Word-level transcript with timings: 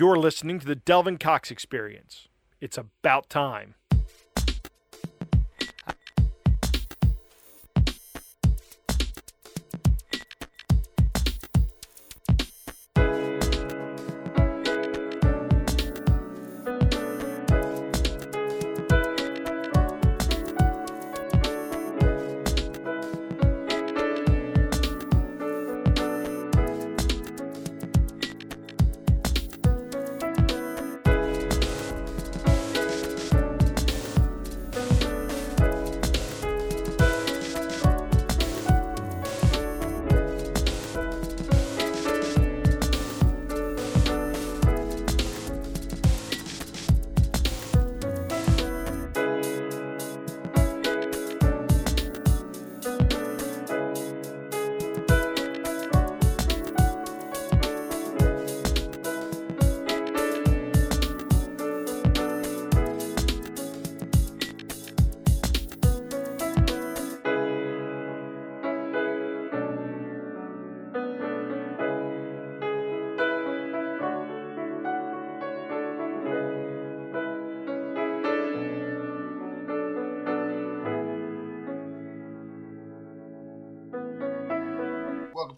You're 0.00 0.16
listening 0.16 0.58
to 0.60 0.66
the 0.66 0.76
Delvin 0.76 1.18
Cox 1.18 1.50
Experience. 1.50 2.26
It's 2.58 2.78
about 2.78 3.28
time. 3.28 3.74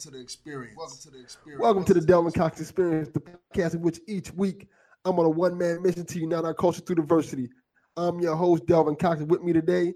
To 0.02 0.10
the 0.10 0.20
experience. 0.20 0.76
Welcome 0.76 0.98
to 1.02 1.10
the 1.10 1.20
experience. 1.20 1.62
Welcome 1.62 1.84
to 1.84 1.94
the 1.94 2.00
Delvin 2.00 2.32
Cox 2.32 2.60
Experience, 2.60 3.08
the 3.10 3.20
podcast 3.20 3.74
in 3.74 3.82
which 3.82 4.00
each 4.08 4.32
week 4.32 4.66
I'm 5.04 5.16
on 5.16 5.26
a 5.26 5.28
one 5.28 5.56
man 5.56 5.80
mission 5.80 6.04
to 6.04 6.18
unite 6.18 6.44
our 6.44 6.54
culture 6.54 6.80
through 6.80 6.96
diversity. 6.96 7.48
I'm 7.96 8.18
your 8.18 8.34
host, 8.34 8.66
Delvin 8.66 8.96
Cox. 8.96 9.20
and 9.20 9.30
With 9.30 9.42
me 9.42 9.52
today 9.52 9.94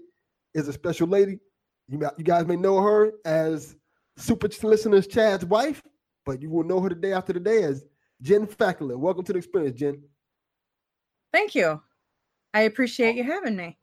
is 0.53 0.69
a 0.69 0.73
special 0.73 1.07
lady. 1.09 1.39
You, 1.89 1.99
you 2.17 2.23
guys 2.23 2.47
may 2.47 2.55
know 2.55 2.79
her 2.81 3.11
as 3.25 3.75
Super 4.15 4.47
Listeners 4.63 5.07
Chad's 5.07 5.43
wife, 5.43 5.83
but 6.25 6.41
you 6.41 6.49
will 6.49 6.63
know 6.63 6.79
her 6.79 6.87
today 6.87 7.11
after 7.11 7.33
today 7.33 7.63
as 7.63 7.83
Jen 8.21 8.47
Fackler. 8.47 8.97
Welcome 8.97 9.25
to 9.25 9.33
the 9.33 9.39
experience, 9.39 9.77
Jen. 9.77 10.01
Thank 11.33 11.53
you. 11.53 11.81
I 12.53 12.61
appreciate 12.61 13.15
you 13.15 13.25
having 13.25 13.57
me. 13.57 13.77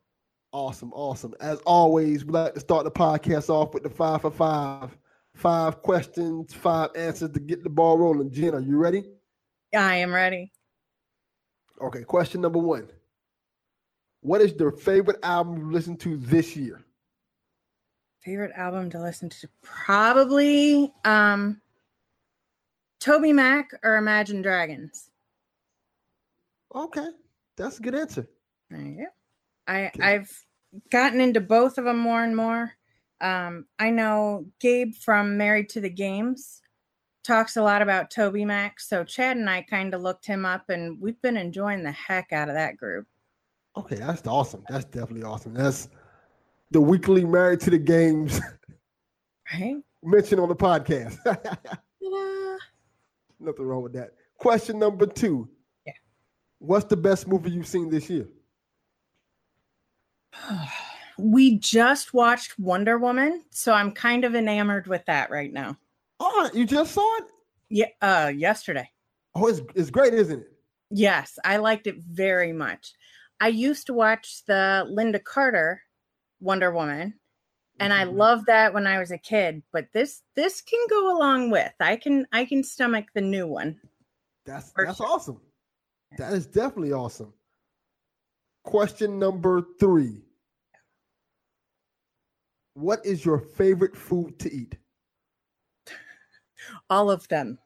Awesome, 0.53 0.91
awesome. 0.95 1.34
As 1.41 1.59
always, 1.67 2.25
we 2.25 2.33
like 2.33 2.55
to 2.55 2.61
start 2.61 2.84
the 2.84 2.91
podcast 2.91 3.51
off 3.51 3.75
with 3.75 3.83
the 3.83 3.91
five 3.91 4.23
for 4.23 4.31
five. 4.31 4.97
Five 5.34 5.83
questions, 5.83 6.55
five 6.55 6.91
answers 6.95 7.31
to 7.33 7.41
get 7.41 7.65
the 7.65 7.71
ball 7.71 7.99
rolling. 7.99 8.31
Jen, 8.31 8.55
are 8.55 8.61
you 8.61 8.77
ready? 8.77 9.05
I 9.77 9.97
am 9.97 10.12
ready. 10.12 10.53
Okay, 11.81 12.05
question 12.05 12.41
number 12.41 12.61
one. 12.61 12.89
What 14.21 14.41
is 14.41 14.55
your 14.59 14.72
favorite 14.72 15.19
album 15.22 15.59
you 15.59 15.71
listen 15.71 15.97
to 15.99 16.17
this 16.17 16.56
year? 16.56 16.84
Favorite 18.22 18.53
album 18.56 18.89
to 18.91 19.03
listen 19.03 19.28
to? 19.28 19.49
Probably 19.62 20.93
um 21.05 21.61
Toby 23.01 23.33
Mac 23.33 23.71
or 23.83 23.97
Imagine 23.97 24.41
Dragons. 24.41 25.11
Okay, 26.75 27.09
that's 27.56 27.78
a 27.78 27.83
good 27.83 27.95
answer. 27.95 28.27
There 28.71 28.81
you 28.81 28.97
go. 28.97 29.06
I 29.66 29.91
I've 30.01 30.31
gotten 30.91 31.21
into 31.21 31.41
both 31.41 31.77
of 31.77 31.84
them 31.84 31.99
more 31.99 32.22
and 32.22 32.37
more. 32.37 32.72
Um, 33.21 33.67
I 33.79 33.91
know 33.91 34.47
Gabe 34.61 34.95
from 34.95 35.37
Married 35.37 35.69
to 35.71 35.81
the 35.81 35.91
Games 35.91 36.61
talks 37.25 37.57
a 37.57 37.63
lot 37.63 37.83
about 37.83 38.11
Toby 38.11 38.45
Mac. 38.45 38.79
So 38.79 39.03
Chad 39.03 39.37
and 39.37 39.49
I 39.49 39.63
kind 39.63 39.95
of 39.95 40.03
looked 40.03 40.27
him 40.27 40.45
up 40.45 40.69
and 40.69 41.01
we've 41.01 41.21
been 41.23 41.37
enjoying 41.37 41.83
the 41.83 41.93
heck 41.93 42.33
out 42.33 42.49
of 42.49 42.55
that 42.55 42.77
group. 42.77 43.07
Okay, 43.77 43.97
that's 43.97 44.25
awesome. 44.27 44.63
That's 44.69 44.85
definitely 44.85 45.25
awesome. 45.25 45.55
That's 45.55 45.89
the 46.71 46.81
weekly 46.81 47.25
Married 47.25 47.61
to 47.61 47.71
the 47.71 47.79
Games 47.79 48.41
right? 49.53 49.77
mention 50.03 50.39
on 50.39 50.49
the 50.49 50.55
podcast. 50.55 51.19
Nothing 53.41 53.65
wrong 53.65 53.83
with 53.83 53.95
that. 53.95 54.13
Question 54.39 54.79
number 54.79 55.07
two. 55.07 55.49
Yeah. 55.87 55.93
What's 56.59 56.85
the 56.85 56.97
best 56.97 57.27
movie 57.27 57.51
you've 57.51 57.67
seen 57.67 57.91
this 57.91 58.09
year? 58.09 58.29
we 61.19 61.59
just 61.59 62.15
watched 62.15 62.59
Wonder 62.59 62.99
Woman, 62.99 63.45
so 63.51 63.73
I'm 63.73 63.93
kind 63.93 64.25
of 64.25 64.35
enamored 64.35 64.87
with 64.87 65.05
that 65.07 65.31
right 65.31 65.53
now. 65.53 65.77
Oh, 66.21 66.51
you 66.55 66.67
just 66.67 66.93
saw 66.93 67.17
it? 67.19 67.25
Yeah, 67.69 67.87
uh 68.03 68.33
yesterday. 68.35 68.91
Oh, 69.35 69.47
it's 69.49 69.61
it's 69.75 69.91
great, 69.91 70.15
isn't 70.15 70.41
it? 70.41 70.53
Yes, 70.91 71.39
I 71.45 71.57
liked 71.57 71.87
it 71.87 71.97
very 71.99 72.53
much. 72.53 72.93
I 73.41 73.49
used 73.49 73.87
to 73.87 73.95
watch 73.95 74.45
the 74.47 74.87
Lynda 74.91 75.23
Carter 75.23 75.83
Wonder 76.41 76.71
Woman, 76.73 77.15
and 77.81 77.93
I 77.93 78.05
Mhm. 78.05 78.15
loved 78.17 78.47
that 78.47 78.73
when 78.75 78.87
I 78.87 78.99
was 78.99 79.11
a 79.11 79.19
kid. 79.19 79.63
But 79.73 79.89
this 79.93 80.23
this 80.35 80.61
can 80.61 80.79
go 80.89 81.17
along 81.17 81.51
with. 81.51 81.73
I 81.81 81.97
can 81.97 82.27
I 82.33 82.45
can 82.45 82.63
stomach 82.63 83.07
the 83.15 83.21
new 83.21 83.47
one. 83.47 83.81
That's 84.47 84.73
that's 84.77 84.99
sure. 84.99 85.07
awesome. 85.07 85.41
That 86.19 86.33
is 86.33 86.47
definitely 86.47 86.93
awesome. 86.93 87.33
Question 88.63 89.19
number 89.19 89.63
three. 89.81 90.23
What 92.75 93.05
is 93.05 93.25
your 93.25 93.39
favorite 93.39 93.97
food 93.97 94.39
to 94.41 94.53
eat? 94.53 94.77
All 96.91 97.11
of 97.11 97.27
them. 97.29 97.59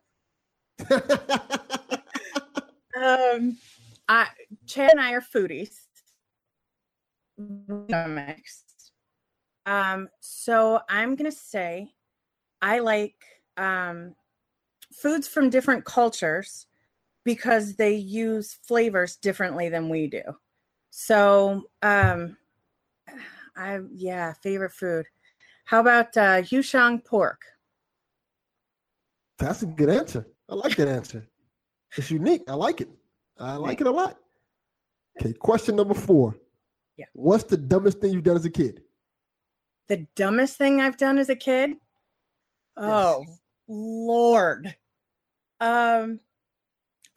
Um, 3.01 3.57
I 4.09 4.27
Chad 4.67 4.91
and 4.91 5.01
I 5.01 5.13
are 5.13 5.21
foodies. 5.21 5.77
Um, 9.67 10.09
so 10.21 10.81
I'm 10.89 11.15
gonna 11.15 11.31
say 11.31 11.93
I 12.61 12.81
like 12.81 13.15
um 13.57 14.15
foods 14.93 15.29
from 15.29 15.51
different 15.51 15.85
cultures 15.85 16.67
because 17.25 17.77
they 17.77 17.95
use 17.95 18.59
flavors 18.67 19.17
differently 19.17 19.69
than 19.69 19.89
we 19.89 20.09
do. 20.09 20.23
So 20.91 21.65
um 21.83 22.37
I 23.59 23.81
yeah, 23.95 24.33
favorite 24.43 24.73
food. 24.73 25.07
How 25.65 25.81
about 25.81 26.17
uh 26.17 26.43
Yushang 26.43 27.05
pork? 27.05 27.43
That's 29.39 29.63
a 29.63 29.67
good 29.67 29.91
answer. 29.91 30.27
I 30.49 30.55
like 30.55 30.77
that 30.77 30.89
answer. 30.89 31.29
It's 31.97 32.11
unique. 32.11 32.43
I 32.49 32.55
like 32.55 32.81
it. 32.81 32.89
I 33.39 33.57
like 33.57 33.81
it 33.81 33.87
a 33.87 33.91
lot. 33.91 34.19
Okay, 35.21 35.33
question 35.33 35.77
number 35.77 35.95
four. 35.95 36.37
Yeah. 36.97 37.07
What's 37.13 37.45
the 37.45 37.57
dumbest 37.57 38.01
thing 38.01 38.13
you've 38.13 38.25
done 38.25 38.37
as 38.37 38.45
a 38.45 38.51
kid? 38.51 38.83
The 39.89 40.07
dumbest 40.17 40.57
thing 40.57 40.81
I've 40.81 40.97
done 40.97 41.19
as 41.19 41.29
a 41.29 41.37
kid? 41.37 41.73
Oh, 42.77 43.25
Lord. 43.67 44.75
Um 45.61 46.21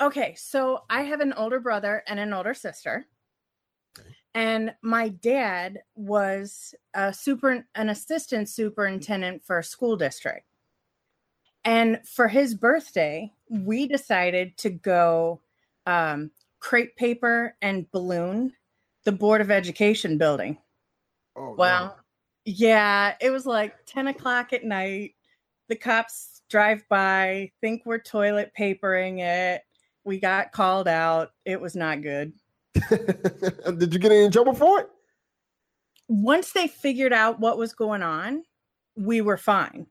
okay, 0.02 0.34
so 0.36 0.84
I 0.90 1.04
have 1.04 1.22
an 1.22 1.34
older 1.34 1.60
brother 1.60 2.04
and 2.08 2.20
an 2.20 2.34
older 2.34 2.56
sister. 2.56 3.06
And 4.34 4.74
my 4.82 5.10
dad 5.10 5.82
was 5.96 6.74
a 6.94 7.14
super 7.14 7.66
an 7.76 7.90
assistant 7.90 8.48
superintendent 8.50 9.44
for 9.44 9.60
a 9.60 9.64
school 9.64 9.98
district. 9.98 10.46
And 11.64 12.00
for 12.08 12.28
his 12.28 12.56
birthday, 12.56 13.32
we 13.50 13.88
decided 13.88 14.58
to 14.60 14.70
go 14.70 15.42
um 15.86 16.32
crepe 16.60 16.96
paper 16.96 17.56
and 17.62 17.90
balloon 17.92 18.54
the 19.04 19.12
Board 19.12 19.42
of 19.42 19.52
Education 19.52 20.18
building. 20.18 20.58
Oh, 21.36 21.56
Well, 21.58 21.86
no. 21.88 21.96
yeah, 22.46 23.16
it 23.22 23.32
was 23.32 23.46
like 23.46 23.76
10 23.86 24.08
o'clock 24.08 24.54
at 24.54 24.64
night. 24.64 25.16
The 25.70 25.76
cops 25.76 26.42
drive 26.50 26.84
by, 26.90 27.52
think 27.62 27.84
we're 27.86 28.00
toilet 28.00 28.54
papering 28.54 29.20
it. 29.20 29.64
We 30.04 30.20
got 30.20 30.52
called 30.52 30.88
out. 30.88 31.32
It 31.46 31.60
was 31.60 31.76
not 31.76 32.02
good. 32.02 32.34
Did 32.90 33.94
you 33.94 34.00
get 34.00 34.12
any 34.12 34.30
trouble 34.30 34.54
for 34.54 34.80
it? 34.80 34.90
Once 36.08 36.52
they 36.52 36.68
figured 36.68 37.14
out 37.14 37.40
what 37.40 37.58
was 37.58 37.74
going 37.74 38.02
on, 38.02 38.44
we 38.96 39.22
were 39.22 39.38
fine. 39.38 39.88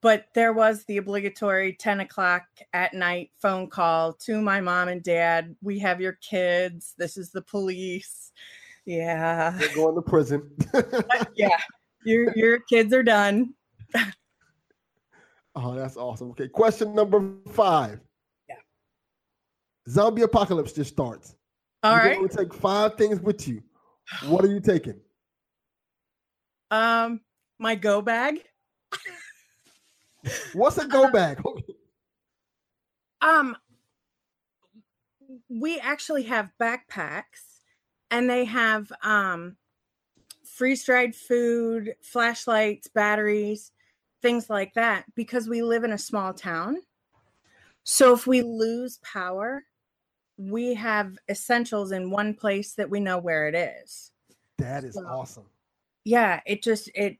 But 0.00 0.26
there 0.34 0.52
was 0.52 0.84
the 0.84 0.96
obligatory 0.96 1.74
10 1.78 2.00
o'clock 2.00 2.42
at 2.72 2.92
night 2.92 3.30
phone 3.40 3.68
call 3.68 4.12
to 4.24 4.40
my 4.40 4.60
mom 4.60 4.88
and 4.88 5.02
dad. 5.02 5.54
We 5.62 5.78
have 5.78 6.00
your 6.00 6.14
kids. 6.14 6.94
This 6.98 7.16
is 7.16 7.30
the 7.30 7.42
police. 7.42 8.32
Yeah. 8.84 9.54
They're 9.56 9.74
going 9.76 9.94
to 9.94 10.02
prison. 10.02 10.50
yeah. 11.36 11.56
Your 12.04 12.36
your 12.36 12.58
kids 12.68 12.92
are 12.92 13.04
done. 13.04 13.54
oh, 15.54 15.76
that's 15.76 15.96
awesome. 15.96 16.30
Okay, 16.30 16.48
question 16.48 16.94
number 16.94 17.22
five. 17.52 18.00
Yeah. 18.48 18.56
Zombie 19.88 20.22
apocalypse 20.22 20.72
just 20.72 20.92
starts. 20.92 21.36
All 21.82 21.96
You're 21.96 22.20
right. 22.20 22.30
take 22.30 22.54
five 22.54 22.94
things 22.94 23.20
with 23.20 23.48
you. 23.48 23.62
What 24.26 24.44
are 24.44 24.48
you 24.48 24.60
taking? 24.60 25.00
Um, 26.70 27.20
my 27.58 27.74
go 27.74 28.00
bag. 28.00 28.42
What's 30.52 30.78
a 30.78 30.86
go 30.88 31.10
bag? 31.10 31.42
Um, 33.24 33.56
we 35.48 35.78
actually 35.78 36.24
have 36.24 36.50
backpacks, 36.60 37.60
and 38.10 38.28
they 38.28 38.44
have 38.44 38.90
um 39.04 39.56
freeze 40.44 40.84
dried 40.84 41.14
food, 41.14 41.94
flashlights, 42.02 42.88
batteries, 42.88 43.70
things 44.22 44.50
like 44.50 44.74
that. 44.74 45.04
Because 45.14 45.48
we 45.48 45.62
live 45.62 45.84
in 45.84 45.92
a 45.92 45.98
small 45.98 46.34
town, 46.34 46.78
so 47.84 48.12
if 48.12 48.26
we 48.26 48.42
lose 48.42 48.98
power, 49.04 49.62
we 50.36 50.74
have 50.74 51.16
essentials 51.28 51.92
in 51.92 52.10
one 52.10 52.34
place 52.34 52.74
that 52.74 52.88
we 52.90 53.00
know 53.00 53.18
where 53.18 53.48
it 53.48 53.54
is. 53.54 54.10
that 54.58 54.84
is 54.84 54.94
So- 54.94 55.06
awesome. 55.06 55.44
yeah 56.04 56.40
it 56.46 56.62
just 56.62 56.90
it 56.94 57.16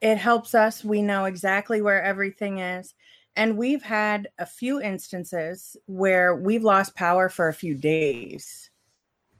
it 0.00 0.16
helps 0.16 0.54
us 0.54 0.84
we 0.84 1.02
know 1.02 1.24
exactly 1.26 1.82
where 1.82 2.02
everything 2.02 2.58
is 2.58 2.94
and 3.36 3.56
we've 3.56 3.82
had 3.82 4.28
a 4.38 4.46
few 4.46 4.80
instances 4.80 5.76
where 5.86 6.34
we've 6.36 6.64
lost 6.64 6.94
power 6.96 7.28
for 7.28 7.48
a 7.48 7.54
few 7.54 7.74
days 7.76 8.70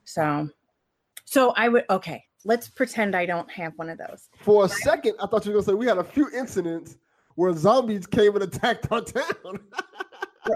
so 0.05 0.49
so 1.25 1.50
i 1.56 1.69
would 1.69 1.84
okay 1.90 2.23
let's 2.44 2.69
pretend 2.69 3.14
i 3.16 3.25
don't 3.26 3.50
have 3.50 3.73
one 3.76 3.88
of 3.90 3.99
those 3.99 4.28
For 4.43 4.64
a 4.64 4.69
second, 4.69 5.14
I 5.23 5.26
thought 5.26 5.44
you 5.44 5.50
were 5.52 5.55
going 5.61 5.64
to 5.64 5.70
say 5.70 5.75
we 5.75 5.87
had 5.87 5.99
a 5.99 6.05
few 6.05 6.31
incidents 6.31 6.96
where 7.37 7.52
zombies 7.55 8.06
came 8.06 8.34
and 8.34 8.43
attacked 8.44 8.87
our 8.90 9.00
town. 9.02 9.58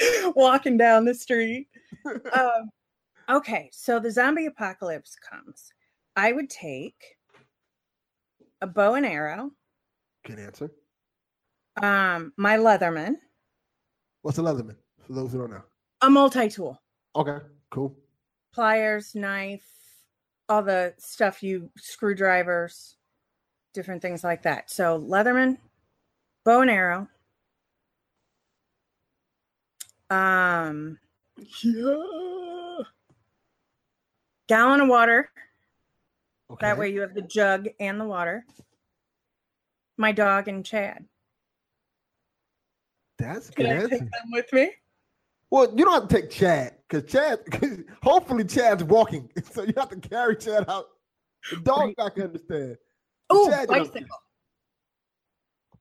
walking 0.36 0.76
down 0.76 1.04
the 1.04 1.14
street 1.14 1.68
um, 2.34 2.70
okay 3.30 3.68
so 3.72 3.98
the 3.98 4.10
zombie 4.10 4.46
apocalypse 4.46 5.16
comes 5.16 5.72
i 6.16 6.32
would 6.32 6.48
take 6.50 7.16
a 8.60 8.66
bow 8.66 8.94
and 8.94 9.06
arrow 9.06 9.50
Good 10.24 10.38
answer. 10.38 10.70
um 11.82 12.32
my 12.36 12.56
leatherman 12.56 13.14
What's 14.22 14.38
a 14.38 14.40
Leatherman? 14.42 14.76
For 15.04 15.14
those 15.14 15.32
who 15.32 15.38
don't 15.38 15.50
know. 15.50 15.64
a 16.00 16.08
multi-tool 16.08 16.80
Okay, 17.16 17.38
cool. 17.70 17.96
pliers, 18.54 19.16
knife, 19.16 19.66
all 20.48 20.62
the 20.62 20.94
stuff 20.98 21.42
you 21.42 21.68
screwdrivers, 21.76 22.94
different 23.74 24.00
things 24.00 24.22
like 24.22 24.42
that. 24.44 24.70
So 24.70 25.00
Leatherman, 25.00 25.58
bow 26.44 26.60
and 26.60 26.70
arrow. 26.70 27.08
Um 30.12 30.98
yeah. 31.62 32.82
Gallon 34.48 34.82
of 34.82 34.88
water. 34.88 35.30
Okay. 36.50 36.66
That 36.66 36.76
way 36.76 36.92
you 36.92 37.00
have 37.00 37.14
the 37.14 37.22
jug 37.22 37.68
and 37.80 37.98
the 37.98 38.04
water. 38.04 38.44
My 39.96 40.12
dog 40.12 40.48
and 40.48 40.64
Chad. 40.64 41.06
That's 43.18 43.48
a 43.48 43.52
Can 43.52 43.66
good 43.66 43.76
I 43.76 43.88
take 43.88 44.00
them 44.00 44.30
with 44.32 44.52
me? 44.52 44.72
Well, 45.50 45.72
you 45.74 45.84
don't 45.84 45.94
have 45.94 46.08
to 46.08 46.14
take 46.14 46.30
Chad 46.30 46.76
because 46.88 47.10
Chad, 47.10 47.40
hopefully 48.02 48.44
Chad's 48.44 48.84
walking, 48.84 49.30
so 49.50 49.62
you 49.62 49.72
have 49.76 49.88
to 49.90 49.96
carry 49.96 50.36
Chad 50.36 50.68
out. 50.68 50.86
The 51.50 51.56
dog 51.60 51.94
I 51.98 52.10
can 52.10 52.24
understand. 52.24 52.76
Oh, 53.30 53.48
Chad, 53.48 53.68
bicycle. 53.68 54.18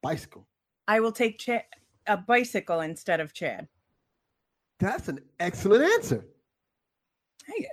Bicycle. 0.01 0.47
I 0.87 0.99
will 0.99 1.11
take 1.11 1.37
Chad 1.37 1.63
a 2.07 2.17
bicycle 2.17 2.81
instead 2.81 3.19
of 3.19 3.33
Chad. 3.33 3.67
That's 4.81 5.07
an 5.07 5.19
excellent 5.39 5.83
answer. 5.83 6.25
Hey, 7.45 7.67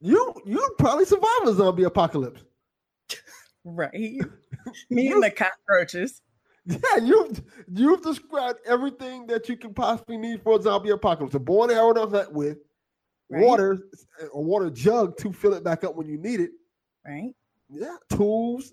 You 0.00 0.34
you'd 0.44 0.76
probably 0.78 1.04
survive 1.04 1.30
a 1.46 1.54
zombie 1.54 1.84
apocalypse. 1.84 2.42
right. 3.64 3.92
Me 4.90 5.12
and 5.12 5.22
the 5.22 5.30
cockroaches. 5.30 6.20
Yeah, 6.66 6.96
you've 7.02 7.42
you've 7.72 8.02
described 8.02 8.58
everything 8.66 9.26
that 9.28 9.48
you 9.48 9.56
can 9.56 9.72
possibly 9.72 10.16
need 10.16 10.42
for 10.42 10.58
a 10.58 10.62
zombie 10.62 10.90
apocalypse. 10.90 11.34
A 11.34 11.40
bow 11.40 11.62
and 11.64 11.72
arrow 11.72 11.92
to 11.94 12.06
hunt 12.06 12.32
with, 12.32 12.58
Right. 13.30 13.44
water, 13.44 13.78
a 14.34 14.40
water 14.40 14.68
jug 14.70 15.16
to 15.18 15.32
fill 15.32 15.54
it 15.54 15.64
back 15.64 15.84
up 15.84 15.94
when 15.96 16.06
you 16.08 16.18
need 16.18 16.40
it. 16.40 16.50
Right. 17.06 17.34
Yeah, 17.70 17.96
tools. 18.10 18.72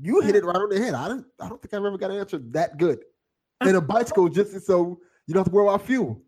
You 0.00 0.20
hit 0.20 0.36
it 0.36 0.44
right 0.44 0.56
on 0.56 0.68
the 0.68 0.78
head. 0.78 0.94
I 0.94 1.08
don't 1.08 1.26
I 1.40 1.48
don't 1.48 1.60
think 1.62 1.72
I've 1.74 1.84
ever 1.84 1.98
got 1.98 2.10
an 2.10 2.18
answer 2.18 2.38
that 2.50 2.76
good. 2.78 2.98
And 3.62 3.76
a 3.76 3.80
bicycle 3.80 4.28
just 4.30 4.58
so 4.66 4.98
you 5.26 5.34
don't 5.34 5.40
have 5.44 5.50
to 5.50 5.54
worry 5.54 5.66
about 5.68 5.84
fuel. 5.86 6.22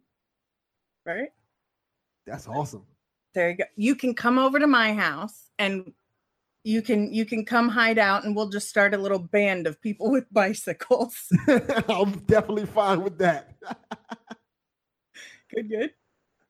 Right. 1.04 1.28
That's 2.26 2.46
awesome. 2.46 2.84
There 3.34 3.50
you 3.50 3.56
go. 3.56 3.64
You 3.76 3.94
can 3.94 4.14
come 4.14 4.38
over 4.38 4.58
to 4.58 4.66
my 4.66 4.92
house 4.92 5.50
and 5.58 5.92
you 6.64 6.80
can 6.82 7.12
you 7.12 7.24
can 7.24 7.44
come 7.44 7.68
hide 7.68 7.98
out 7.98 8.24
and 8.24 8.36
we'll 8.36 8.48
just 8.48 8.68
start 8.68 8.94
a 8.94 8.98
little 8.98 9.18
band 9.18 9.66
of 9.66 9.80
people 9.80 10.10
with 10.10 10.24
bicycles. 10.32 11.14
I'm 11.88 12.20
definitely 12.26 12.66
fine 12.66 13.02
with 13.02 13.18
that. 13.18 13.54
good, 15.52 15.68
good. 15.68 15.90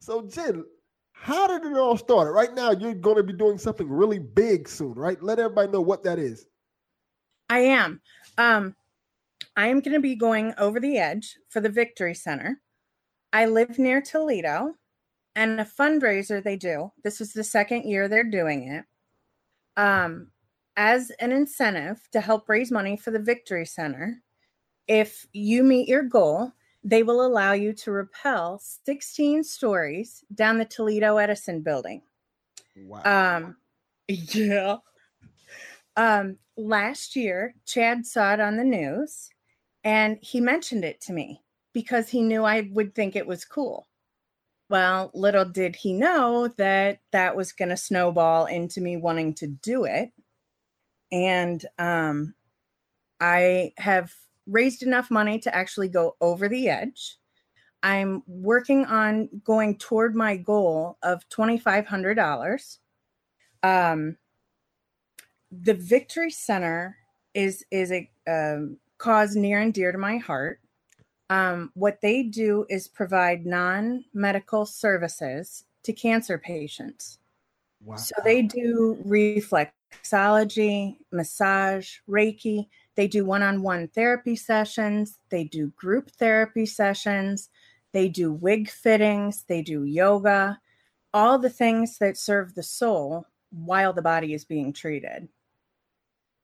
So, 0.00 0.22
Jen, 0.22 0.64
how 1.12 1.46
did 1.46 1.64
it 1.64 1.78
all 1.78 1.96
start? 1.96 2.34
Right 2.34 2.52
now, 2.52 2.72
you're 2.72 2.94
going 2.94 3.16
to 3.16 3.22
be 3.22 3.32
doing 3.32 3.56
something 3.56 3.88
really 3.88 4.18
big 4.18 4.68
soon, 4.68 4.94
right? 4.94 5.22
Let 5.22 5.38
everybody 5.38 5.70
know 5.70 5.80
what 5.80 6.02
that 6.02 6.18
is. 6.18 6.46
I 7.48 7.60
am. 7.60 8.00
Um, 8.36 8.74
I 9.56 9.68
am 9.68 9.80
going 9.80 9.94
to 9.94 10.00
be 10.00 10.16
going 10.16 10.54
over 10.58 10.80
the 10.80 10.98
edge 10.98 11.36
for 11.50 11.60
the 11.60 11.68
Victory 11.68 12.14
Center. 12.14 12.60
I 13.32 13.46
live 13.46 13.78
near 13.78 14.00
Toledo, 14.00 14.74
and 15.34 15.60
a 15.60 15.64
fundraiser 15.64 16.42
they 16.42 16.56
do. 16.56 16.92
This 17.02 17.20
is 17.20 17.32
the 17.32 17.44
second 17.44 17.84
year 17.84 18.08
they're 18.08 18.24
doing 18.24 18.68
it. 18.68 18.84
Um, 19.76 20.28
as 20.76 21.10
an 21.20 21.32
incentive 21.32 22.06
to 22.12 22.20
help 22.20 22.48
raise 22.48 22.70
money 22.70 22.96
for 22.96 23.10
the 23.10 23.18
Victory 23.18 23.64
Center, 23.64 24.22
if 24.86 25.26
you 25.32 25.62
meet 25.62 25.88
your 25.88 26.02
goal, 26.02 26.52
they 26.84 27.02
will 27.02 27.24
allow 27.24 27.52
you 27.52 27.72
to 27.72 27.92
rappel 27.92 28.60
16 28.84 29.44
stories 29.44 30.24
down 30.34 30.58
the 30.58 30.64
Toledo 30.64 31.16
Edison 31.16 31.62
building. 31.62 32.02
Wow. 32.76 33.02
Um, 33.04 33.56
yeah. 34.08 34.76
Um, 35.96 36.38
last 36.56 37.16
year, 37.16 37.54
Chad 37.66 38.06
saw 38.06 38.34
it 38.34 38.40
on 38.40 38.56
the 38.56 38.64
news 38.64 39.30
and 39.84 40.18
he 40.20 40.40
mentioned 40.40 40.84
it 40.84 41.00
to 41.02 41.12
me 41.12 41.42
because 41.72 42.08
he 42.08 42.22
knew 42.22 42.44
I 42.44 42.68
would 42.72 42.94
think 42.94 43.16
it 43.16 43.26
was 43.26 43.44
cool. 43.44 43.86
Well, 44.68 45.10
little 45.14 45.44
did 45.44 45.76
he 45.76 45.92
know 45.92 46.48
that 46.56 47.00
that 47.10 47.36
was 47.36 47.52
going 47.52 47.68
to 47.68 47.76
snowball 47.76 48.46
into 48.46 48.80
me 48.80 48.96
wanting 48.96 49.34
to 49.34 49.46
do 49.46 49.84
it. 49.84 50.10
And 51.10 51.64
um, 51.78 52.34
I 53.20 53.74
have 53.76 54.14
raised 54.46 54.82
enough 54.82 55.10
money 55.10 55.38
to 55.40 55.54
actually 55.54 55.88
go 55.88 56.16
over 56.20 56.48
the 56.48 56.68
edge. 56.68 57.18
I'm 57.82 58.22
working 58.26 58.86
on 58.86 59.28
going 59.44 59.76
toward 59.76 60.14
my 60.14 60.36
goal 60.36 60.98
of 61.02 61.28
$2,500. 61.28 62.78
Um, 63.62 64.16
the 65.50 65.74
Victory 65.74 66.30
Center 66.30 66.96
is 67.34 67.64
is 67.70 67.92
a 67.92 68.10
um, 68.26 68.78
cause 68.98 69.36
near 69.36 69.60
and 69.60 69.74
dear 69.74 69.92
to 69.92 69.98
my 69.98 70.16
heart. 70.16 70.61
Um, 71.32 71.70
what 71.72 72.02
they 72.02 72.24
do 72.24 72.66
is 72.68 72.88
provide 72.88 73.46
non 73.46 74.04
medical 74.12 74.66
services 74.66 75.64
to 75.82 75.92
cancer 75.94 76.36
patients. 76.36 77.20
wow. 77.82 77.96
So 77.96 78.14
they 78.22 78.42
do 78.42 78.98
reflexology, 79.06 80.96
massage, 81.10 81.96
Reiki. 82.06 82.68
They 82.96 83.08
do 83.08 83.24
one 83.24 83.42
on 83.42 83.62
one 83.62 83.88
therapy 83.88 84.36
sessions. 84.36 85.18
They 85.30 85.44
do 85.44 85.68
group 85.68 86.10
therapy 86.10 86.66
sessions. 86.66 87.48
They 87.92 88.10
do 88.10 88.30
wig 88.34 88.68
fittings. 88.68 89.44
They 89.48 89.62
do 89.62 89.84
yoga. 89.84 90.60
all 91.14 91.38
the 91.38 91.50
things 91.50 91.96
that 91.98 92.18
serve 92.18 92.54
the 92.54 92.62
soul 92.62 93.26
while 93.50 93.94
the 93.94 94.02
body 94.02 94.34
is 94.34 94.44
being 94.44 94.72
treated. 94.74 95.28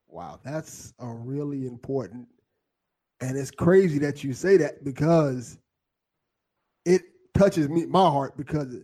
Wow, 0.08 0.40
that's 0.42 0.94
a 0.98 1.06
really 1.06 1.66
important. 1.66 2.28
And 3.20 3.36
it's 3.36 3.50
crazy 3.50 3.98
that 3.98 4.22
you 4.22 4.32
say 4.32 4.56
that 4.58 4.84
because 4.84 5.58
it 6.84 7.02
touches 7.34 7.68
me 7.68 7.86
my 7.86 8.08
heart 8.08 8.36
because 8.36 8.76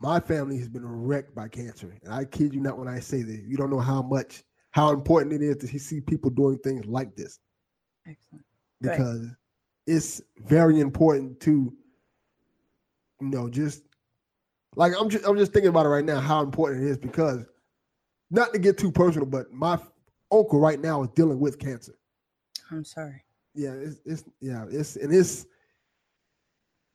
my 0.00 0.20
family 0.20 0.58
has 0.58 0.68
been 0.68 0.86
wrecked 0.86 1.34
by 1.34 1.48
cancer. 1.48 1.96
And 2.02 2.12
I 2.12 2.24
kid 2.24 2.54
you 2.54 2.60
not 2.60 2.78
when 2.78 2.88
I 2.88 3.00
say 3.00 3.22
that. 3.22 3.42
You 3.46 3.56
don't 3.56 3.70
know 3.70 3.80
how 3.80 4.02
much 4.02 4.42
how 4.70 4.90
important 4.90 5.32
it 5.32 5.42
is 5.42 5.56
to 5.58 5.78
see 5.78 6.00
people 6.00 6.30
doing 6.30 6.58
things 6.58 6.84
like 6.86 7.14
this. 7.14 7.38
Excellent. 8.06 8.44
Because 8.80 9.20
right. 9.20 9.36
it's 9.86 10.22
very 10.38 10.80
important 10.80 11.40
to 11.40 11.72
you 13.20 13.28
know 13.28 13.48
just 13.48 13.82
like 14.76 14.92
I'm 14.98 15.08
just 15.08 15.26
I'm 15.26 15.38
just 15.38 15.52
thinking 15.52 15.70
about 15.70 15.86
it 15.86 15.90
right 15.90 16.04
now 16.04 16.20
how 16.20 16.42
important 16.42 16.84
it 16.84 16.88
is 16.88 16.98
because 16.98 17.46
not 18.30 18.52
to 18.52 18.58
get 18.58 18.76
too 18.76 18.90
personal, 18.90 19.26
but 19.26 19.52
my 19.52 19.78
uncle 20.32 20.58
right 20.58 20.80
now 20.80 21.02
is 21.02 21.10
dealing 21.10 21.38
with 21.38 21.58
cancer. 21.58 21.94
I'm 22.70 22.84
sorry. 22.84 23.23
Yeah, 23.54 23.72
it's, 23.72 24.00
it's 24.04 24.24
yeah, 24.40 24.64
it's 24.68 24.96
and 24.96 25.12
it's 25.14 25.46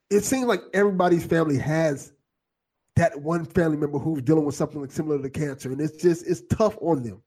it 0.10 0.24
seems 0.24 0.46
like 0.46 0.62
everybody's 0.74 1.26
family 1.26 1.58
has 1.58 2.14
that 2.96 3.20
one 3.22 3.46
family 3.46 3.78
member 3.78 3.98
who's 3.98 4.22
dealing 4.22 4.46
with 4.46 4.56
something 4.56 4.82
like 4.82 4.92
similar 4.92 5.22
to 5.22 5.30
cancer, 5.30 5.72
and 5.72 5.80
it's 5.80 6.02
just 6.02 6.28
it's 6.28 6.42
tough 6.52 6.78
on 6.82 7.04
them. 7.04 7.22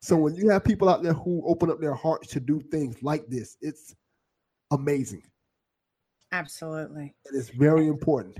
So 0.00 0.16
when 0.16 0.34
you 0.34 0.50
have 0.50 0.64
people 0.64 0.88
out 0.88 1.02
there 1.02 1.14
who 1.14 1.42
open 1.46 1.70
up 1.70 1.80
their 1.80 1.94
hearts 1.94 2.28
to 2.28 2.40
do 2.40 2.60
things 2.60 3.02
like 3.02 3.26
this, 3.26 3.56
it's 3.60 3.94
amazing. 4.70 5.22
Absolutely. 6.30 7.14
And 7.26 7.38
it's 7.38 7.48
very 7.48 7.86
important. 7.88 8.38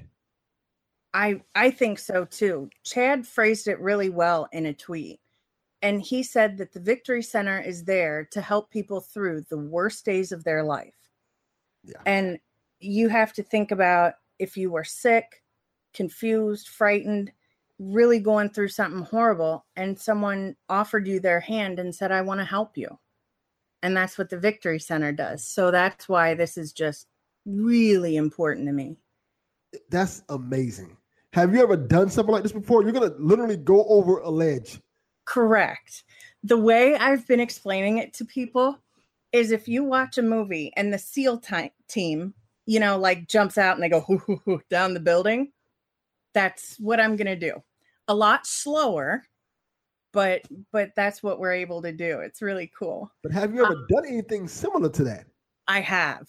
I 1.14 1.40
I 1.54 1.70
think 1.70 1.98
so 1.98 2.24
too. 2.24 2.68
Chad 2.84 3.26
phrased 3.26 3.66
it 3.68 3.80
really 3.80 4.10
well 4.10 4.48
in 4.52 4.66
a 4.66 4.74
tweet. 4.74 5.20
And 5.84 6.00
he 6.00 6.22
said 6.22 6.56
that 6.56 6.72
the 6.72 6.80
Victory 6.80 7.22
Center 7.22 7.60
is 7.60 7.84
there 7.84 8.26
to 8.30 8.40
help 8.40 8.70
people 8.70 9.02
through 9.02 9.44
the 9.50 9.58
worst 9.58 10.06
days 10.06 10.32
of 10.32 10.42
their 10.42 10.62
life. 10.62 10.96
Yeah. 11.84 12.00
And 12.06 12.38
you 12.80 13.10
have 13.10 13.34
to 13.34 13.42
think 13.42 13.70
about 13.70 14.14
if 14.38 14.56
you 14.56 14.70
were 14.70 14.84
sick, 14.84 15.42
confused, 15.92 16.68
frightened, 16.68 17.32
really 17.78 18.18
going 18.18 18.48
through 18.48 18.68
something 18.68 19.02
horrible, 19.02 19.66
and 19.76 19.98
someone 19.98 20.56
offered 20.70 21.06
you 21.06 21.20
their 21.20 21.40
hand 21.40 21.78
and 21.78 21.94
said, 21.94 22.10
I 22.10 22.22
want 22.22 22.40
to 22.40 22.46
help 22.46 22.78
you. 22.78 22.98
And 23.82 23.94
that's 23.94 24.16
what 24.16 24.30
the 24.30 24.38
Victory 24.38 24.78
Center 24.78 25.12
does. 25.12 25.46
So 25.46 25.70
that's 25.70 26.08
why 26.08 26.32
this 26.32 26.56
is 26.56 26.72
just 26.72 27.08
really 27.44 28.16
important 28.16 28.66
to 28.68 28.72
me. 28.72 28.96
That's 29.90 30.22
amazing. 30.30 30.96
Have 31.34 31.52
you 31.52 31.62
ever 31.62 31.76
done 31.76 32.08
something 32.08 32.32
like 32.32 32.42
this 32.42 32.52
before? 32.52 32.82
You're 32.82 32.92
going 32.92 33.10
to 33.10 33.16
literally 33.18 33.58
go 33.58 33.84
over 33.84 34.20
a 34.20 34.30
ledge. 34.30 34.80
Correct. 35.24 36.04
The 36.42 36.58
way 36.58 36.96
I've 36.96 37.26
been 37.26 37.40
explaining 37.40 37.98
it 37.98 38.12
to 38.14 38.24
people 38.24 38.78
is 39.32 39.50
if 39.50 39.66
you 39.66 39.82
watch 39.82 40.18
a 40.18 40.22
movie 40.22 40.72
and 40.76 40.92
the 40.92 40.98
SEAL 40.98 41.38
t- 41.38 41.72
team, 41.88 42.34
you 42.66 42.80
know, 42.80 42.98
like 42.98 43.28
jumps 43.28 43.58
out 43.58 43.74
and 43.74 43.82
they 43.82 43.88
go 43.88 44.00
hoo, 44.00 44.18
hoo, 44.18 44.40
hoo, 44.44 44.60
down 44.70 44.94
the 44.94 45.00
building, 45.00 45.52
that's 46.34 46.76
what 46.78 47.00
I'm 47.00 47.16
going 47.16 47.26
to 47.26 47.36
do. 47.36 47.62
A 48.08 48.14
lot 48.14 48.46
slower, 48.46 49.24
but 50.12 50.42
but 50.72 50.90
that's 50.94 51.22
what 51.22 51.38
we're 51.38 51.52
able 51.52 51.80
to 51.82 51.92
do. 51.92 52.20
It's 52.20 52.42
really 52.42 52.70
cool. 52.78 53.10
But 53.22 53.32
have 53.32 53.54
you 53.54 53.64
ever 53.64 53.74
um, 53.74 53.86
done 53.88 54.06
anything 54.06 54.46
similar 54.46 54.90
to 54.90 55.04
that? 55.04 55.26
I 55.66 55.80
have. 55.80 56.28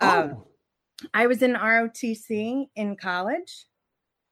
Oh. 0.00 0.20
Um, 0.20 0.44
I 1.14 1.26
was 1.26 1.42
in 1.42 1.54
ROTC 1.54 2.68
in 2.76 2.96
college. 2.96 3.66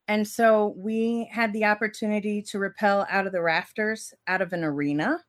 And 0.09 0.27
so 0.27 0.75
we 0.77 1.29
had 1.31 1.53
the 1.53 1.67
opportunity 1.67 2.41
to 2.43 2.59
rappel 2.59 3.07
out 3.11 3.27
of 3.27 3.33
the 3.33 3.43
rafters 3.43 4.15
out 4.27 4.41
of 4.41 4.55
an 4.55 4.65
arena. 4.65 5.23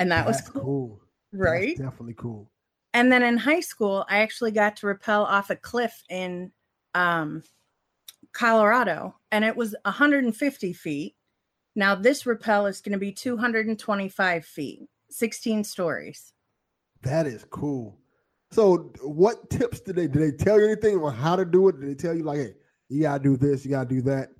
And 0.00 0.10
that 0.10 0.26
That's 0.26 0.42
was 0.42 0.50
cool. 0.50 0.62
cool. 0.62 1.00
Right. 1.32 1.76
That's 1.78 1.90
definitely 1.90 2.14
cool. 2.14 2.50
And 2.92 3.12
then 3.12 3.22
in 3.22 3.36
high 3.36 3.60
school, 3.60 4.04
I 4.08 4.18
actually 4.18 4.50
got 4.50 4.76
to 4.76 4.88
rappel 4.88 5.24
off 5.24 5.50
a 5.50 5.56
cliff 5.56 6.02
in 6.10 6.50
um, 6.94 7.44
Colorado, 8.32 9.14
and 9.30 9.44
it 9.44 9.56
was 9.56 9.74
150 9.84 10.72
feet. 10.72 11.14
Now, 11.76 11.94
this 11.94 12.26
rappel 12.26 12.66
is 12.66 12.80
going 12.80 12.92
to 12.92 12.98
be 12.98 13.12
225 13.12 14.44
feet, 14.44 14.80
16 15.10 15.62
stories. 15.62 16.32
That 17.02 17.26
is 17.26 17.46
cool. 17.50 17.96
So, 18.50 18.92
what 19.02 19.48
tips 19.50 19.80
did 19.80 19.94
they 19.94 20.08
did 20.08 20.22
they 20.22 20.32
tell 20.32 20.58
you 20.58 20.66
anything 20.66 20.98
on 20.98 21.14
how 21.14 21.36
to 21.36 21.44
do 21.44 21.68
it? 21.68 21.78
Did 21.78 21.90
they 21.90 21.94
tell 21.94 22.16
you 22.16 22.24
like, 22.24 22.38
hey, 22.38 22.54
you 22.90 23.02
gotta 23.02 23.22
do 23.22 23.36
this, 23.36 23.64
you 23.64 23.70
gotta 23.70 23.88
do 23.88 24.02
that? 24.02 24.30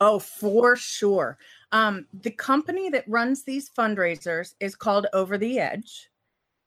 Oh, 0.00 0.18
for 0.18 0.76
sure. 0.76 1.38
Um, 1.72 2.06
the 2.12 2.30
company 2.30 2.88
that 2.90 3.08
runs 3.08 3.44
these 3.44 3.70
fundraisers 3.70 4.54
is 4.60 4.76
called 4.76 5.06
Over 5.12 5.36
the 5.36 5.58
Edge. 5.58 6.08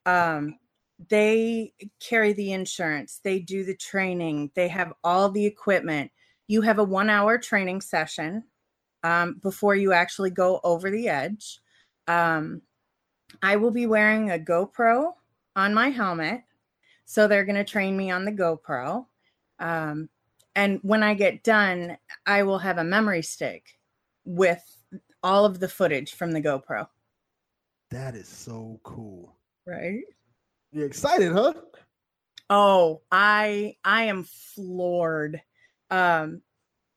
Um, 0.05 0.57
they 1.09 1.73
carry 1.99 2.33
the 2.33 2.51
insurance, 2.51 3.21
they 3.23 3.39
do 3.39 3.63
the 3.63 3.75
training, 3.75 4.51
they 4.55 4.67
have 4.67 4.93
all 5.03 5.29
the 5.31 5.45
equipment. 5.45 6.11
You 6.47 6.61
have 6.61 6.79
a 6.79 6.83
one 6.83 7.09
hour 7.09 7.37
training 7.37 7.81
session 7.81 8.43
um, 9.03 9.39
before 9.41 9.75
you 9.75 9.93
actually 9.93 10.29
go 10.29 10.59
over 10.63 10.91
the 10.91 11.07
edge. 11.07 11.59
Um, 12.07 12.61
I 13.41 13.55
will 13.55 13.71
be 13.71 13.85
wearing 13.85 14.31
a 14.31 14.37
GoPro 14.37 15.13
on 15.55 15.73
my 15.73 15.89
helmet. 15.89 16.41
So 17.05 17.27
they're 17.27 17.45
going 17.45 17.55
to 17.55 17.63
train 17.63 17.97
me 17.97 18.11
on 18.11 18.25
the 18.25 18.31
GoPro. 18.31 19.05
Um, 19.59 20.09
and 20.55 20.79
when 20.81 21.03
I 21.03 21.13
get 21.13 21.43
done, 21.43 21.97
I 22.25 22.43
will 22.43 22.59
have 22.59 22.77
a 22.77 22.83
memory 22.83 23.21
stick 23.21 23.79
with 24.25 24.63
all 25.23 25.45
of 25.45 25.59
the 25.59 25.69
footage 25.69 26.13
from 26.13 26.31
the 26.31 26.41
GoPro. 26.41 26.87
That 27.91 28.15
is 28.15 28.27
so 28.27 28.79
cool. 28.83 29.35
Right? 29.65 30.03
You're 30.71 30.87
excited, 30.87 31.31
huh? 31.31 31.53
Oh, 32.49 33.01
I 33.11 33.75
I 33.83 34.03
am 34.03 34.23
floored. 34.23 35.41
Um 35.89 36.41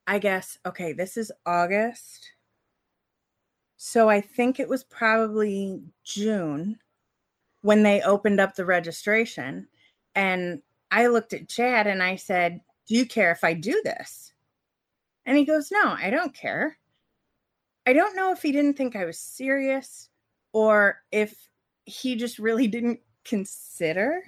I 0.06 0.18
guess 0.18 0.58
okay, 0.66 0.92
this 0.92 1.16
is 1.16 1.32
August. 1.46 2.32
So 3.76 4.08
I 4.08 4.20
think 4.20 4.58
it 4.58 4.68
was 4.68 4.84
probably 4.84 5.82
June 6.04 6.78
when 7.60 7.82
they 7.82 8.02
opened 8.02 8.40
up 8.40 8.54
the 8.54 8.64
registration 8.64 9.68
and 10.14 10.62
I 10.90 11.08
looked 11.08 11.32
at 11.32 11.48
Chad 11.48 11.86
and 11.86 12.02
I 12.02 12.16
said, 12.16 12.60
Do 12.86 12.94
you 12.94 13.06
care 13.06 13.32
if 13.32 13.44
I 13.44 13.54
do 13.54 13.80
this? 13.84 14.32
And 15.26 15.36
he 15.36 15.44
goes, 15.44 15.70
No, 15.70 15.96
I 15.98 16.10
don't 16.10 16.34
care. 16.34 16.76
I 17.86 17.92
don't 17.92 18.16
know 18.16 18.32
if 18.32 18.42
he 18.42 18.52
didn't 18.52 18.76
think 18.76 18.96
I 18.96 19.04
was 19.04 19.18
serious 19.18 20.08
or 20.52 21.02
if 21.12 21.34
he 21.84 22.16
just 22.16 22.38
really 22.38 22.66
didn't 22.66 23.00
consider 23.24 24.22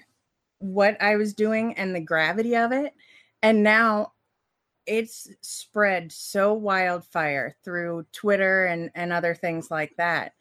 what 0.59 1.01
I 1.01 1.17
was 1.17 1.35
doing 1.35 1.75
and 1.75 1.95
the 1.95 2.01
gravity 2.01 2.57
of 2.57 2.73
it. 2.73 2.93
And 3.43 3.63
now 3.63 4.13
it's 4.87 5.29
spread 5.43 6.13
so 6.13 6.53
wildfire 6.55 7.57
through 7.65 8.07
Twitter 8.13 8.67
and, 8.67 8.91
and 8.95 9.13
other 9.13 9.35
things 9.35 9.71
like 9.71 9.95
that. 9.97 10.33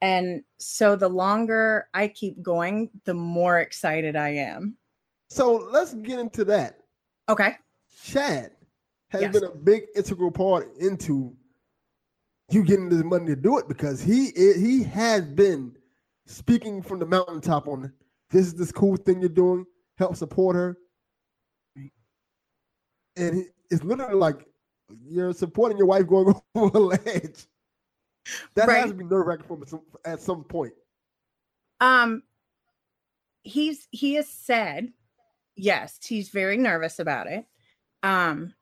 And 0.00 0.42
so 0.58 0.96
the 0.96 1.08
longer 1.08 1.88
I 1.94 2.08
keep 2.08 2.42
going, 2.42 2.90
the 3.04 3.14
more 3.14 3.60
excited 3.60 4.16
I 4.16 4.30
am. 4.30 4.76
So 5.30 5.68
let's 5.72 5.94
get 5.94 6.18
into 6.18 6.44
that. 6.46 6.80
Okay. 7.28 7.56
Chad 8.02 8.52
has 9.08 9.22
yes. 9.22 9.32
been 9.32 9.44
a 9.44 9.54
big 9.54 9.84
integral 9.94 10.30
part 10.30 10.74
into 10.76 11.34
you 12.50 12.64
getting 12.64 12.88
this 12.88 13.04
money 13.04 13.26
to 13.26 13.36
do 13.36 13.58
it 13.58 13.68
because 13.68 14.02
he 14.02 14.30
he 14.36 14.82
has 14.82 15.22
been 15.22 15.74
speaking 16.26 16.82
from 16.82 16.98
the 16.98 17.06
mountaintop 17.06 17.68
on 17.68 17.92
this 18.30 18.46
is 18.46 18.54
this 18.54 18.72
cool 18.72 18.96
thing 18.96 19.20
you're 19.20 19.28
doing. 19.28 19.64
Help 19.96 20.16
support 20.16 20.56
her. 20.56 20.78
And 23.16 23.46
it's 23.70 23.84
literally 23.84 24.16
like 24.16 24.44
you're 25.06 25.32
supporting 25.32 25.78
your 25.78 25.86
wife 25.86 26.06
going 26.06 26.34
over 26.54 26.76
a 26.76 26.80
ledge. 26.80 27.46
That 28.54 28.68
right. 28.68 28.80
has 28.80 28.90
to 28.90 28.94
be 28.94 29.04
nerve 29.04 29.26
wracking 29.26 29.46
for 29.46 29.56
him 29.56 29.80
at 30.04 30.20
some 30.20 30.44
point. 30.44 30.72
Um, 31.80 32.22
he's 33.42 33.86
he 33.90 34.14
has 34.14 34.28
said 34.28 34.92
yes, 35.54 35.98
he's 36.02 36.30
very 36.30 36.56
nervous 36.56 36.98
about 36.98 37.26
it. 37.26 37.46
Um, 38.04 38.54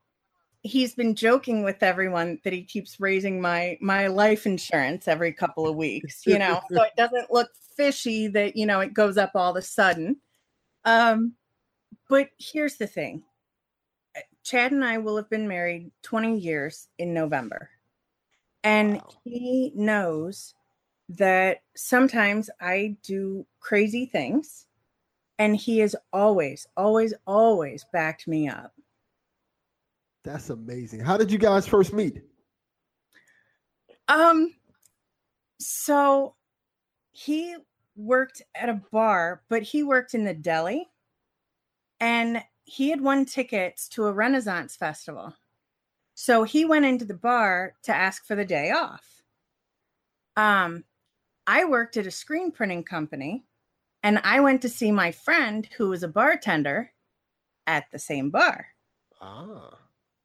he's 0.62 0.94
been 0.94 1.14
joking 1.14 1.64
with 1.64 1.82
everyone 1.82 2.38
that 2.44 2.52
he 2.52 2.62
keeps 2.62 3.00
raising 3.00 3.40
my 3.40 3.76
my 3.80 4.06
life 4.06 4.46
insurance 4.46 5.08
every 5.08 5.32
couple 5.32 5.66
of 5.66 5.76
weeks, 5.76 6.22
you 6.26 6.38
know, 6.38 6.60
so 6.70 6.82
it 6.82 6.92
doesn't 6.96 7.32
look 7.32 7.50
fishy 7.76 8.28
that 8.28 8.56
you 8.56 8.64
know 8.64 8.80
it 8.80 8.94
goes 8.94 9.18
up 9.18 9.32
all 9.34 9.50
of 9.50 9.56
a 9.56 9.62
sudden. 9.62 10.16
Um, 10.84 11.34
but 12.08 12.28
here's 12.38 12.76
the 12.76 12.86
thing. 12.86 13.24
Chad 14.44 14.72
and 14.72 14.84
I 14.84 14.98
will 14.98 15.16
have 15.16 15.30
been 15.30 15.48
married 15.48 15.90
20 16.02 16.38
years 16.38 16.88
in 16.98 17.14
November. 17.14 17.70
And 18.64 18.96
wow. 18.96 19.08
he 19.24 19.72
knows 19.74 20.54
that 21.08 21.62
sometimes 21.76 22.50
I 22.60 22.96
do 23.02 23.46
crazy 23.60 24.06
things 24.06 24.66
and 25.38 25.56
he 25.56 25.78
has 25.80 25.96
always 26.12 26.66
always 26.76 27.12
always 27.26 27.84
backed 27.92 28.28
me 28.28 28.48
up 28.48 28.72
that's 30.24 30.50
amazing 30.50 31.00
how 31.00 31.16
did 31.16 31.30
you 31.30 31.38
guys 31.38 31.66
first 31.66 31.92
meet 31.92 32.22
Um, 34.08 34.54
so 35.58 36.34
he 37.12 37.56
worked 37.96 38.42
at 38.54 38.68
a 38.68 38.82
bar, 38.90 39.42
but 39.48 39.62
he 39.62 39.82
worked 39.82 40.14
in 40.14 40.24
the 40.24 40.34
deli 40.34 40.88
and 42.00 42.42
he 42.64 42.90
had 42.90 43.00
won 43.00 43.24
tickets 43.24 43.88
to 43.88 44.06
a 44.06 44.12
Renaissance 44.12 44.76
festival. 44.76 45.34
So 46.14 46.44
he 46.44 46.64
went 46.64 46.84
into 46.84 47.04
the 47.04 47.14
bar 47.14 47.74
to 47.84 47.94
ask 47.94 48.26
for 48.26 48.34
the 48.34 48.44
day 48.44 48.70
off. 48.70 49.04
Um, 50.36 50.84
I 51.46 51.64
worked 51.64 51.96
at 51.96 52.06
a 52.06 52.10
screen 52.10 52.50
printing 52.50 52.84
company 52.84 53.44
and 54.02 54.18
I 54.24 54.40
went 54.40 54.62
to 54.62 54.68
see 54.68 54.90
my 54.90 55.12
friend 55.12 55.68
who 55.76 55.88
was 55.90 56.02
a 56.02 56.08
bartender 56.08 56.92
at 57.66 57.90
the 57.92 57.98
same 57.98 58.30
bar. 58.30 58.66
Ah. 59.20 59.78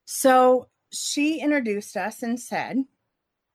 So 0.10 0.70
she 0.94 1.42
introduced 1.42 1.98
us 1.98 2.24
and 2.24 2.40
said, 2.40 2.86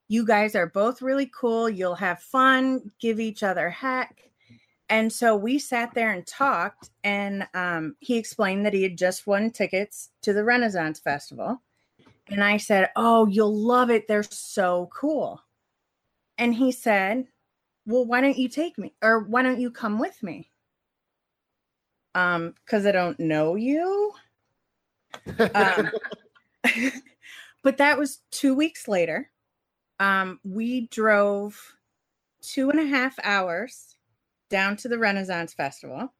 You 0.08 0.26
guys 0.26 0.54
are 0.54 0.66
both 0.66 1.00
really 1.00 1.30
cool. 1.34 1.68
You'll 1.68 1.94
have 1.94 2.20
fun, 2.20 2.92
give 3.00 3.18
each 3.18 3.42
other 3.42 3.70
heck. 3.70 4.30
And 4.90 5.10
so 5.10 5.34
we 5.34 5.58
sat 5.58 5.94
there 5.94 6.12
and 6.12 6.26
talked, 6.26 6.90
and 7.02 7.48
um, 7.54 7.96
he 8.00 8.18
explained 8.18 8.66
that 8.66 8.74
he 8.74 8.82
had 8.82 8.98
just 8.98 9.26
won 9.26 9.50
tickets 9.50 10.10
to 10.20 10.34
the 10.34 10.44
Renaissance 10.44 11.00
Festival. 11.00 11.62
And 12.28 12.44
I 12.44 12.58
said, 12.58 12.90
Oh, 12.96 13.26
you'll 13.26 13.56
love 13.56 13.88
it. 13.88 14.06
They're 14.06 14.22
so 14.22 14.90
cool. 14.94 15.40
And 16.36 16.54
he 16.54 16.70
said, 16.70 17.28
Well, 17.86 18.04
why 18.04 18.20
don't 18.20 18.36
you 18.36 18.50
take 18.50 18.76
me? 18.76 18.92
Or 19.00 19.20
why 19.20 19.42
don't 19.42 19.60
you 19.60 19.70
come 19.70 19.98
with 19.98 20.22
me? 20.22 20.50
Um, 22.14 22.52
because 22.62 22.84
I 22.84 22.92
don't 22.92 23.18
know 23.18 23.54
you. 23.54 24.12
Um, 25.54 25.90
but 27.62 27.78
that 27.78 27.98
was 27.98 28.20
two 28.30 28.54
weeks 28.54 28.88
later. 28.88 29.30
Um, 30.00 30.40
we 30.44 30.88
drove 30.88 31.60
two 32.42 32.70
and 32.70 32.80
a 32.80 32.86
half 32.86 33.16
hours 33.22 33.96
down 34.50 34.76
to 34.78 34.88
the 34.88 34.98
Renaissance 34.98 35.54
Festival. 35.54 36.12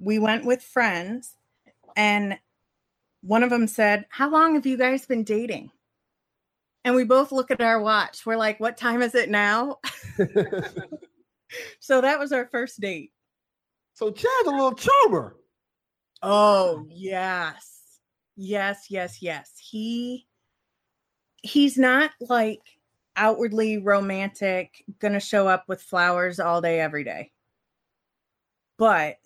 We 0.00 0.18
went 0.18 0.44
with 0.44 0.62
friends, 0.62 1.36
and 1.96 2.38
one 3.22 3.42
of 3.42 3.50
them 3.50 3.66
said, 3.66 4.06
How 4.10 4.28
long 4.28 4.54
have 4.54 4.66
you 4.66 4.76
guys 4.76 5.06
been 5.06 5.24
dating? 5.24 5.70
And 6.84 6.94
we 6.94 7.04
both 7.04 7.32
look 7.32 7.50
at 7.50 7.62
our 7.62 7.80
watch. 7.80 8.26
We're 8.26 8.36
like, 8.36 8.60
What 8.60 8.76
time 8.76 9.00
is 9.00 9.14
it 9.14 9.30
now? 9.30 9.78
so 11.80 12.00
that 12.00 12.18
was 12.18 12.32
our 12.32 12.46
first 12.46 12.80
date. 12.80 13.12
so 13.94 14.10
Chad's 14.10 14.46
a 14.46 14.50
little 14.50 14.74
charmer. 14.74 15.36
Oh, 16.22 16.86
yes. 16.90 17.73
Yes, 18.36 18.86
yes, 18.90 19.22
yes. 19.22 19.52
He 19.58 20.26
he's 21.42 21.76
not 21.76 22.10
like 22.20 22.62
outwardly 23.16 23.78
romantic, 23.78 24.84
gonna 24.98 25.20
show 25.20 25.46
up 25.46 25.64
with 25.68 25.82
flowers 25.82 26.40
all 26.40 26.60
day 26.60 26.80
every 26.80 27.04
day. 27.04 27.30
But 28.76 29.16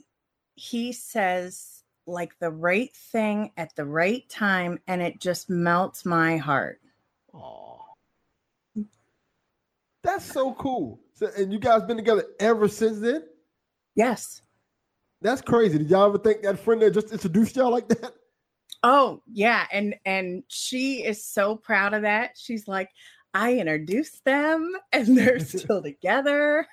he 0.54 0.92
says 0.92 1.84
like 2.06 2.38
the 2.38 2.50
right 2.50 2.94
thing 3.12 3.52
at 3.56 3.74
the 3.76 3.84
right 3.84 4.28
time 4.28 4.78
and 4.86 5.00
it 5.00 5.20
just 5.20 5.48
melts 5.50 6.04
my 6.04 6.36
heart. 6.36 6.80
Aw. 7.34 7.78
That's 10.02 10.24
so 10.24 10.54
cool. 10.54 11.00
So, 11.12 11.28
and 11.36 11.52
you 11.52 11.58
guys 11.58 11.82
been 11.82 11.96
together 11.96 12.24
ever 12.40 12.68
since 12.68 12.98
then? 13.00 13.24
Yes. 13.94 14.42
That's 15.20 15.42
crazy. 15.42 15.78
Did 15.78 15.90
y'all 15.90 16.06
ever 16.06 16.18
think 16.18 16.42
that 16.42 16.58
friend 16.60 16.80
that 16.82 16.92
just 16.92 17.12
introduced 17.12 17.56
y'all 17.56 17.70
like 17.70 17.88
that? 17.88 18.14
Oh, 18.82 19.23
yeah, 19.32 19.66
and 19.73 19.94
and 20.04 20.44
she 20.49 21.04
is 21.04 21.25
so 21.25 21.56
proud 21.56 21.94
of 21.94 22.02
that. 22.02 22.32
She's 22.37 22.68
like, 22.68 22.90
I 23.35 23.54
introduced 23.54 24.25
them 24.25 24.73
and 24.93 25.17
they're 25.17 25.41
still 25.45 25.82
together. 25.82 26.67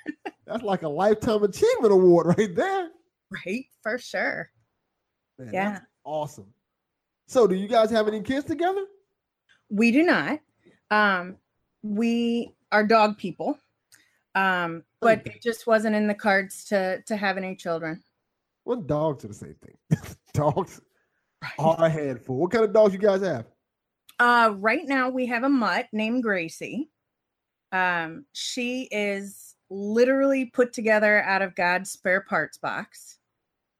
That's 0.46 0.64
like 0.64 0.84
a 0.84 0.90
lifetime 0.90 1.44
achievement 1.44 1.94
award 1.94 2.38
right 2.38 2.56
there. 2.56 2.90
Right, 3.46 3.66
for 3.82 3.98
sure. 3.98 4.50
Man, 5.40 5.54
Yeah. 5.54 5.80
awesome. 6.04 6.54
So, 7.28 7.48
do 7.48 7.56
you 7.56 7.68
guys 7.68 7.90
have 7.90 8.08
any 8.08 8.22
kids 8.22 8.46
together? 8.46 8.86
We 9.70 9.92
do 9.92 10.04
not. 10.04 10.40
Um, 10.92 11.38
we 11.82 12.56
are 12.72 12.86
dog 12.86 13.18
people. 13.18 13.58
Um, 14.36 14.84
but 15.02 15.20
Okay. 15.22 15.32
it 15.36 15.42
just 15.42 15.66
wasn't 15.66 15.96
in 15.96 16.08
the 16.08 16.14
cards 16.14 16.66
to 16.66 17.02
to 17.08 17.16
have 17.16 17.38
any 17.38 17.56
children. 17.56 18.04
Well, 18.66 18.78
dogs 18.82 19.26
are 19.26 19.30
the 19.30 19.34
same 19.34 19.56
thing. 19.56 19.78
dogs 20.34 20.82
are 21.60 21.86
a 21.86 21.90
handful. 21.90 22.38
What 22.38 22.52
kind 22.52 22.64
of 22.64 22.74
dogs 22.74 22.94
you 22.94 23.00
guys 23.00 23.22
have? 23.22 23.46
Uh, 24.20 24.54
right 24.58 24.86
now 24.86 25.10
we 25.10 25.26
have 25.26 25.44
a 25.44 25.50
mutt 25.50 25.88
named 25.92 26.24
Gracie. 26.24 26.90
Um, 27.72 28.26
she 28.34 28.84
is 28.92 29.56
literally 29.70 30.46
put 30.46 30.74
together 30.74 31.22
out 31.24 31.42
of 31.42 31.56
God's 31.56 31.92
spare 31.92 32.22
parts 32.22 32.58
box. 32.58 33.18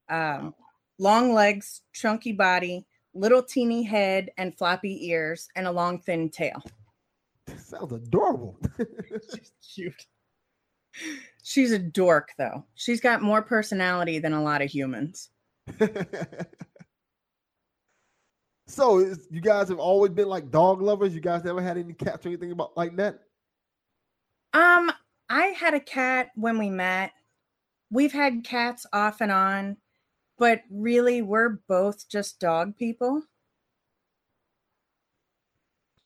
Um, 0.10 0.54
long 1.00 1.34
legs, 1.34 1.82
chunky 1.94 2.34
body, 2.34 2.86
little 3.14 3.42
teeny 3.42 3.84
head, 3.84 4.32
and 4.38 4.56
floppy 4.58 5.08
ears, 5.08 5.48
and 5.56 5.68
a 5.68 5.72
long 5.72 6.00
thin 6.00 6.30
tail. 6.30 6.62
Sounds 7.58 7.94
adorable. 7.94 8.58
She's 9.34 9.52
cute. 9.74 10.06
She's 11.44 11.72
a 11.72 11.80
dork, 11.80 12.30
though. 12.38 12.66
She's 12.76 13.02
got 13.02 13.22
more 13.22 13.42
personality 13.42 14.20
than 14.20 14.34
a 14.34 14.44
lot 14.44 14.62
of 14.62 14.70
humans. 14.70 15.30
so, 18.68 19.00
you 19.30 19.42
guys 19.42 19.70
have 19.70 19.80
always 19.80 20.12
been 20.12 20.28
like 20.28 20.52
dog 20.52 20.82
lovers. 20.82 21.14
You 21.14 21.22
guys 21.22 21.44
never 21.44 21.62
had 21.62 21.78
any 21.78 21.94
cats 21.94 22.26
or 22.26 22.30
anything 22.30 22.52
about 22.52 22.76
like 22.76 22.96
that? 22.96 23.20
Um, 24.54 24.92
I 25.30 25.48
had 25.48 25.74
a 25.74 25.80
cat 25.80 26.32
when 26.36 26.58
we 26.58 26.70
met. 26.70 27.12
We've 27.92 28.14
had 28.14 28.44
cats 28.44 28.86
off 28.92 29.22
and 29.22 29.32
on, 29.32 29.78
but 30.38 30.64
really 30.70 31.22
we're 31.22 31.60
both 31.68 32.10
just 32.10 32.40
dog 32.40 32.76
people. 32.78 33.24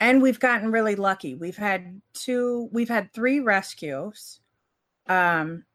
And 0.01 0.21
we've 0.21 0.39
gotten 0.39 0.71
really 0.71 0.95
lucky. 0.95 1.35
We've 1.35 1.57
had 1.57 2.01
two, 2.13 2.69
we've 2.71 2.89
had 2.89 3.13
three 3.13 3.39
rescues. 3.39 4.39
Um 5.07 5.65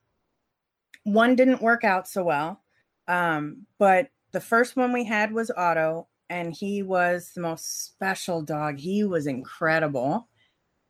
one 1.05 1.37
didn't 1.37 1.63
work 1.63 1.85
out 1.85 2.09
so 2.09 2.25
well. 2.25 2.63
Um, 3.07 3.67
but 3.79 4.09
the 4.33 4.41
first 4.41 4.77
one 4.77 4.93
we 4.93 5.05
had 5.05 5.33
was 5.33 5.51
Otto, 5.57 6.09
and 6.31 6.55
he 6.55 6.83
was 6.83 7.31
the 7.35 7.41
most 7.41 7.87
special 7.87 8.43
dog. 8.43 8.79
He 8.79 9.05
was 9.05 9.27
incredible 9.27 10.29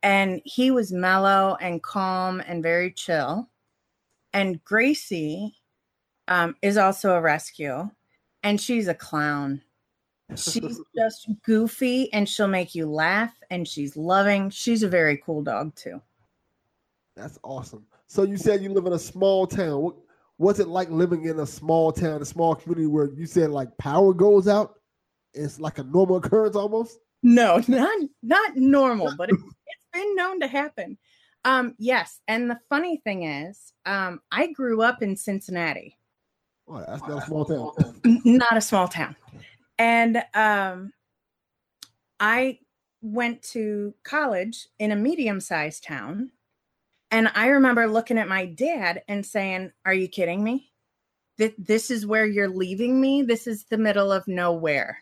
and 0.05 0.43
he 0.45 0.71
was 0.71 0.93
mellow 0.93 1.57
and 1.61 1.83
calm 1.83 2.43
and 2.47 2.63
very 2.63 2.93
chill. 2.93 3.49
And 4.35 4.63
Gracie 4.63 5.57
um, 6.29 6.55
is 6.61 6.77
also 6.77 7.15
a 7.15 7.21
rescue, 7.21 7.91
and 8.43 8.61
she's 8.61 8.87
a 8.87 8.95
clown. 8.95 9.63
She's 10.37 10.79
just 10.97 11.29
goofy, 11.43 12.13
and 12.13 12.29
she'll 12.29 12.49
make 12.49 12.75
you 12.75 12.87
laugh, 12.87 13.33
and 13.51 13.67
she's 13.67 13.97
loving. 13.97 14.51
She's 14.51 14.83
a 14.83 14.89
very 14.89 15.17
cool 15.25 15.43
dog 15.43 15.75
too. 15.75 16.03
That's 17.17 17.39
awesome. 17.43 17.87
So, 18.07 18.25
you 18.25 18.37
said 18.37 18.63
you 18.63 18.71
live 18.71 18.87
in 18.87 18.93
a 18.93 18.99
small 18.99 19.47
town. 19.47 19.81
What, 19.81 19.95
what's 20.37 20.59
it 20.59 20.69
like 20.69 20.91
living 20.91 21.25
in 21.25 21.41
a 21.41 21.47
small 21.47 21.93
town, 21.93 22.21
a 22.21 22.27
small 22.27 22.55
community 22.55 22.87
where 22.87 23.11
you 23.15 23.25
said 23.25 23.51
like 23.51 23.75
power 23.79 24.13
goes 24.13 24.49
out? 24.49 24.75
It's 25.35 25.61
like 25.61 25.79
a 25.79 25.85
normal 25.85 26.17
occurrence 26.17 26.57
almost. 26.57 26.99
No, 27.23 27.63
not 27.69 27.99
not 28.23 28.57
normal, 28.57 29.13
but 29.17 29.31
it, 29.31 29.37
it's 29.37 29.87
been 29.93 30.15
known 30.17 30.41
to 30.41 30.47
happen. 30.47 30.99
Um, 31.45 31.75
yes, 31.79 32.21
and 32.27 32.51
the 32.51 32.59
funny 32.71 32.99
thing 33.05 33.25
is, 33.25 33.73
um, 33.85 34.21
I 34.33 34.53
grew 34.53 34.83
up 34.83 35.03
in 35.03 35.17
Cincinnati. 35.17 35.99
Oh, 36.67 36.83
that's 36.87 37.03
not 37.03 37.23
a 37.23 37.27
small 37.27 37.45
town. 37.45 38.21
Not 38.25 38.57
a 38.57 38.61
small 38.61 38.89
town. 38.89 39.17
And 39.79 40.23
um, 40.35 40.93
I 42.19 42.61
went 43.03 43.43
to 43.43 43.95
college 44.03 44.67
in 44.79 44.93
a 44.93 44.97
medium 44.97 45.41
sized 45.41 45.85
town. 45.85 46.31
And 47.11 47.31
I 47.35 47.49
remember 47.49 47.87
looking 47.87 48.19
at 48.19 48.29
my 48.29 48.47
dad 48.47 49.03
and 49.09 49.25
saying, 49.25 49.73
Are 49.85 49.95
you 49.95 50.09
kidding 50.09 50.43
me? 50.43 50.73
That 51.39 51.55
this 51.59 51.91
is 51.91 52.07
where 52.07 52.27
you're 52.27 52.49
leaving 52.49 53.01
me? 53.01 53.23
This 53.23 53.47
is 53.47 53.65
the 53.65 53.79
middle 53.79 54.11
of 54.11 54.27
nowhere. 54.27 54.99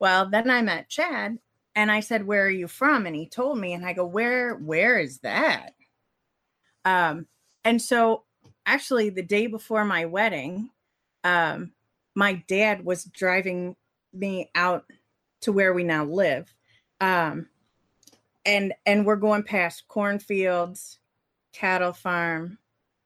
Well, 0.00 0.28
then 0.30 0.50
I 0.50 0.62
met 0.62 0.88
Chad 0.88 1.38
and 1.76 1.92
I 1.92 2.00
said, 2.00 2.26
Where 2.26 2.46
are 2.46 2.50
you 2.50 2.66
from? 2.66 3.06
And 3.06 3.14
he 3.14 3.28
told 3.28 3.58
me, 3.58 3.74
and 3.74 3.84
I 3.84 3.92
go, 3.92 4.04
Where, 4.04 4.56
where 4.56 4.98
is 4.98 5.18
that? 5.18 5.74
Um, 6.84 7.26
and 7.64 7.80
so 7.80 8.24
actually 8.66 9.10
the 9.10 9.22
day 9.22 9.46
before 9.46 9.84
my 9.84 10.06
wedding, 10.06 10.70
um, 11.22 11.72
my 12.14 12.42
dad 12.48 12.84
was 12.84 13.04
driving 13.04 13.76
me 14.12 14.50
out 14.54 14.84
to 15.42 15.52
where 15.52 15.72
we 15.72 15.84
now 15.84 16.04
live. 16.04 16.52
Um, 17.00 17.48
and 18.44 18.72
and 18.86 19.04
we're 19.04 19.16
going 19.16 19.42
past 19.42 19.86
cornfields, 19.86 20.98
cattle 21.52 21.92
farm, 21.92 22.58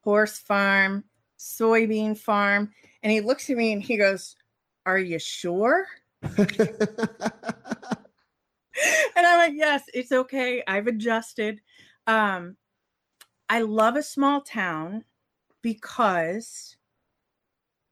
horse 0.03 0.39
farm, 0.39 1.05
soybean 1.39 2.17
farm. 2.17 2.71
And 3.03 3.13
he 3.13 3.21
looks 3.21 3.51
at 3.51 3.57
me 3.57 3.73
and 3.73 3.83
he 3.83 3.97
goes, 3.97 4.37
Are 4.87 4.99
you 4.99 5.19
sure? 5.19 5.87
And 9.17 9.27
I'm 9.27 9.39
like, 9.39 9.53
yes, 9.55 9.83
it's 9.95 10.13
okay. 10.13 10.63
I've 10.67 10.87
adjusted. 10.87 11.61
Um, 12.07 12.57
I 13.49 13.61
love 13.61 13.97
a 13.97 14.03
small 14.03 14.41
town 14.41 15.05
because 15.63 16.77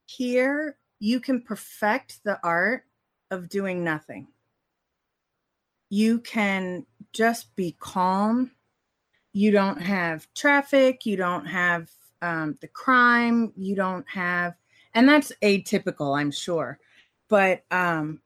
here 0.07 0.79
you 0.99 1.21
can 1.21 1.43
perfect 1.43 2.21
the 2.25 2.39
art 2.43 2.85
of 3.31 3.49
doing 3.49 3.85
nothing. 3.85 4.29
You 5.89 6.21
can 6.21 6.87
just 7.13 7.55
be 7.55 7.77
calm. 7.79 8.51
You 9.33 9.51
don't 9.51 9.81
have 9.81 10.27
traffic. 10.35 11.07
You 11.07 11.17
don't 11.17 11.47
have 11.47 11.91
um, 12.23 12.57
the 12.61 12.69
crime. 12.69 13.53
You 13.57 13.77
don't 13.77 14.09
have, 14.09 14.55
and 14.95 15.09
that's 15.09 15.33
atypical, 15.43 16.19
I'm 16.19 16.31
sure. 16.31 16.79
But 17.29 17.65
um, 17.71 18.22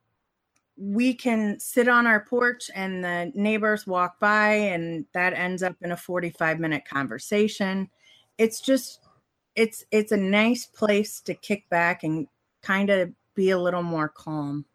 we 0.77 1.15
can 1.15 1.59
sit 1.59 1.89
on 1.89 2.07
our 2.07 2.21
porch 2.21 2.71
and 2.75 3.03
the 3.03 3.33
neighbors 3.35 3.87
walk 3.87 4.21
by, 4.21 4.49
and 4.53 5.07
that 5.12 5.33
ends 5.33 5.62
up 5.62 5.77
in 5.83 5.93
a 5.93 5.97
45 5.97 6.61
minute 6.61 6.85
conversation. 6.85 7.89
It's 8.39 8.61
just, 8.61 9.01
it's 9.55 9.85
it's 9.91 10.12
a 10.12 10.17
nice 10.17 10.67
place 10.67 11.21
to 11.23 11.35
kick 11.35 11.69
back 11.71 12.05
and 12.05 12.27
kind 12.62 12.91
of 12.91 13.11
be 13.35 13.51
a 13.51 13.59
little 13.59 13.83
more 13.83 14.09
calm. 14.09 14.67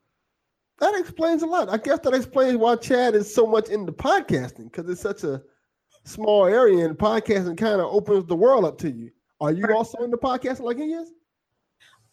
That 0.80 1.00
explains 1.00 1.44
a 1.44 1.46
lot. 1.46 1.70
I 1.70 1.78
guess 1.78 2.00
that 2.00 2.16
explains 2.16 2.58
why 2.58 2.76
Chad 2.78 3.14
is 3.14 3.34
so 3.34 3.46
much 3.46 3.70
into 3.70 3.92
podcasting 3.92 4.72
because 4.72 4.90
it's 4.90 5.02
such 5.02 5.24
a 5.24 5.44
small 6.04 6.46
area 6.46 6.84
and 6.84 6.98
podcasting 6.98 7.58
kind 7.58 7.80
of 7.80 7.94
opens 7.94 8.26
the 8.26 8.36
world 8.36 8.66
up 8.66 8.80
to 8.80 8.90
you. 8.90 9.12
Are 9.40 9.52
you 9.52 9.66
also 9.72 10.00
into 10.00 10.18
podcasting 10.18 10.62
like 10.62 10.78
he 10.78 10.94
is? 10.94 11.12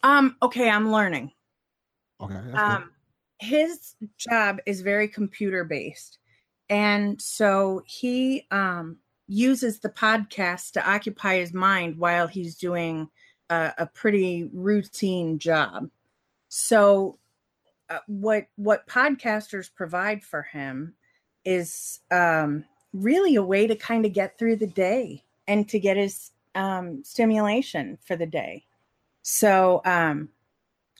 Um, 0.03 0.35
okay, 0.43 0.69
I'm 0.69 0.91
learning. 0.91 1.31
Okay. 2.21 2.35
that's 2.51 2.79
good. 2.79 2.89
His 3.39 3.95
job 4.17 4.59
is 4.65 4.81
very 4.81 5.07
computer 5.07 5.63
based. 5.63 6.19
And 6.69 7.19
so 7.21 7.81
he 7.85 8.45
um 8.51 8.97
uses 9.27 9.79
the 9.79 9.89
podcast 9.89 10.71
to 10.71 10.89
occupy 10.89 11.37
his 11.37 11.53
mind 11.53 11.97
while 11.97 12.27
he's 12.27 12.55
doing 12.55 13.07
a, 13.49 13.73
a 13.77 13.85
pretty 13.85 14.49
routine 14.53 15.37
job. 15.37 15.89
So 16.49 17.19
uh, 17.89 17.99
what 18.07 18.47
what 18.55 18.87
podcasters 18.87 19.73
provide 19.73 20.23
for 20.23 20.43
him 20.43 20.95
is 21.45 21.99
um, 22.11 22.65
really 22.93 23.35
a 23.35 23.43
way 23.43 23.67
to 23.67 23.75
kind 23.75 24.05
of 24.05 24.13
get 24.13 24.37
through 24.37 24.57
the 24.57 24.67
day 24.67 25.23
and 25.47 25.67
to 25.69 25.79
get 25.79 25.97
his 25.97 26.31
um, 26.55 27.03
stimulation 27.03 27.97
for 28.03 28.15
the 28.15 28.25
day. 28.25 28.65
So 29.21 29.81
um, 29.85 30.29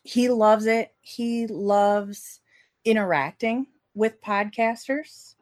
he 0.03 0.29
loves 0.29 0.65
it. 0.65 0.93
He 1.01 1.47
loves 1.47 2.39
interacting 2.85 3.67
with 3.93 4.21
podcasters 4.21 5.35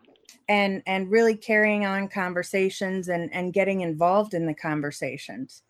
and 0.49 0.81
and 0.87 1.11
really 1.11 1.35
carrying 1.35 1.85
on 1.85 2.07
conversations 2.07 3.09
and 3.09 3.33
and 3.33 3.53
getting 3.53 3.81
involved 3.81 4.33
in 4.33 4.45
the 4.45 4.53
conversations. 4.53 5.63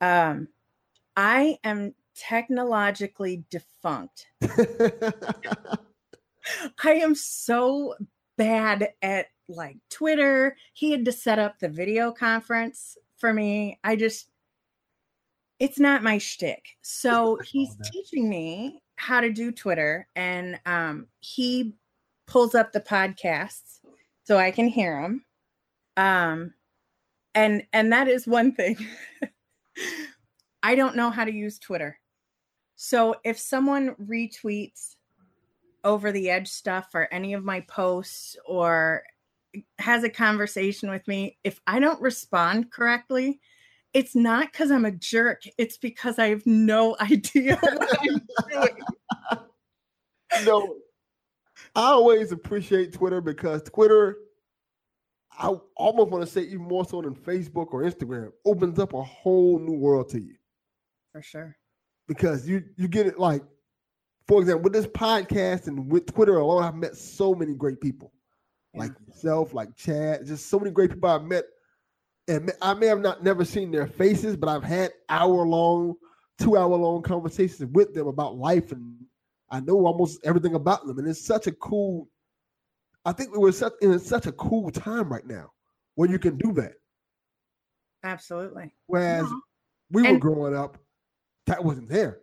Um, 0.00 0.48
I 1.16 1.58
am 1.64 1.94
technologically 2.14 3.44
defunct. 3.50 4.26
I 6.82 6.92
am 6.94 7.14
so 7.14 7.94
bad 8.36 8.92
at 9.02 9.26
like 9.48 9.76
Twitter. 9.90 10.56
He 10.72 10.90
had 10.90 11.04
to 11.04 11.12
set 11.12 11.38
up 11.38 11.58
the 11.58 11.68
video 11.68 12.12
conference 12.12 12.96
for 13.16 13.32
me. 13.32 13.78
I 13.82 13.96
just, 13.96 14.27
it's 15.60 15.78
not 15.78 16.02
my 16.02 16.18
shtick. 16.18 16.76
So 16.82 17.38
he's 17.44 17.76
teaching 17.90 18.28
me 18.28 18.80
how 18.96 19.20
to 19.20 19.30
do 19.30 19.52
Twitter, 19.52 20.06
and 20.16 20.58
um, 20.66 21.06
he 21.20 21.74
pulls 22.26 22.54
up 22.54 22.72
the 22.72 22.80
podcasts 22.80 23.80
so 24.24 24.36
I 24.36 24.50
can 24.50 24.68
hear 24.68 25.00
them. 25.02 25.24
Um, 25.96 26.54
and 27.34 27.64
and 27.72 27.92
that 27.92 28.08
is 28.08 28.26
one 28.26 28.52
thing. 28.52 28.76
I 30.62 30.74
don't 30.74 30.96
know 30.96 31.10
how 31.10 31.24
to 31.24 31.32
use 31.32 31.58
Twitter. 31.58 31.98
So 32.76 33.16
if 33.24 33.38
someone 33.38 33.94
retweets 33.94 34.96
over 35.84 36.12
the 36.12 36.30
edge 36.30 36.48
stuff 36.48 36.88
or 36.94 37.08
any 37.12 37.32
of 37.34 37.44
my 37.44 37.60
posts 37.62 38.36
or 38.46 39.02
has 39.78 40.04
a 40.04 40.10
conversation 40.10 40.90
with 40.90 41.06
me, 41.08 41.38
if 41.42 41.60
I 41.66 41.80
don't 41.80 42.00
respond 42.00 42.70
correctly, 42.70 43.40
it's 43.98 44.14
not 44.14 44.52
because 44.52 44.70
I'm 44.70 44.84
a 44.84 44.92
jerk. 44.92 45.42
It's 45.58 45.76
because 45.76 46.20
I 46.20 46.28
have 46.28 46.46
no 46.46 46.96
idea 47.00 47.56
what 47.56 47.98
I'm 48.00 48.20
doing. 48.48 48.78
no, 50.44 50.76
I 51.74 51.86
always 51.86 52.30
appreciate 52.30 52.92
Twitter 52.92 53.20
because 53.20 53.62
Twitter, 53.64 54.18
I 55.36 55.52
almost 55.76 56.10
want 56.10 56.24
to 56.24 56.30
say 56.30 56.42
even 56.42 56.58
more 56.60 56.84
so 56.84 57.02
than 57.02 57.16
Facebook 57.16 57.72
or 57.72 57.82
Instagram, 57.82 58.30
opens 58.44 58.78
up 58.78 58.94
a 58.94 59.02
whole 59.02 59.58
new 59.58 59.76
world 59.76 60.08
to 60.10 60.20
you 60.20 60.36
For 61.12 61.20
sure. 61.22 61.56
because 62.06 62.48
you 62.48 62.62
you 62.76 62.86
get 62.86 63.08
it 63.08 63.18
like, 63.18 63.42
for 64.28 64.40
example, 64.40 64.62
with 64.62 64.74
this 64.74 64.86
podcast 64.86 65.66
and 65.66 65.90
with 65.90 66.06
Twitter 66.06 66.36
alone, 66.36 66.62
I've 66.62 66.76
met 66.76 66.96
so 66.96 67.34
many 67.34 67.54
great 67.54 67.80
people, 67.80 68.12
like 68.74 68.92
yourself, 69.08 69.54
like 69.54 69.74
Chad, 69.74 70.24
just 70.24 70.46
so 70.48 70.60
many 70.60 70.70
great 70.70 70.90
people 70.90 71.08
I've 71.10 71.24
met, 71.24 71.46
and 72.28 72.52
I 72.62 72.74
may 72.74 72.86
have 72.86 73.00
not 73.00 73.22
never 73.24 73.44
seen 73.44 73.70
their 73.70 73.86
faces, 73.86 74.36
but 74.36 74.48
I've 74.48 74.62
had 74.62 74.92
hour 75.08 75.46
long, 75.46 75.94
two 76.38 76.56
hour 76.56 76.76
long 76.76 77.02
conversations 77.02 77.70
with 77.72 77.94
them 77.94 78.06
about 78.06 78.36
life, 78.36 78.70
and 78.70 78.96
I 79.50 79.60
know 79.60 79.86
almost 79.86 80.20
everything 80.24 80.54
about 80.54 80.86
them, 80.86 80.98
and 80.98 81.08
it's 81.08 81.24
such 81.24 81.46
a 81.46 81.52
cool. 81.52 82.08
I 83.04 83.12
think 83.12 83.32
we 83.32 83.38
were 83.38 83.52
such 83.52 83.72
in 83.80 83.98
such 83.98 84.26
a 84.26 84.32
cool 84.32 84.70
time 84.70 85.10
right 85.10 85.26
now 85.26 85.50
where 85.94 86.10
you 86.10 86.18
can 86.18 86.36
do 86.36 86.52
that. 86.54 86.74
Absolutely. 88.04 88.74
Whereas 88.86 89.28
No. 89.30 89.40
we 89.90 90.02
were 90.02 90.08
And- 90.08 90.20
growing 90.20 90.54
up, 90.54 90.78
that 91.46 91.64
wasn't 91.64 91.88
there. 91.88 92.20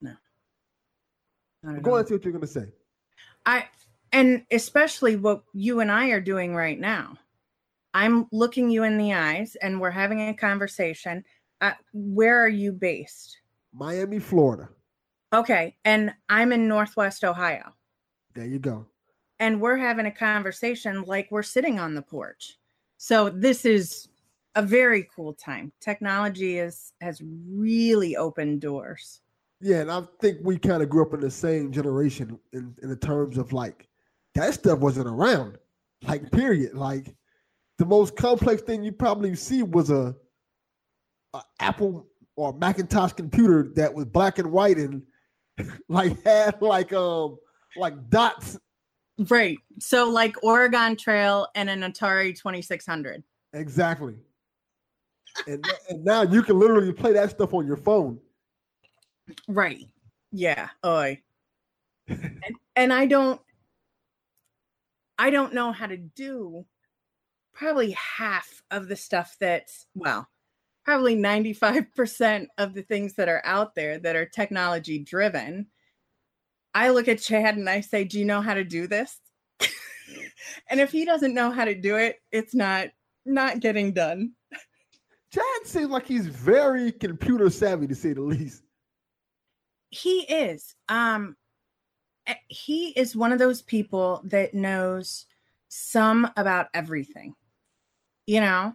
No. 0.00 0.14
Go 1.80 1.92
on 1.94 2.00
and 2.00 2.08
see 2.08 2.14
what 2.14 2.24
you're 2.24 2.32
gonna 2.32 2.46
say. 2.46 2.72
I 3.46 3.68
and 4.12 4.44
especially 4.50 5.16
what 5.16 5.44
you 5.52 5.80
and 5.80 5.90
I 5.90 6.08
are 6.08 6.20
doing 6.20 6.54
right 6.54 6.78
now. 6.78 7.16
I'm 7.94 8.26
looking 8.32 8.70
you 8.70 8.84
in 8.84 8.98
the 8.98 9.12
eyes 9.12 9.56
and 9.56 9.80
we're 9.80 9.90
having 9.90 10.28
a 10.28 10.34
conversation. 10.34 11.24
Uh, 11.60 11.72
where 11.92 12.42
are 12.42 12.48
you 12.48 12.72
based? 12.72 13.38
Miami, 13.72 14.18
Florida. 14.18 14.68
Okay, 15.32 15.76
and 15.84 16.12
I'm 16.28 16.52
in 16.52 16.68
Northwest 16.68 17.24
Ohio. 17.24 17.72
There 18.34 18.46
you 18.46 18.58
go. 18.58 18.86
And 19.40 19.60
we're 19.60 19.76
having 19.76 20.06
a 20.06 20.10
conversation 20.10 21.02
like 21.02 21.28
we're 21.30 21.42
sitting 21.42 21.78
on 21.78 21.94
the 21.94 22.02
porch. 22.02 22.58
So 22.98 23.30
this 23.30 23.64
is 23.64 24.08
a 24.54 24.62
very 24.62 25.08
cool 25.14 25.32
time. 25.32 25.72
Technology 25.80 26.58
is 26.58 26.92
has 27.00 27.22
really 27.24 28.16
opened 28.16 28.60
doors. 28.60 29.20
Yeah, 29.60 29.80
and 29.80 29.90
I 29.90 30.02
think 30.20 30.38
we 30.42 30.58
kind 30.58 30.82
of 30.82 30.88
grew 30.88 31.02
up 31.02 31.14
in 31.14 31.20
the 31.20 31.30
same 31.30 31.72
generation 31.72 32.38
in, 32.52 32.74
in 32.82 32.88
the 32.88 32.96
terms 32.96 33.38
of 33.38 33.52
like 33.52 33.88
that 34.34 34.54
stuff 34.54 34.80
wasn't 34.80 35.06
around. 35.06 35.56
Like, 36.02 36.30
period. 36.32 36.74
Like 36.74 37.14
the 37.82 37.86
most 37.86 38.14
complex 38.14 38.62
thing 38.62 38.84
you 38.84 38.92
probably 38.92 39.34
see 39.34 39.64
was 39.64 39.90
a, 39.90 40.14
a 41.34 41.42
Apple 41.58 42.06
or 42.36 42.52
Macintosh 42.52 43.10
computer 43.10 43.72
that 43.74 43.92
was 43.92 44.04
black 44.04 44.38
and 44.38 44.52
white 44.52 44.76
and 44.76 45.02
like 45.88 46.22
had 46.22 46.62
like 46.62 46.92
um 46.92 47.38
like 47.76 48.08
dots. 48.08 48.56
Right. 49.28 49.58
So 49.80 50.08
like 50.08 50.36
Oregon 50.44 50.94
Trail 50.94 51.48
and 51.56 51.68
an 51.68 51.80
Atari 51.80 52.38
2600. 52.38 53.24
Exactly. 53.52 54.14
And, 55.48 55.66
and 55.88 56.04
now 56.04 56.22
you 56.22 56.44
can 56.44 56.60
literally 56.60 56.92
play 56.92 57.12
that 57.14 57.30
stuff 57.30 57.52
on 57.52 57.66
your 57.66 57.76
phone. 57.76 58.20
Right. 59.48 59.80
Yeah. 60.30 60.68
Oi. 60.86 61.20
and, 62.08 62.54
and 62.76 62.92
I 62.92 63.06
don't 63.06 63.40
I 65.18 65.30
don't 65.30 65.52
know 65.52 65.72
how 65.72 65.88
to 65.88 65.96
do 65.96 66.64
probably 67.62 67.92
half 67.92 68.60
of 68.72 68.88
the 68.88 68.96
stuff 68.96 69.36
that's 69.38 69.86
well, 69.94 70.28
probably 70.84 71.14
95% 71.14 72.46
of 72.58 72.74
the 72.74 72.82
things 72.82 73.14
that 73.14 73.28
are 73.28 73.42
out 73.44 73.76
there 73.76 74.00
that 74.00 74.16
are 74.16 74.26
technology 74.26 74.98
driven. 74.98 75.68
I 76.74 76.90
look 76.90 77.06
at 77.06 77.20
Chad 77.20 77.56
and 77.56 77.68
I 77.68 77.80
say, 77.80 78.02
"Do 78.02 78.18
you 78.18 78.24
know 78.24 78.40
how 78.40 78.54
to 78.54 78.64
do 78.64 78.88
this?" 78.88 79.20
and 80.70 80.80
if 80.80 80.90
he 80.90 81.04
doesn't 81.04 81.34
know 81.34 81.52
how 81.52 81.64
to 81.64 81.74
do 81.74 81.96
it, 81.96 82.16
it's 82.32 82.54
not 82.54 82.88
not 83.24 83.60
getting 83.60 83.92
done. 83.92 84.32
Chad 85.32 85.44
seems 85.64 85.90
like 85.90 86.06
he's 86.06 86.26
very 86.26 86.90
computer 86.90 87.48
savvy 87.48 87.86
to 87.86 87.94
say 87.94 88.12
the 88.12 88.22
least. 88.22 88.64
he 89.90 90.20
is 90.22 90.74
um 90.88 91.36
eh, 92.26 92.34
he 92.48 92.88
is 92.90 93.14
one 93.14 93.30
of 93.30 93.38
those 93.38 93.62
people 93.62 94.20
that 94.24 94.52
knows 94.52 95.26
some 95.68 96.28
about 96.36 96.66
everything 96.74 97.34
you 98.26 98.40
know 98.40 98.74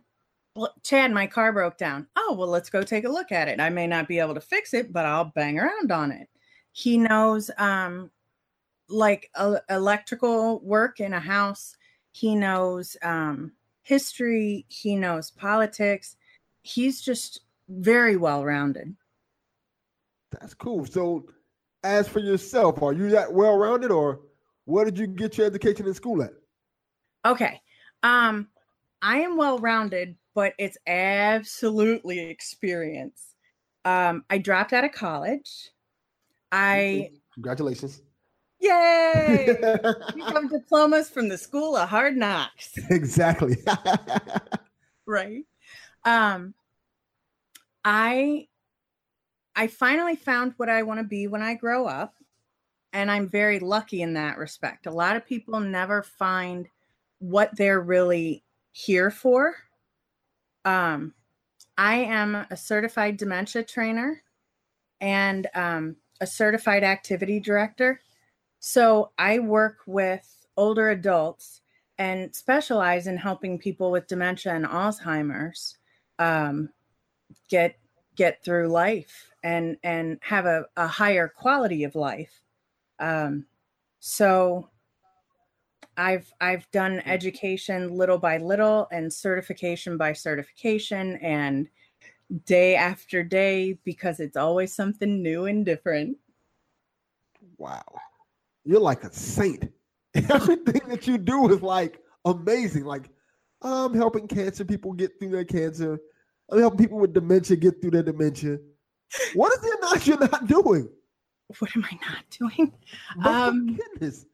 chad 0.84 1.12
my 1.12 1.28
car 1.28 1.54
broke 1.54 1.78
down 1.78 2.08
oh 2.16 2.36
well 2.38 2.48
let's 2.48 2.70
go 2.70 2.82
take 2.82 3.06
a 3.06 3.10
look 3.10 3.32
at 3.32 3.48
it 3.48 3.60
i 3.60 3.70
may 3.70 3.86
not 3.86 4.08
be 4.08 4.20
able 4.20 4.34
to 4.34 4.42
fix 4.42 4.74
it 4.74 4.92
but 4.92 5.06
i'll 5.06 5.32
bang 5.36 5.60
around 5.60 5.92
on 5.92 6.12
it 6.12 6.28
he 6.72 6.98
knows 6.98 7.52
um 7.58 8.10
like 8.90 9.30
el- 9.36 9.62
electrical 9.70 10.60
work 10.62 11.00
in 11.00 11.14
a 11.14 11.20
house 11.20 11.76
he 12.12 12.34
knows 12.34 12.98
um 13.04 13.52
history, 13.88 14.66
he 14.68 14.96
knows 14.96 15.32
politics. 15.32 16.18
He's 16.62 17.02
just 17.02 17.42
very 17.70 18.18
well 18.18 18.44
rounded. 18.44 18.96
That's 20.32 20.54
cool. 20.54 20.86
So, 20.86 21.26
as 21.84 22.08
for 22.08 22.20
yourself, 22.20 22.82
are 22.84 22.92
you 22.92 23.10
that 23.12 23.34
well 23.34 23.58
rounded, 23.58 23.92
or 23.92 24.20
where 24.66 24.84
did 24.84 25.00
you 25.00 25.08
get 25.08 25.38
your 25.38 25.48
education 25.48 25.88
in 25.88 25.94
school 25.94 26.22
at? 26.22 26.32
Okay. 27.26 27.62
Um, 28.04 28.50
I 29.02 29.20
am 29.20 29.38
well 29.38 29.60
rounded, 29.60 30.16
but 30.34 30.54
it's 30.58 30.78
absolutely 30.88 32.20
experience. 32.20 33.36
Um, 33.86 34.26
I 34.30 34.38
dropped 34.38 34.74
out 34.74 34.84
of 34.84 34.92
college. 34.92 35.72
I 36.52 37.12
congratulations. 37.34 38.02
Yay! 38.60 39.48
you 40.16 40.26
have 40.26 40.50
diplomas 40.50 41.10
from 41.10 41.30
the 41.30 41.38
school 41.38 41.76
of 41.76 41.90
hard 41.90 42.18
knocks. 42.18 42.78
Exactly. 42.90 43.58
right. 45.06 45.46
Um 46.06 46.54
I 47.86 48.48
I 49.56 49.68
finally 49.68 50.16
found 50.16 50.54
what 50.58 50.70
I 50.70 50.84
want 50.84 51.00
to 51.00 51.04
be 51.04 51.28
when 51.28 51.42
I 51.42 51.56
grow 51.56 51.86
up. 51.88 52.16
And 52.94 53.12
I'm 53.12 53.28
very 53.28 53.60
lucky 53.60 54.02
in 54.02 54.14
that 54.14 54.38
respect. 54.38 54.88
A 54.88 54.92
lot 54.92 55.16
of 55.16 55.26
people 55.26 55.60
never 55.60 56.02
find 56.02 56.68
what 57.20 57.56
they're 57.56 57.82
really 57.82 58.44
here 58.78 59.10
for. 59.10 59.56
Um, 60.64 61.16
I 61.80 61.96
am 61.96 62.36
a 62.36 62.56
certified 62.56 63.18
dementia 63.18 63.64
trainer 63.64 64.22
and 65.02 65.48
um, 65.56 65.96
a 66.22 66.28
certified 66.28 66.84
activity 66.84 67.40
director. 67.40 68.02
So 68.60 69.12
I 69.18 69.40
work 69.40 69.80
with 69.88 70.46
older 70.58 70.92
adults 70.92 71.62
and 71.98 72.36
specialize 72.36 73.08
in 73.08 73.18
helping 73.18 73.58
people 73.58 73.90
with 73.90 74.08
dementia 74.08 74.54
and 74.54 74.66
Alzheimer's 74.66 75.78
um, 76.20 76.70
get 77.50 77.80
get 78.16 78.44
through 78.44 78.68
life 78.68 79.32
and 79.44 79.78
and 79.84 80.20
have 80.22 80.46
a, 80.46 80.66
a 80.76 80.86
higher 80.86 81.28
quality 81.28 81.84
of 81.84 81.96
life. 81.96 82.42
Um, 83.00 83.48
so 84.00 84.70
I've 85.98 86.32
I've 86.40 86.70
done 86.72 87.02
education 87.06 87.92
little 87.92 88.20
by 88.20 88.38
little 88.38 88.88
and 88.92 89.12
certification 89.12 89.98
by 89.98 90.14
certification 90.14 91.18
and 91.18 91.68
day 92.46 92.76
after 92.76 93.24
day 93.24 93.80
because 93.84 94.20
it's 94.20 94.38
always 94.38 94.74
something 94.74 95.22
new 95.24 95.46
and 95.46 95.66
different. 95.66 96.18
Wow. 97.58 97.84
You're 98.64 98.80
like 98.80 99.04
a 99.04 99.12
saint. 99.12 99.72
Everything 100.14 100.88
that 100.90 101.08
you 101.08 101.18
do 101.18 101.50
is 101.50 101.62
like 101.64 102.00
amazing. 102.26 102.86
Like 102.86 103.10
I'm 103.64 103.94
helping 103.96 104.28
cancer 104.28 104.66
people 104.66 104.94
get 104.94 105.20
through 105.20 105.32
their 105.32 105.46
cancer. 105.46 106.00
I'm 106.52 106.60
helping 106.60 106.78
people 106.80 107.00
with 107.00 107.14
dementia 107.14 107.58
get 107.58 107.82
through 107.82 107.92
their 107.92 108.04
dementia. 108.04 108.60
What 109.34 109.52
is 109.54 109.64
it 109.64 109.80
not 109.82 110.06
you're 110.06 110.20
not 110.20 110.48
doing? 110.48 110.90
What 111.60 111.76
am 111.76 111.86
I 111.86 111.98
not 112.10 112.24
doing? 112.30 112.74
But 113.18 113.28
um, 113.28 113.76
goodness. 113.76 114.26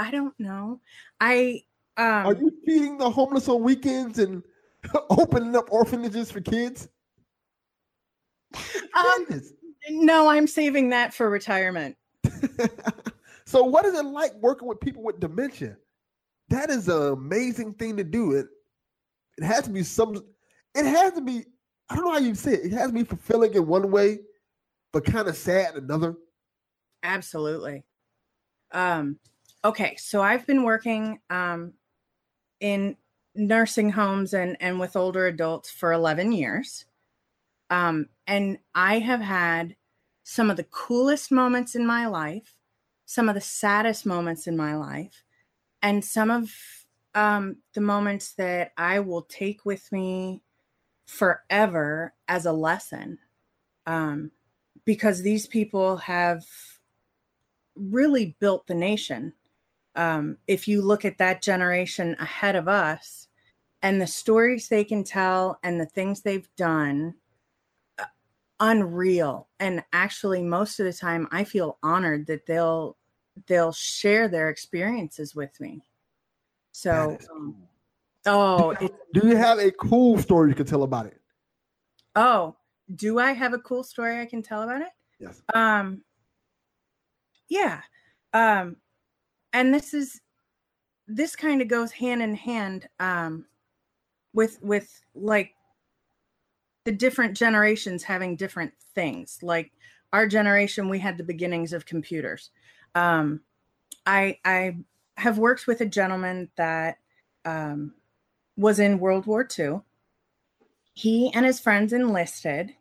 I 0.00 0.10
don't 0.10 0.34
know. 0.40 0.80
I 1.20 1.62
um, 1.98 2.26
are 2.26 2.34
you 2.34 2.50
feeding 2.64 2.96
the 2.96 3.10
homeless 3.10 3.48
on 3.50 3.62
weekends 3.62 4.18
and 4.18 4.42
opening 5.10 5.54
up 5.54 5.70
orphanages 5.70 6.30
for 6.30 6.40
kids? 6.40 6.88
Um, 8.96 9.26
no, 9.90 10.26
I'm 10.26 10.46
saving 10.46 10.88
that 10.88 11.12
for 11.12 11.28
retirement. 11.28 11.96
so, 13.44 13.62
what 13.62 13.84
is 13.84 13.92
it 13.92 14.06
like 14.06 14.32
working 14.36 14.66
with 14.66 14.80
people 14.80 15.02
with 15.02 15.20
dementia? 15.20 15.76
That 16.48 16.70
is 16.70 16.88
an 16.88 17.12
amazing 17.12 17.74
thing 17.74 17.98
to 17.98 18.04
do. 18.04 18.32
It 18.32 18.46
it 19.36 19.44
has 19.44 19.64
to 19.64 19.70
be 19.70 19.82
some. 19.82 20.16
It 20.74 20.86
has 20.86 21.12
to 21.12 21.20
be. 21.20 21.44
I 21.90 21.96
don't 21.96 22.06
know 22.06 22.12
how 22.12 22.18
you 22.18 22.34
say 22.34 22.54
it. 22.54 22.64
It 22.64 22.72
has 22.72 22.86
to 22.86 22.94
be 22.94 23.04
fulfilling 23.04 23.52
in 23.52 23.66
one 23.66 23.90
way, 23.90 24.20
but 24.94 25.04
kind 25.04 25.28
of 25.28 25.36
sad 25.36 25.76
in 25.76 25.84
another. 25.84 26.14
Absolutely. 27.02 27.84
Um, 28.72 29.18
okay, 29.64 29.96
so 29.96 30.22
I've 30.22 30.46
been 30.46 30.62
working 30.64 31.20
um, 31.30 31.74
in 32.60 32.96
nursing 33.34 33.90
homes 33.90 34.34
and 34.34 34.56
and 34.60 34.80
with 34.80 34.96
older 34.96 35.26
adults 35.26 35.70
for 35.70 35.92
11 35.92 36.32
years. 36.32 36.84
Um, 37.70 38.08
and 38.26 38.58
I 38.74 38.98
have 38.98 39.20
had 39.20 39.76
some 40.24 40.50
of 40.50 40.56
the 40.56 40.64
coolest 40.64 41.30
moments 41.30 41.74
in 41.74 41.86
my 41.86 42.06
life, 42.06 42.56
some 43.06 43.28
of 43.28 43.34
the 43.34 43.40
saddest 43.40 44.04
moments 44.04 44.46
in 44.46 44.56
my 44.56 44.76
life, 44.76 45.24
and 45.82 46.04
some 46.04 46.30
of 46.30 46.50
um, 47.14 47.56
the 47.74 47.80
moments 47.80 48.32
that 48.34 48.72
I 48.76 49.00
will 49.00 49.22
take 49.22 49.64
with 49.64 49.90
me 49.92 50.42
forever 51.06 52.14
as 52.28 52.46
a 52.46 52.52
lesson. 52.52 53.18
Um, 53.86 54.30
because 54.84 55.22
these 55.22 55.46
people 55.46 55.98
have 55.98 56.44
really 57.74 58.36
built 58.40 58.66
the 58.66 58.74
nation. 58.74 59.32
Um, 59.96 60.38
if 60.46 60.68
you 60.68 60.82
look 60.82 61.04
at 61.04 61.18
that 61.18 61.42
generation 61.42 62.16
ahead 62.20 62.56
of 62.56 62.68
us 62.68 63.28
and 63.82 64.00
the 64.00 64.06
stories 64.06 64.68
they 64.68 64.84
can 64.84 65.04
tell 65.04 65.58
and 65.62 65.80
the 65.80 65.86
things 65.86 66.20
they've 66.20 66.48
done, 66.56 67.14
uh, 67.98 68.04
unreal. 68.60 69.48
And 69.58 69.82
actually, 69.92 70.42
most 70.42 70.78
of 70.80 70.86
the 70.86 70.92
time, 70.92 71.28
I 71.30 71.44
feel 71.44 71.78
honored 71.82 72.26
that 72.26 72.46
they'll 72.46 72.96
they'll 73.46 73.72
share 73.72 74.28
their 74.28 74.48
experiences 74.48 75.34
with 75.34 75.58
me. 75.60 75.82
So, 76.72 77.18
um, 77.34 77.56
oh, 78.26 78.74
do 78.74 78.84
you, 78.84 78.90
do 79.14 79.28
you 79.28 79.36
have 79.36 79.58
a 79.58 79.70
cool 79.72 80.18
story 80.18 80.50
you 80.50 80.54
can 80.54 80.66
tell 80.66 80.82
about 80.82 81.06
it? 81.06 81.20
Oh, 82.14 82.56
do 82.94 83.18
I 83.18 83.32
have 83.32 83.52
a 83.52 83.58
cool 83.58 83.82
story 83.82 84.20
I 84.20 84.26
can 84.26 84.42
tell 84.42 84.62
about 84.62 84.82
it? 84.82 84.90
Yes. 85.18 85.42
Um, 85.54 86.02
yeah. 87.48 87.80
Um, 88.32 88.76
and 89.52 89.74
this 89.74 89.94
is 89.94 90.20
this 91.06 91.34
kind 91.34 91.60
of 91.60 91.68
goes 91.68 91.90
hand 91.90 92.22
in 92.22 92.34
hand 92.34 92.88
um 93.00 93.44
with 94.32 94.58
with 94.62 95.02
like 95.14 95.54
the 96.84 96.92
different 96.92 97.36
generations 97.36 98.02
having 98.02 98.36
different 98.36 98.72
things. 98.94 99.38
Like 99.42 99.72
our 100.12 100.26
generation 100.26 100.88
we 100.88 100.98
had 100.98 101.18
the 101.18 101.24
beginnings 101.24 101.72
of 101.72 101.86
computers. 101.86 102.50
Um 102.94 103.40
i 104.06 104.38
i 104.44 104.76
have 105.16 105.38
worked 105.38 105.66
with 105.66 105.80
a 105.82 105.86
gentleman 105.86 106.48
that 106.56 106.98
um 107.44 107.92
was 108.56 108.78
in 108.78 108.98
world 108.98 109.26
war 109.26 109.46
ii 109.58 109.78
he 110.94 111.32
and 111.34 111.44
his 111.44 111.60
friends 111.60 111.92
enlisted 111.92 112.74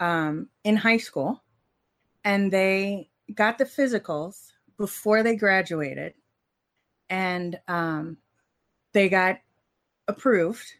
um 0.00 0.48
in 0.64 0.76
high 0.76 0.96
school 0.96 1.42
and 2.24 2.52
they 2.52 3.08
got 3.34 3.58
the 3.58 3.64
physicals 3.64 4.51
before 4.76 5.22
they 5.22 5.36
graduated 5.36 6.14
and 7.10 7.58
um, 7.68 8.16
they 8.92 9.08
got 9.08 9.38
approved. 10.08 10.72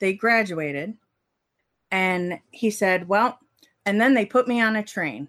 They 0.00 0.14
graduated. 0.14 0.94
And 1.90 2.40
he 2.50 2.70
said, 2.70 3.08
Well, 3.08 3.38
and 3.84 4.00
then 4.00 4.14
they 4.14 4.24
put 4.24 4.48
me 4.48 4.60
on 4.60 4.76
a 4.76 4.82
train. 4.82 5.28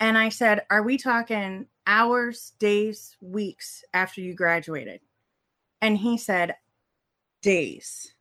And 0.00 0.18
I 0.18 0.28
said, 0.28 0.62
Are 0.70 0.82
we 0.82 0.98
talking 0.98 1.66
hours, 1.86 2.52
days, 2.58 3.16
weeks 3.20 3.84
after 3.94 4.20
you 4.20 4.34
graduated? 4.34 5.00
And 5.80 5.96
he 5.96 6.18
said, 6.18 6.56
Days. 7.42 8.14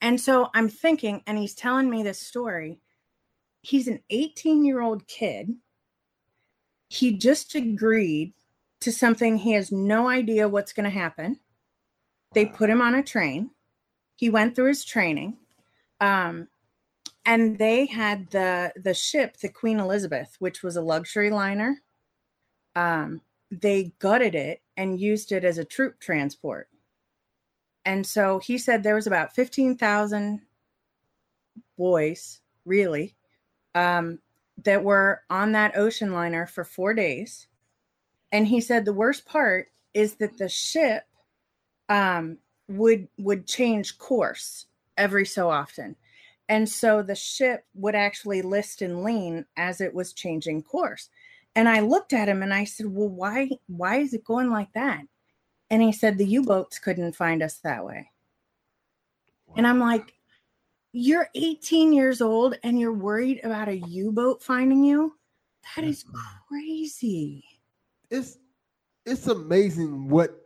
And 0.00 0.20
so 0.20 0.50
I'm 0.54 0.68
thinking, 0.68 1.22
and 1.26 1.38
he's 1.38 1.54
telling 1.54 1.88
me 1.88 2.02
this 2.02 2.18
story 2.18 2.80
he's 3.64 3.88
an 3.88 4.00
18 4.10 4.64
year 4.64 4.82
old 4.82 5.06
kid. 5.06 5.54
He 6.94 7.16
just 7.16 7.54
agreed 7.54 8.34
to 8.80 8.92
something 8.92 9.36
he 9.36 9.52
has 9.52 9.72
no 9.72 10.08
idea 10.08 10.48
what's 10.48 10.72
going 10.72 10.84
to 10.84 10.90
happen. 10.90 11.40
They 12.34 12.46
put 12.46 12.70
him 12.70 12.80
on 12.80 12.94
a 12.94 13.02
train. 13.02 13.50
He 14.16 14.30
went 14.30 14.54
through 14.54 14.68
his 14.68 14.84
training. 14.84 15.38
Um, 16.00 16.48
and 17.26 17.58
they 17.58 17.86
had 17.86 18.30
the 18.30 18.72
the 18.76 18.94
ship, 18.94 19.38
the 19.38 19.48
Queen 19.48 19.80
Elizabeth, 19.80 20.36
which 20.38 20.62
was 20.62 20.76
a 20.76 20.82
luxury 20.82 21.30
liner. 21.30 21.80
Um, 22.76 23.22
they 23.50 23.92
gutted 23.98 24.34
it 24.34 24.60
and 24.76 25.00
used 25.00 25.32
it 25.32 25.44
as 25.44 25.58
a 25.58 25.64
troop 25.64 25.98
transport. 26.00 26.68
And 27.84 28.06
so 28.06 28.38
he 28.38 28.58
said 28.58 28.82
there 28.82 28.94
was 28.94 29.06
about 29.06 29.34
15,000 29.34 30.40
boys, 31.76 32.40
really, 32.64 33.14
um, 33.74 34.18
that 34.62 34.84
were 34.84 35.22
on 35.30 35.52
that 35.52 35.76
ocean 35.76 36.12
liner 36.12 36.46
for 36.46 36.64
four 36.64 36.94
days. 36.94 37.46
And 38.32 38.46
he 38.46 38.60
said 38.60 38.84
the 38.84 38.92
worst 38.92 39.26
part 39.26 39.68
is 39.92 40.16
that 40.16 40.38
the 40.38 40.48
ship 40.48 41.04
um, 41.88 42.38
would 42.68 43.08
would 43.18 43.46
change 43.46 43.98
course 43.98 44.66
every 44.96 45.26
so 45.26 45.50
often. 45.50 45.96
And 46.48 46.68
so 46.68 47.02
the 47.02 47.14
ship 47.14 47.64
would 47.74 47.94
actually 47.94 48.42
list 48.42 48.82
and 48.82 49.02
lean 49.02 49.46
as 49.56 49.80
it 49.80 49.94
was 49.94 50.12
changing 50.12 50.62
course. 50.62 51.08
And 51.56 51.68
I 51.68 51.80
looked 51.80 52.12
at 52.12 52.28
him 52.28 52.42
and 52.42 52.52
I 52.52 52.64
said, 52.64 52.86
"Well, 52.86 53.08
why 53.08 53.50
why 53.66 53.96
is 53.98 54.14
it 54.14 54.24
going 54.24 54.50
like 54.50 54.72
that?" 54.74 55.02
And 55.70 55.82
he 55.82 55.92
said 55.92 56.18
the 56.18 56.26
U 56.26 56.42
boats 56.42 56.78
couldn't 56.78 57.16
find 57.16 57.42
us 57.42 57.58
that 57.58 57.84
way. 57.84 58.10
And 59.56 59.66
I'm 59.66 59.78
like, 59.78 60.14
you're 60.94 61.28
18 61.34 61.92
years 61.92 62.20
old 62.20 62.56
and 62.62 62.78
you're 62.78 62.92
worried 62.92 63.40
about 63.44 63.68
a 63.68 63.78
U 63.78 64.12
boat 64.12 64.42
finding 64.42 64.84
you? 64.84 65.14
That 65.74 65.84
is 65.84 66.04
crazy. 66.48 67.44
It's 68.10 68.38
it's 69.06 69.26
amazing 69.26 70.08
what 70.08 70.40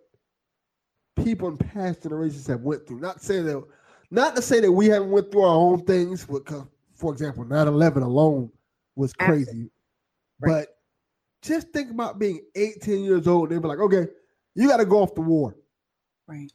people 1.17 1.49
in 1.49 1.57
past 1.57 2.03
generations 2.03 2.47
have 2.47 2.63
went 2.63 2.87
through. 2.87 3.01
Not 3.01 3.23
saying 3.23 3.45
that, 3.47 3.63
not 4.11 4.35
to 4.37 4.43
say 4.43 4.61
that 4.61 4.73
we 4.73 4.87
haven't 4.87 5.11
went 5.11 5.31
through 5.31 5.43
our 5.43 5.55
own 5.55 5.85
things. 5.85 6.25
Because, 6.25 6.65
for 6.95 7.13
example, 7.13 7.45
9-11 7.45 8.03
alone 8.03 8.51
was 8.97 9.13
crazy. 9.13 9.71
Right. 10.41 10.51
But 10.51 10.79
just 11.43 11.69
think 11.69 11.91
about 11.91 12.19
being 12.19 12.41
18 12.57 13.05
years 13.05 13.29
old 13.29 13.51
They'd 13.51 13.63
be 13.63 13.69
like, 13.69 13.79
okay, 13.79 14.09
you 14.55 14.69
got 14.69 14.79
to 14.79 14.85
go 14.85 15.03
off 15.03 15.15
the 15.15 15.21
war. 15.21 15.57
Right. 16.27 16.51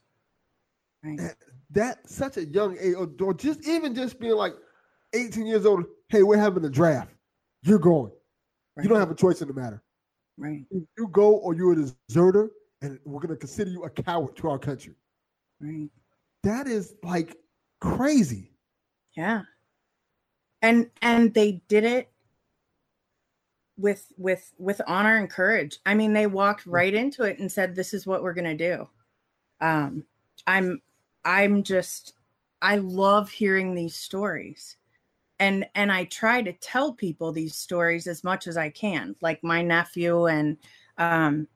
Right. 1.04 1.20
That, 1.74 2.10
such 2.10 2.38
a 2.38 2.46
young 2.46 2.78
age, 2.80 2.96
or, 2.96 3.10
or 3.22 3.34
just 3.34 3.68
even 3.68 3.94
just 3.96 4.20
being 4.20 4.36
like 4.36 4.54
18 5.14 5.46
years 5.46 5.66
old. 5.66 5.86
Hey, 6.10 6.24
we're 6.24 6.38
having 6.38 6.64
a 6.66 6.70
draft. 6.70 7.12
You're 7.64 7.80
going. 7.80 8.12
right. 8.76 8.84
You 8.84 8.90
don't 8.90 9.00
have 9.00 9.12
a 9.12 9.16
choice 9.16 9.42
in 9.42 9.48
the 9.48 9.54
matter. 9.54 9.82
right. 10.38 10.64
If 10.72 10.84
you 10.98 11.08
go 11.08 11.36
or 11.38 11.56
you're 11.56 11.74
a 11.74 11.92
deserter, 12.08 12.52
and 12.82 13.00
we're 13.06 13.22
going 13.22 13.30
to 13.30 13.38
consider 13.38 13.72
you 13.72 13.84
a 13.84 13.90
coward 13.90 14.36
to 14.38 14.50
our 14.50 14.60
country. 14.60 14.94
Right. 15.60 15.90
That 16.44 16.68
is 16.68 16.96
like 17.02 17.38
crazy. 17.80 18.52
Yeah. 19.16 19.44
And 20.62 20.90
and 21.02 21.34
they 21.34 21.64
did 21.70 21.86
it 21.86 22.10
with 23.78 24.12
with 24.18 24.54
with 24.58 24.82
honor 24.86 25.18
and 25.18 25.30
courage. 25.30 25.80
I 25.86 25.94
mean, 25.94 26.14
they 26.14 26.28
walked 26.28 26.66
right 26.66 26.94
into 26.94 27.24
it 27.24 27.40
and 27.40 27.52
said 27.52 27.74
this 27.76 27.94
is 27.94 28.06
what 28.06 28.22
we're 28.22 28.34
going 28.34 28.58
to 28.58 28.76
do. 28.76 28.88
Um 29.62 30.04
I'm 30.46 30.82
I'm 31.26 31.64
just 31.64 32.14
I 32.62 32.78
love 32.78 33.30
hearing 33.30 33.76
these 33.76 33.96
stories. 33.96 34.78
And 35.40 35.66
and 35.76 35.92
I 35.92 36.06
try 36.06 36.42
to 36.42 36.54
tell 36.54 36.94
people 36.94 37.32
these 37.32 37.56
stories 37.56 38.08
as 38.08 38.24
much 38.24 38.48
as 38.48 38.58
I 38.58 38.70
can. 38.70 39.16
Like 39.22 39.44
my 39.44 39.62
nephew 39.62 40.28
and 40.28 40.58
um 40.98 41.48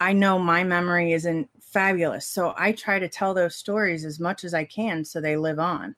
I 0.00 0.12
know 0.12 0.38
my 0.38 0.64
memory 0.64 1.12
isn't 1.12 1.48
fabulous. 1.60 2.26
So 2.26 2.54
I 2.56 2.72
try 2.72 2.98
to 2.98 3.08
tell 3.08 3.34
those 3.34 3.56
stories 3.56 4.04
as 4.04 4.20
much 4.20 4.44
as 4.44 4.54
I 4.54 4.64
can 4.64 5.04
so 5.04 5.20
they 5.20 5.36
live 5.36 5.58
on. 5.58 5.94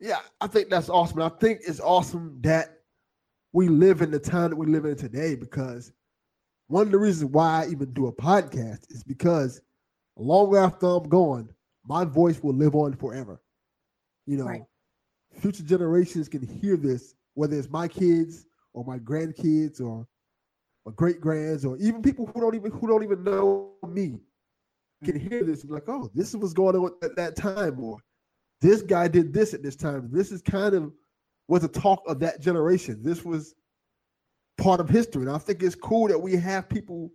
Yeah, 0.00 0.20
I 0.40 0.48
think 0.48 0.68
that's 0.68 0.88
awesome. 0.88 1.22
I 1.22 1.28
think 1.28 1.60
it's 1.66 1.80
awesome 1.80 2.38
that 2.40 2.80
we 3.52 3.68
live 3.68 4.02
in 4.02 4.10
the 4.10 4.18
time 4.18 4.50
that 4.50 4.56
we 4.56 4.66
live 4.66 4.84
in 4.84 4.96
today 4.96 5.36
because 5.36 5.92
one 6.66 6.86
of 6.86 6.92
the 6.92 6.98
reasons 6.98 7.30
why 7.30 7.64
I 7.64 7.68
even 7.70 7.92
do 7.92 8.06
a 8.06 8.12
podcast 8.12 8.90
is 8.90 9.04
because 9.04 9.60
long 10.16 10.56
after 10.56 10.86
I'm 10.86 11.08
gone, 11.08 11.50
my 11.86 12.04
voice 12.04 12.42
will 12.42 12.54
live 12.54 12.74
on 12.74 12.94
forever. 12.94 13.40
You 14.26 14.36
know, 14.36 14.44
Right. 14.44 14.64
future 15.32 15.62
generations 15.62 16.28
can 16.28 16.42
hear 16.42 16.76
this, 16.76 17.14
whether 17.34 17.58
it's 17.58 17.70
my 17.70 17.88
kids 17.88 18.46
or 18.72 18.84
my 18.84 18.98
grandkids 18.98 19.80
or 19.80 20.06
my 20.86 20.92
great 20.92 21.20
grands 21.20 21.64
or 21.64 21.76
even 21.78 22.02
people 22.02 22.26
who 22.26 22.40
don't 22.40 22.54
even 22.54 22.70
who 22.70 22.86
don't 22.86 23.02
even 23.02 23.22
know 23.22 23.72
me 23.88 24.20
can 25.04 25.18
mm-hmm. 25.18 25.28
hear 25.28 25.44
this 25.44 25.60
and 25.62 25.70
be 25.70 25.74
like, 25.74 25.88
oh, 25.88 26.10
this 26.14 26.28
is 26.28 26.36
what's 26.36 26.52
going 26.52 26.76
on 26.76 26.92
at 27.02 27.16
that 27.16 27.36
time, 27.36 27.82
or 27.82 27.98
this 28.60 28.82
guy 28.82 29.08
did 29.08 29.32
this 29.32 29.54
at 29.54 29.62
this 29.62 29.76
time. 29.76 30.08
This 30.12 30.30
is 30.30 30.42
kind 30.42 30.74
of 30.74 30.92
was 31.48 31.62
the 31.62 31.68
talk 31.68 32.02
of 32.06 32.20
that 32.20 32.40
generation. 32.40 33.02
This 33.02 33.24
was 33.24 33.54
part 34.58 34.80
of 34.80 34.88
history. 34.88 35.22
And 35.22 35.30
I 35.30 35.38
think 35.38 35.62
it's 35.62 35.74
cool 35.74 36.08
that 36.08 36.18
we 36.18 36.36
have 36.36 36.68
people 36.68 37.10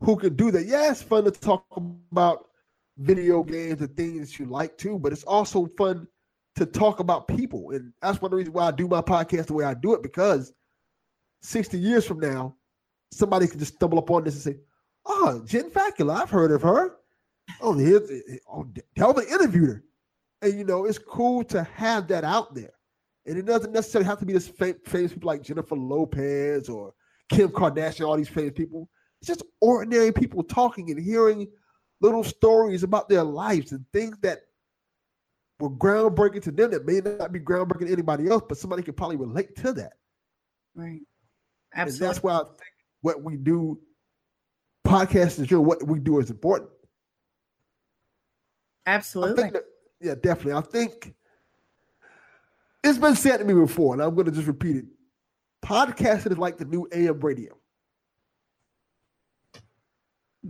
who 0.00 0.16
can 0.16 0.34
do 0.36 0.50
that. 0.50 0.66
Yeah, 0.66 0.90
it's 0.90 1.02
fun 1.02 1.24
to 1.24 1.30
talk 1.30 1.64
about 2.10 2.47
video 2.98 3.42
games 3.42 3.80
and 3.80 3.96
things 3.96 4.28
that 4.28 4.38
you 4.38 4.46
like 4.46 4.76
too, 4.76 4.98
but 4.98 5.12
it's 5.12 5.24
also 5.24 5.66
fun 5.78 6.06
to 6.56 6.66
talk 6.66 7.00
about 7.00 7.28
people. 7.28 7.70
And 7.70 7.92
that's 8.02 8.20
one 8.20 8.28
of 8.28 8.30
the 8.32 8.36
reasons 8.36 8.54
why 8.54 8.66
I 8.66 8.70
do 8.72 8.88
my 8.88 9.00
podcast 9.00 9.46
the 9.46 9.54
way 9.54 9.64
I 9.64 9.74
do 9.74 9.94
it, 9.94 10.02
because 10.02 10.52
60 11.42 11.78
years 11.78 12.04
from 12.04 12.18
now, 12.18 12.56
somebody 13.12 13.46
can 13.46 13.58
just 13.58 13.74
stumble 13.74 13.98
upon 13.98 14.24
this 14.24 14.34
and 14.34 14.42
say, 14.54 14.60
Oh, 15.06 15.42
Jen 15.46 15.70
Fackler, 15.70 16.20
I've 16.20 16.30
heard 16.30 16.50
of 16.50 16.62
her. 16.62 16.96
Oh, 17.62 17.72
here's 17.72 18.10
oh, 18.52 18.66
Delvin 18.94 19.26
interviewed 19.28 19.68
her. 19.68 19.84
And 20.42 20.58
you 20.58 20.64
know, 20.64 20.84
it's 20.84 20.98
cool 20.98 21.42
to 21.44 21.62
have 21.62 22.08
that 22.08 22.24
out 22.24 22.54
there. 22.54 22.72
And 23.24 23.38
it 23.38 23.46
doesn't 23.46 23.72
necessarily 23.72 24.06
have 24.06 24.18
to 24.18 24.26
be 24.26 24.32
this 24.32 24.48
fam- 24.48 24.80
famous 24.84 25.12
people 25.12 25.28
like 25.28 25.42
Jennifer 25.42 25.76
Lopez 25.76 26.68
or 26.68 26.92
Kim 27.30 27.48
Kardashian, 27.48 28.06
all 28.06 28.16
these 28.16 28.28
famous 28.28 28.52
people. 28.54 28.88
It's 29.20 29.28
just 29.28 29.42
ordinary 29.60 30.12
people 30.12 30.42
talking 30.42 30.90
and 30.90 31.00
hearing 31.00 31.48
little 32.00 32.24
stories 32.24 32.82
about 32.82 33.08
their 33.08 33.24
lives 33.24 33.72
and 33.72 33.84
things 33.92 34.16
that 34.22 34.42
were 35.60 35.70
groundbreaking 35.70 36.42
to 36.42 36.52
them 36.52 36.70
that 36.70 36.86
may 36.86 37.00
not 37.00 37.32
be 37.32 37.40
groundbreaking 37.40 37.86
to 37.86 37.92
anybody 37.92 38.28
else, 38.28 38.42
but 38.48 38.58
somebody 38.58 38.82
could 38.82 38.96
probably 38.96 39.16
relate 39.16 39.56
to 39.56 39.72
that. 39.72 39.94
Right. 40.74 41.00
And 41.74 41.88
Absolutely. 41.88 42.06
that's 42.06 42.22
why 42.22 42.34
I 42.34 42.44
think 42.44 42.74
what 43.02 43.22
we 43.22 43.36
do, 43.36 43.80
podcasts 44.86 45.40
is 45.40 45.48
sure 45.48 45.60
what 45.60 45.86
we 45.86 45.98
do 45.98 46.20
is 46.20 46.30
important. 46.30 46.70
Absolutely. 48.86 49.50
that, 49.50 49.64
yeah, 50.00 50.14
definitely. 50.14 50.54
I 50.54 50.60
think 50.62 51.14
it's 52.82 52.98
been 52.98 53.16
said 53.16 53.38
to 53.38 53.44
me 53.44 53.54
before, 53.54 53.94
and 53.94 54.02
I'm 54.02 54.14
going 54.14 54.26
to 54.26 54.32
just 54.32 54.46
repeat 54.46 54.76
it. 54.76 54.84
Podcasting 55.62 56.32
is 56.32 56.38
like 56.38 56.56
the 56.56 56.64
new 56.64 56.88
AM 56.92 57.20
radio. 57.20 57.54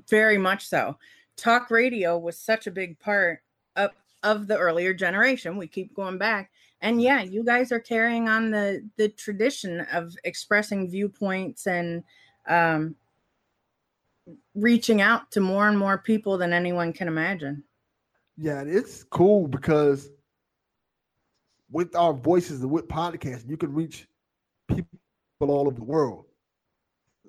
Very 0.09 0.39
much 0.39 0.67
so. 0.67 0.99
Talk 1.39 1.71
radio 1.71 2.19
was 2.19 2.39
such 2.39 2.67
a 2.67 2.71
big 2.71 2.99
part 2.99 3.41
of 3.77 3.93
of 4.23 4.49
the 4.49 4.59
earlier 4.59 4.93
generation. 4.93 5.57
We 5.57 5.69
keep 5.69 5.95
going 5.95 6.19
back. 6.19 6.51
And 6.81 7.01
yeah, 7.01 7.23
you 7.23 7.45
guys 7.45 7.73
are 7.73 7.81
carrying 7.81 8.29
on 8.29 8.51
the 8.51 8.87
the 8.97 9.09
tradition 9.09 9.81
of 9.93 10.15
expressing 10.25 10.91
viewpoints 10.91 11.67
and 11.67 12.05
um 12.49 12.97
reaching 14.55 15.01
out 15.01 15.31
to 15.31 15.41
more 15.41 15.69
and 15.69 15.79
more 15.79 15.99
people 15.99 16.37
than 16.37 16.53
anyone 16.53 16.93
can 16.93 17.09
imagine. 17.09 17.63
Yeah, 18.37 18.63
it's 18.67 19.05
cool 19.05 19.49
because 19.49 20.11
with 21.71 21.95
our 21.97 22.13
voices 22.13 22.63
and 22.63 22.71
with 22.71 22.89
podcasts, 22.89 23.49
you 23.49 23.57
can 23.57 23.73
reach 23.73 24.07
people 24.69 24.89
all 25.41 25.67
over 25.67 25.77
the 25.77 25.85
world. 25.85 26.25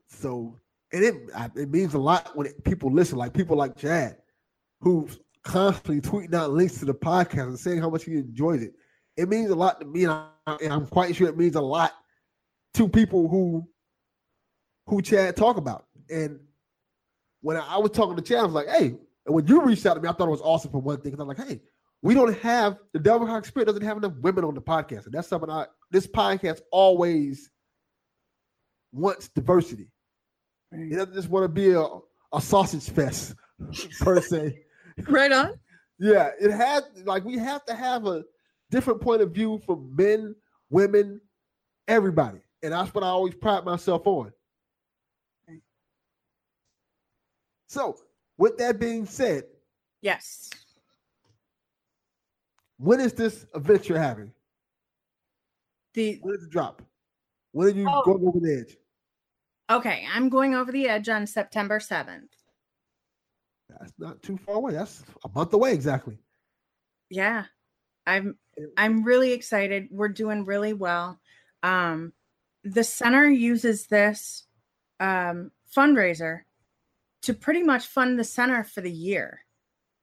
So, 0.08 0.56
and 0.92 1.04
it 1.04 1.16
it 1.56 1.70
means 1.70 1.94
a 1.94 2.00
lot 2.00 2.36
when 2.36 2.48
it, 2.48 2.64
people 2.64 2.92
listen, 2.92 3.18
like 3.18 3.34
people 3.34 3.56
like 3.56 3.78
Chad, 3.78 4.18
who's 4.82 5.20
constantly 5.44 6.02
tweeting 6.02 6.34
out 6.34 6.52
links 6.52 6.80
to 6.80 6.86
the 6.86 6.94
podcast 6.94 7.48
and 7.48 7.60
saying 7.60 7.80
how 7.80 7.90
much 7.90 8.06
he 8.06 8.14
enjoys 8.14 8.62
it. 8.62 8.74
It 9.18 9.30
means 9.30 9.50
a 9.50 9.56
lot 9.56 9.80
to 9.80 9.86
me, 9.86 10.06
and, 10.06 10.14
I, 10.14 10.58
I'm 10.62 10.88
quite 10.88 11.16
sure 11.16 11.28
it 11.28 11.38
means 11.38 11.56
a 11.56 11.62
lot 11.62 11.92
to 12.76 12.88
people 12.88 13.28
who 13.28 13.68
who 14.88 15.02
Chad 15.02 15.36
talk 15.36 15.58
about. 15.58 15.86
And 16.10 16.40
when 17.42 17.58
I, 17.58 17.76
I 17.76 17.78
was 17.78 17.92
talking 17.92 18.16
to 18.16 18.22
Chad, 18.22 18.40
I 18.40 18.44
was 18.44 18.54
like, 18.54 18.70
"Hey," 18.70 18.96
and 19.26 19.36
when 19.36 19.48
you 19.48 19.62
reached 19.62 19.86
out 19.86 19.96
to 19.96 20.02
me, 20.02 20.10
I 20.10 20.14
thought 20.14 20.28
it 20.28 20.32
was 20.32 20.42
awesome 20.42 20.72
for 20.72 20.82
one 20.82 20.98
thing. 20.98 21.12
Because 21.12 21.22
I'm 21.22 21.28
like, 21.28 21.46
"Hey, 21.46 21.62
we 22.02 22.14
don't 22.14 22.38
have 22.40 22.78
the 22.94 23.00
Delvin 23.00 23.28
Cox 23.28 23.48
Experience 23.48 23.74
doesn't 23.74 23.88
have 23.88 23.98
enough 23.98 24.14
women 24.22 24.44
on 24.44 24.56
the 24.56 24.62
podcast, 24.62 25.06
and 25.06 25.14
that's 25.14 25.28
something 25.28 25.50
I 25.50 25.66
this 25.92 26.08
podcast 26.08 26.62
always 26.72 27.52
wants 28.92 29.30
diversity. 29.30 29.92
It 30.72 30.96
doesn't 30.96 31.14
just 31.16 31.30
want 31.30 31.44
to 31.46 31.50
be 31.50 31.72
a, 31.72 31.84
a 32.34 32.42
sausage 32.42 32.90
fest 32.90 33.36
per 34.00 34.22
se. 34.22 34.64
Right 35.08 35.32
on. 35.32 35.54
Yeah, 35.98 36.32
it 36.42 36.52
had 36.52 36.84
like 37.06 37.24
we 37.24 37.38
have 37.38 37.64
to 37.66 37.74
have 37.74 38.06
a 38.06 38.24
different 38.70 39.00
point 39.02 39.22
of 39.22 39.32
view 39.34 39.62
for 39.66 39.78
men, 39.96 40.36
women, 40.70 41.22
everybody, 41.88 42.40
and 42.64 42.74
that's 42.74 42.94
what 42.94 43.04
I 43.06 43.08
always 43.08 43.34
pride 43.34 43.64
myself 43.64 44.06
on. 44.08 44.34
So, 47.68 47.96
with 48.38 48.58
that 48.58 48.78
being 48.80 49.06
said, 49.06 49.44
Yes. 50.02 50.50
when 52.78 53.00
is 53.00 53.14
this 53.14 53.46
event 53.56 53.88
you're 53.88 54.00
having? 54.00 54.34
The 55.94 56.20
When 56.22 56.36
does 56.36 56.44
it 56.44 56.50
drop? 56.50 56.82
When 57.52 57.68
are 57.68 57.72
you 57.72 57.88
Oh. 57.90 58.04
going 58.04 58.28
over 58.28 58.40
the 58.40 58.66
edge? 58.68 58.78
Okay, 59.70 60.06
I'm 60.14 60.30
going 60.30 60.56
over 60.56 60.72
the 60.72 60.88
edge 60.88 61.10
on 61.10 61.28
September 61.28 61.80
7th. 61.80 62.30
That's 63.70 63.94
not 64.00 64.22
too 64.24 64.38
far 64.38 64.56
away. 64.56 64.74
That's 64.74 65.04
a 65.24 65.30
month 65.30 65.54
away 65.54 65.74
exactly. 65.74 66.18
yeah 67.10 67.46
i'm 68.06 68.38
i'm 68.78 69.04
really 69.04 69.32
excited 69.32 69.88
we're 69.92 70.10
doing 70.10 70.46
really 70.46 70.74
well 70.74 71.20
um 71.64 72.12
the 72.64 72.84
center 72.84 73.30
uses 73.30 73.88
this 73.88 74.46
um 75.00 75.52
fundraiser 75.76 76.42
to 77.22 77.34
pretty 77.34 77.64
much 77.64 77.86
fund 77.86 78.18
the 78.18 78.24
center 78.24 78.64
for 78.64 78.82
the 78.82 78.92
year 78.92 79.46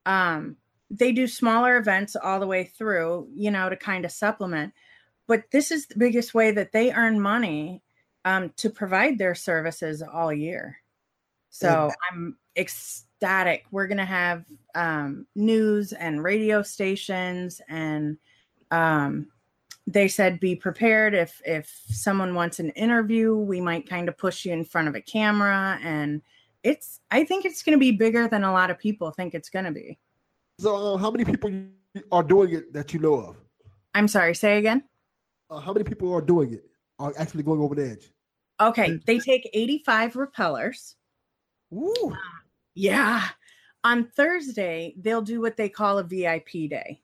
um 0.06 0.56
they 0.90 1.12
do 1.12 1.26
smaller 1.26 1.76
events 1.76 2.14
all 2.16 2.38
the 2.38 2.46
way 2.46 2.64
through 2.64 3.28
you 3.34 3.50
know 3.50 3.68
to 3.68 3.76
kind 3.76 4.04
of 4.04 4.12
supplement 4.12 4.72
but 5.26 5.42
this 5.50 5.70
is 5.70 5.86
the 5.86 5.98
biggest 5.98 6.34
way 6.34 6.50
that 6.52 6.72
they 6.72 6.92
earn 6.92 7.20
money 7.20 7.82
um, 8.26 8.52
to 8.56 8.68
provide 8.68 9.16
their 9.16 9.34
services 9.34 10.02
all 10.02 10.32
year 10.32 10.76
so 11.48 11.90
i'm 12.12 12.36
ecstatic. 12.56 13.64
We're 13.70 13.86
gonna 13.86 14.04
have 14.04 14.44
um, 14.74 15.26
news 15.34 15.92
and 15.92 16.22
radio 16.22 16.62
stations, 16.62 17.60
and 17.68 18.18
um, 18.70 19.28
they 19.86 20.08
said 20.08 20.40
be 20.40 20.56
prepared 20.56 21.14
if 21.14 21.40
if 21.44 21.82
someone 21.88 22.34
wants 22.34 22.58
an 22.58 22.70
interview, 22.70 23.36
we 23.36 23.60
might 23.60 23.88
kind 23.88 24.08
of 24.08 24.18
push 24.18 24.44
you 24.44 24.52
in 24.52 24.64
front 24.64 24.88
of 24.88 24.94
a 24.94 25.00
camera, 25.00 25.78
and 25.82 26.22
it's. 26.62 27.00
I 27.10 27.24
think 27.24 27.44
it's 27.44 27.62
gonna 27.62 27.78
be 27.78 27.92
bigger 27.92 28.28
than 28.28 28.44
a 28.44 28.52
lot 28.52 28.70
of 28.70 28.78
people 28.78 29.10
think 29.10 29.34
it's 29.34 29.50
gonna 29.50 29.72
be. 29.72 29.98
So, 30.58 30.94
uh, 30.94 30.96
how 30.96 31.10
many 31.10 31.24
people 31.24 31.50
are 32.10 32.22
doing 32.22 32.54
it 32.54 32.72
that 32.72 32.92
you 32.92 33.00
know 33.00 33.14
of? 33.14 33.36
I'm 33.94 34.08
sorry. 34.08 34.34
Say 34.34 34.58
again. 34.58 34.84
Uh, 35.48 35.60
how 35.60 35.72
many 35.72 35.84
people 35.84 36.12
are 36.12 36.22
doing 36.22 36.54
it? 36.54 36.64
Are 36.98 37.12
actually 37.18 37.42
going 37.42 37.60
over 37.60 37.74
the 37.74 37.90
edge? 37.90 38.10
Okay, 38.60 38.98
they 39.06 39.18
take 39.18 39.48
85 39.52 40.16
repellers. 40.16 40.96
Woo. 41.70 42.16
Yeah. 42.74 43.22
On 43.84 44.08
Thursday, 44.16 44.94
they'll 44.98 45.22
do 45.22 45.40
what 45.40 45.56
they 45.56 45.68
call 45.68 45.98
a 45.98 46.04
VIP 46.04 46.70
day. 46.70 47.02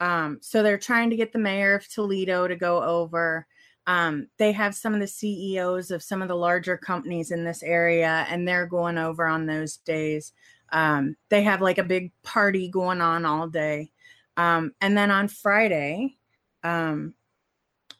Um, 0.00 0.38
so 0.40 0.62
they're 0.62 0.78
trying 0.78 1.10
to 1.10 1.16
get 1.16 1.32
the 1.32 1.38
mayor 1.38 1.74
of 1.74 1.88
Toledo 1.88 2.48
to 2.48 2.56
go 2.56 2.82
over. 2.82 3.46
Um, 3.86 4.28
they 4.38 4.52
have 4.52 4.74
some 4.74 4.94
of 4.94 5.00
the 5.00 5.06
CEOs 5.06 5.90
of 5.90 6.02
some 6.02 6.22
of 6.22 6.28
the 6.28 6.36
larger 6.36 6.76
companies 6.76 7.30
in 7.30 7.44
this 7.44 7.62
area, 7.62 8.26
and 8.28 8.46
they're 8.46 8.66
going 8.66 8.98
over 8.98 9.26
on 9.26 9.46
those 9.46 9.78
days. 9.78 10.32
Um, 10.72 11.16
they 11.28 11.42
have 11.42 11.60
like 11.60 11.78
a 11.78 11.84
big 11.84 12.12
party 12.22 12.68
going 12.68 13.00
on 13.00 13.24
all 13.24 13.48
day. 13.48 13.90
Um, 14.36 14.72
and 14.80 14.96
then 14.96 15.10
on 15.10 15.28
Friday, 15.28 16.16
um, 16.62 17.14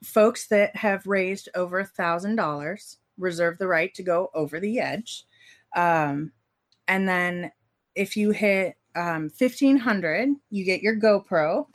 folks 0.03 0.49
that 0.49 0.75
have 0.77 1.07
raised 1.07 1.49
over 1.55 1.81
a 1.81 1.87
thousand 1.87 2.37
dollars 2.37 2.99
reserve 3.19 3.59
the 3.59 3.67
right 3.67 3.93
to 3.95 4.03
go 4.03 4.31
over 4.35 4.59
the 4.61 4.81
edge. 4.81 5.25
Um, 5.77 6.33
and 6.89 7.09
then 7.09 7.53
if 7.95 8.17
you 8.17 8.31
hit 8.31 8.77
um, 8.97 9.31
1500, 9.37 10.31
you 10.51 10.65
get 10.65 10.83
your 10.83 10.97
GoPro. 10.97 11.67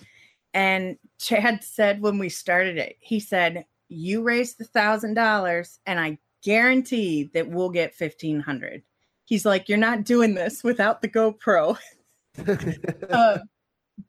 And 0.53 0.97
Chad 1.19 1.63
said 1.63 2.01
when 2.01 2.17
we 2.17 2.29
started 2.29 2.77
it, 2.77 2.97
he 2.99 3.19
said, 3.19 3.65
You 3.89 4.23
raised 4.23 4.57
the 4.57 4.65
thousand 4.65 5.13
dollars, 5.13 5.79
and 5.85 5.99
I 5.99 6.17
guarantee 6.43 7.29
that 7.33 7.49
we'll 7.49 7.69
get 7.69 7.93
1500. 7.97 8.83
He's 9.25 9.45
like, 9.45 9.69
You're 9.69 9.77
not 9.77 10.03
doing 10.03 10.33
this 10.33 10.63
without 10.63 11.01
the 11.01 11.09
GoPro. 11.09 11.77
uh, 13.09 13.37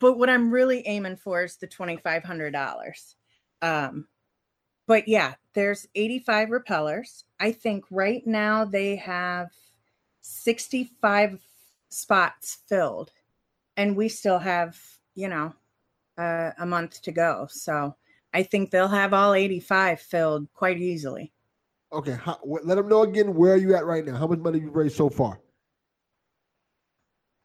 but 0.00 0.18
what 0.18 0.30
I'm 0.30 0.50
really 0.50 0.86
aiming 0.86 1.16
for 1.16 1.44
is 1.44 1.56
the 1.56 1.68
$2,500. 1.68 3.14
Um, 3.62 4.06
but 4.86 5.08
yeah, 5.08 5.34
there's 5.54 5.88
85 5.94 6.50
repellers. 6.50 7.24
I 7.40 7.52
think 7.52 7.84
right 7.90 8.26
now 8.26 8.64
they 8.64 8.96
have 8.96 9.48
65 10.22 11.40
spots 11.90 12.58
filled, 12.68 13.10
and 13.76 13.96
we 13.96 14.08
still 14.08 14.38
have, 14.38 14.78
you 15.14 15.28
know, 15.28 15.54
uh, 16.18 16.50
a 16.58 16.66
month 16.66 17.02
to 17.02 17.12
go. 17.12 17.48
So 17.50 17.96
I 18.32 18.42
think 18.42 18.70
they'll 18.70 18.88
have 18.88 19.14
all 19.14 19.34
85 19.34 20.00
filled 20.00 20.52
quite 20.52 20.78
easily. 20.78 21.32
Okay, 21.92 22.12
how, 22.12 22.38
let 22.44 22.74
them 22.74 22.88
know 22.88 23.02
again 23.02 23.34
where 23.34 23.54
are 23.54 23.58
you 23.58 23.74
at 23.74 23.86
right 23.86 24.04
now? 24.04 24.16
How 24.16 24.26
much 24.26 24.40
money 24.40 24.58
you 24.58 24.70
raised 24.70 24.96
so 24.96 25.08
far? 25.08 25.40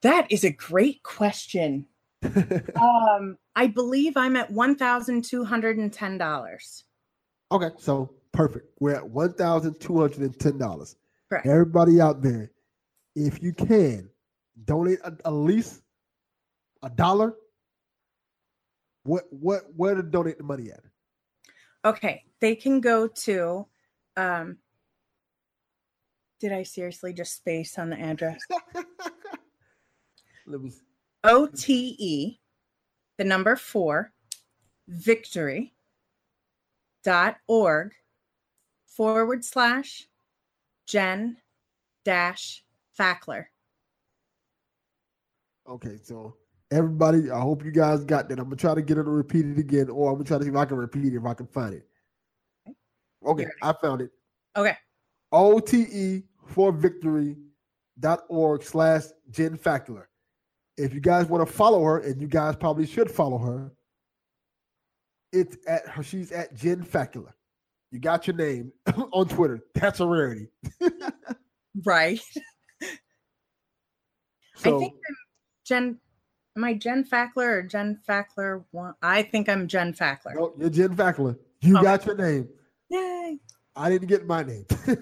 That 0.01 0.31
is 0.31 0.43
a 0.43 0.51
great 0.51 1.03
question. 1.03 1.85
um, 2.75 3.37
I 3.55 3.67
believe 3.67 4.15
I'm 4.15 4.35
at 4.35 4.49
one 4.51 4.75
thousand 4.75 5.23
two 5.23 5.43
hundred 5.43 5.77
and 5.77 5.91
ten 5.91 6.17
dollars. 6.17 6.83
Okay, 7.51 7.69
so 7.77 8.13
perfect. 8.31 8.67
We're 8.79 8.95
at 8.95 9.09
one 9.09 9.33
thousand 9.33 9.79
two 9.79 9.99
hundred 9.99 10.19
and 10.19 10.39
ten 10.39 10.57
dollars. 10.57 10.95
Correct. 11.29 11.47
Everybody 11.47 11.99
out 11.99 12.21
there, 12.21 12.51
if 13.15 13.41
you 13.41 13.53
can, 13.53 14.09
donate 14.65 14.99
a, 15.03 15.13
at 15.25 15.33
least 15.33 15.81
a 16.83 16.89
dollar. 16.89 17.35
What 19.03 19.23
what 19.31 19.63
where 19.75 19.95
to 19.95 20.03
donate 20.03 20.37
the 20.37 20.43
money 20.43 20.71
at? 20.71 20.81
Okay, 21.83 22.23
they 22.39 22.55
can 22.55 22.81
go 22.81 23.07
to. 23.07 23.65
Um, 24.15 24.57
did 26.39 26.51
I 26.51 26.63
seriously 26.63 27.13
just 27.13 27.35
space 27.35 27.79
on 27.79 27.89
the 27.89 27.99
address? 27.99 28.39
Let 30.45 30.61
me. 30.61 30.71
O 31.23 31.45
T 31.45 31.95
E, 31.99 32.39
the 33.17 33.23
number 33.23 33.55
four, 33.55 34.11
victory 34.87 35.73
dot 37.03 37.37
org 37.47 37.91
forward 38.87 39.43
slash 39.45 40.07
Jen 40.87 41.37
dash 42.03 42.63
Fackler. 42.99 43.45
Okay, 45.69 45.97
so 46.03 46.35
everybody, 46.71 47.31
I 47.31 47.39
hope 47.39 47.63
you 47.63 47.71
guys 47.71 48.03
got 48.03 48.27
that. 48.29 48.39
I'm 48.39 48.45
gonna 48.45 48.55
try 48.55 48.75
to 48.75 48.81
get 48.81 48.97
her 48.97 49.03
to 49.03 49.09
repeat 49.09 49.45
it 49.45 49.59
again, 49.59 49.89
or 49.89 50.09
I'm 50.09 50.15
gonna 50.15 50.25
try 50.25 50.37
to 50.39 50.43
see 50.43 50.49
if 50.49 50.55
I 50.55 50.65
can 50.65 50.77
repeat 50.77 51.05
it 51.05 51.15
if 51.15 51.25
I 51.25 51.33
can 51.33 51.47
find 51.47 51.75
it. 51.75 51.87
Okay, 53.25 53.45
I 53.61 53.73
found 53.73 54.01
it. 54.01 54.11
Okay. 54.57 54.75
OTE 55.31 56.23
for 56.47 56.71
victory 56.71 57.37
dot 57.99 58.23
org 58.27 58.63
slash 58.63 59.03
Jen 59.29 59.57
Fackler. 59.57 60.05
If 60.77 60.93
you 60.93 60.99
guys 61.01 61.27
want 61.27 61.45
to 61.47 61.51
follow 61.53 61.83
her, 61.83 61.99
and 61.99 62.21
you 62.21 62.27
guys 62.27 62.55
probably 62.55 62.85
should 62.87 63.11
follow 63.11 63.37
her, 63.39 63.71
it's 65.33 65.57
at 65.67 65.87
her. 65.87 66.03
She's 66.03 66.31
at 66.31 66.55
Jen 66.55 66.83
Fackler. 66.83 67.33
You 67.91 67.99
got 67.99 68.25
your 68.27 68.35
name 68.35 68.71
on 69.11 69.27
Twitter. 69.27 69.61
That's 69.75 69.99
a 69.99 70.07
rarity. 70.07 70.47
Right. 71.85 72.19
So 74.55 74.75
I 74.75 74.79
think 74.79 74.93
I'm 74.93 75.15
Jen. 75.65 75.97
Am 76.57 76.63
I 76.65 76.73
Jen 76.73 77.05
Fackler 77.05 77.47
or 77.47 77.63
Jen 77.63 77.97
Fackler 78.07 78.65
one? 78.71 78.93
I 79.01 79.23
think 79.23 79.47
I'm 79.47 79.67
Jen 79.69 79.93
Fackler. 79.93 80.35
no, 80.35 80.51
you're 80.57 80.69
Jen 80.69 80.95
Fackler. 80.97 81.37
You 81.61 81.75
Okay. 81.77 81.83
got 81.83 82.05
your 82.05 82.15
name. 82.17 82.49
Yay. 82.89 83.39
I 83.77 83.89
didn't 83.89 84.09
get 84.09 84.27
my 84.27 84.43
name. 84.43 84.65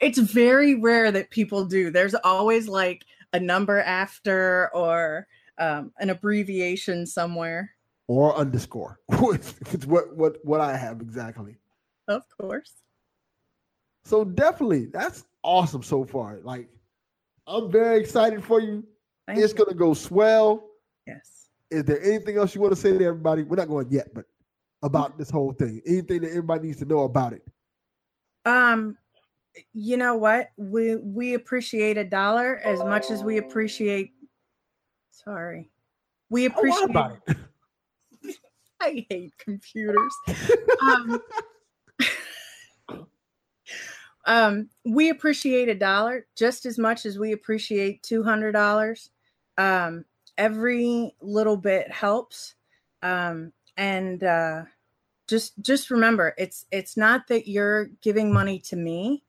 It's 0.00 0.18
very 0.18 0.74
rare 0.76 1.10
that 1.10 1.30
people 1.30 1.64
do. 1.64 1.90
There's 1.90 2.14
always 2.14 2.68
like 2.68 3.04
a 3.32 3.40
number 3.40 3.80
after 3.80 4.70
or 4.74 5.26
um, 5.58 5.92
an 5.98 6.10
abbreviation 6.10 7.06
somewhere. 7.06 7.70
or 8.08 8.36
underscore. 8.36 9.00
it's 9.10 9.86
what 9.86 10.14
what 10.16 10.38
what 10.44 10.60
I 10.60 10.76
have 10.76 11.00
exactly. 11.00 11.56
Of 12.08 12.22
course. 12.40 12.72
So 14.04 14.24
definitely, 14.24 14.86
that's 14.86 15.24
awesome 15.42 15.82
so 15.82 16.04
far. 16.04 16.38
Like, 16.44 16.68
I'm 17.46 17.70
very 17.70 17.98
excited 17.98 18.44
for 18.44 18.60
you. 18.60 18.84
Thank 19.26 19.40
it's 19.40 19.52
you. 19.52 19.64
gonna 19.64 19.76
go 19.76 19.94
swell. 19.94 20.68
Yes. 21.06 21.48
Is 21.70 21.84
there 21.84 22.00
anything 22.02 22.36
else 22.36 22.54
you 22.54 22.60
want 22.60 22.74
to 22.74 22.80
say 22.80 22.96
to 22.96 23.04
everybody? 23.04 23.42
We're 23.42 23.56
not 23.56 23.68
going 23.68 23.88
yet, 23.90 24.14
but 24.14 24.24
about 24.82 25.18
this 25.18 25.30
whole 25.30 25.52
thing. 25.52 25.82
Anything 25.84 26.20
that 26.20 26.30
everybody 26.30 26.68
needs 26.68 26.78
to 26.78 26.84
know 26.84 27.00
about 27.00 27.32
it. 27.32 27.42
Um, 28.44 28.96
you 29.72 29.96
know 29.96 30.16
what? 30.16 30.50
We 30.56 30.96
we 30.96 31.34
appreciate 31.34 31.96
a 31.96 32.04
dollar 32.04 32.56
as 32.64 32.80
much 32.80 33.10
as 33.10 33.22
we 33.22 33.38
appreciate. 33.38 34.12
Sorry, 35.10 35.70
we 36.30 36.46
appreciate. 36.46 36.90
I 38.80 39.06
hate 39.08 39.36
computers. 39.38 40.12
um, 40.82 41.20
um, 44.26 44.68
we 44.84 45.10
appreciate 45.10 45.68
a 45.68 45.74
dollar 45.74 46.26
just 46.36 46.66
as 46.66 46.78
much 46.78 47.06
as 47.06 47.18
we 47.18 47.32
appreciate 47.32 48.02
two 48.02 48.22
hundred 48.22 48.52
dollars. 48.52 49.10
Um, 49.58 50.04
every 50.36 51.14
little 51.20 51.56
bit 51.56 51.90
helps, 51.90 52.54
um, 53.02 53.52
and 53.76 54.22
uh, 54.22 54.64
just 55.26 55.54
just 55.62 55.90
remember, 55.90 56.34
it's 56.38 56.66
it's 56.70 56.96
not 56.96 57.26
that 57.28 57.48
you're 57.48 57.86
giving 58.02 58.32
money 58.32 58.58
to 58.60 58.76
me. 58.76 59.22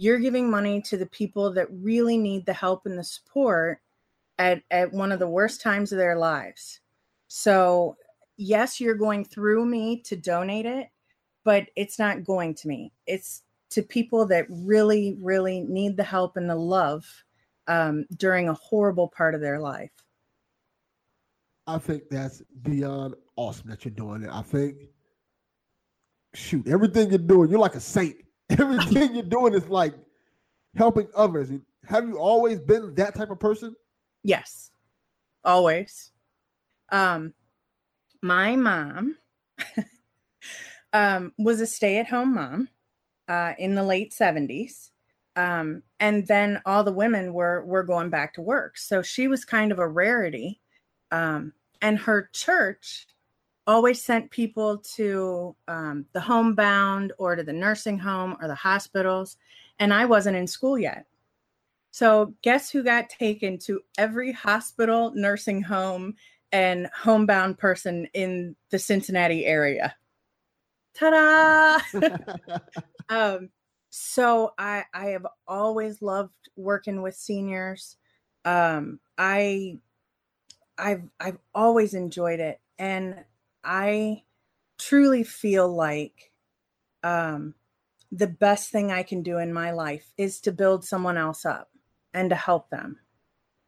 You're 0.00 0.20
giving 0.20 0.48
money 0.48 0.80
to 0.82 0.96
the 0.96 1.06
people 1.06 1.52
that 1.54 1.66
really 1.70 2.16
need 2.16 2.46
the 2.46 2.52
help 2.52 2.86
and 2.86 2.96
the 2.96 3.04
support 3.04 3.80
at 4.38 4.62
at 4.70 4.92
one 4.92 5.10
of 5.10 5.18
the 5.18 5.28
worst 5.28 5.60
times 5.60 5.90
of 5.92 5.98
their 5.98 6.16
lives. 6.16 6.80
So 7.26 7.96
yes, 8.36 8.80
you're 8.80 8.94
going 8.94 9.24
through 9.24 9.66
me 9.66 10.00
to 10.02 10.16
donate 10.16 10.66
it, 10.66 10.88
but 11.44 11.66
it's 11.76 11.98
not 11.98 12.24
going 12.24 12.54
to 12.54 12.68
me. 12.68 12.92
It's 13.06 13.42
to 13.70 13.82
people 13.82 14.24
that 14.26 14.46
really, 14.48 15.18
really 15.20 15.60
need 15.60 15.96
the 15.96 16.04
help 16.04 16.36
and 16.36 16.48
the 16.48 16.54
love 16.54 17.04
um, 17.66 18.06
during 18.16 18.48
a 18.48 18.54
horrible 18.54 19.08
part 19.08 19.34
of 19.34 19.40
their 19.40 19.58
life. 19.58 19.90
I 21.66 21.78
think 21.78 22.04
that's 22.10 22.42
beyond 22.62 23.14
awesome 23.36 23.68
that 23.68 23.84
you're 23.84 23.92
doing 23.92 24.22
it. 24.22 24.30
I 24.32 24.40
think, 24.40 24.76
shoot, 26.34 26.66
everything 26.66 27.10
you're 27.10 27.18
doing, 27.18 27.50
you're 27.50 27.58
like 27.58 27.74
a 27.74 27.80
saint. 27.80 28.16
Everything 28.58 29.14
you're 29.14 29.22
doing 29.22 29.54
is 29.54 29.68
like 29.68 29.94
helping 30.76 31.08
others. 31.14 31.50
Have 31.86 32.06
you 32.06 32.18
always 32.18 32.60
been 32.60 32.94
that 32.94 33.14
type 33.14 33.30
of 33.30 33.40
person? 33.40 33.74
Yes, 34.22 34.70
always. 35.44 36.12
Um, 36.90 37.34
my 38.22 38.56
mom 38.56 39.16
um, 40.92 41.32
was 41.38 41.60
a 41.60 41.66
stay-at-home 41.66 42.34
mom 42.34 42.68
uh, 43.28 43.52
in 43.58 43.74
the 43.74 43.84
late 43.84 44.12
seventies. 44.12 44.90
Um, 45.36 45.82
and 46.00 46.26
then 46.26 46.60
all 46.66 46.82
the 46.82 46.92
women 46.92 47.32
were 47.32 47.64
were 47.64 47.84
going 47.84 48.10
back 48.10 48.34
to 48.34 48.42
work. 48.42 48.76
So 48.76 49.02
she 49.02 49.28
was 49.28 49.44
kind 49.44 49.70
of 49.70 49.78
a 49.78 49.86
rarity. 49.86 50.60
Um, 51.10 51.52
and 51.80 51.98
her 52.00 52.28
church 52.32 53.06
always 53.68 54.02
sent 54.02 54.30
people 54.30 54.78
to 54.78 55.54
um, 55.68 56.06
the 56.14 56.20
homebound 56.20 57.12
or 57.18 57.36
to 57.36 57.42
the 57.42 57.52
nursing 57.52 57.98
home 57.98 58.34
or 58.40 58.48
the 58.48 58.54
hospitals. 58.54 59.36
And 59.78 59.92
I 59.92 60.06
wasn't 60.06 60.38
in 60.38 60.46
school 60.46 60.78
yet. 60.78 61.04
So, 61.90 62.34
guess 62.42 62.70
who 62.70 62.82
got 62.82 63.10
taken 63.10 63.58
to 63.60 63.80
every 63.96 64.32
hospital, 64.32 65.12
nursing 65.14 65.62
home, 65.62 66.14
and 66.50 66.88
homebound 66.94 67.58
person 67.58 68.08
in 68.14 68.56
the 68.70 68.78
Cincinnati 68.78 69.44
area? 69.46 69.94
Ta 70.94 71.80
da! 71.92 72.58
um, 73.08 73.50
so, 73.90 74.54
I, 74.58 74.84
I 74.92 75.06
have 75.08 75.26
always 75.46 76.02
loved 76.02 76.34
working 76.56 77.02
with 77.02 77.14
seniors. 77.14 77.96
Um, 78.44 79.00
I 79.16 79.78
I've 80.78 81.02
I've 81.18 81.38
always 81.54 81.94
enjoyed 81.94 82.40
it 82.40 82.60
and 82.78 83.24
I 83.64 84.22
truly 84.78 85.24
feel 85.24 85.68
like 85.68 86.32
um 87.02 87.54
the 88.10 88.26
best 88.26 88.70
thing 88.70 88.90
I 88.90 89.02
can 89.02 89.22
do 89.22 89.38
in 89.38 89.52
my 89.52 89.72
life 89.72 90.12
is 90.16 90.40
to 90.40 90.52
build 90.52 90.84
someone 90.84 91.18
else 91.18 91.44
up 91.44 91.70
and 92.14 92.30
to 92.30 92.36
help 92.36 92.70
them. 92.70 92.98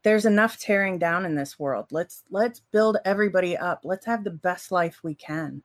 There's 0.03 0.25
enough 0.25 0.59
tearing 0.59 0.99
down 0.99 1.27
in 1.27 1.35
this 1.35 1.59
world. 1.59 1.87
Let's 1.91 2.23
let's 2.31 2.61
build 2.73 2.97
everybody 3.05 3.57
up. 3.57 3.81
Let's 3.85 4.07
have 4.07 4.25
the 4.25 4.31
best 4.31 4.73
life 4.73 5.01
we 5.03 5.15
can. 5.15 5.63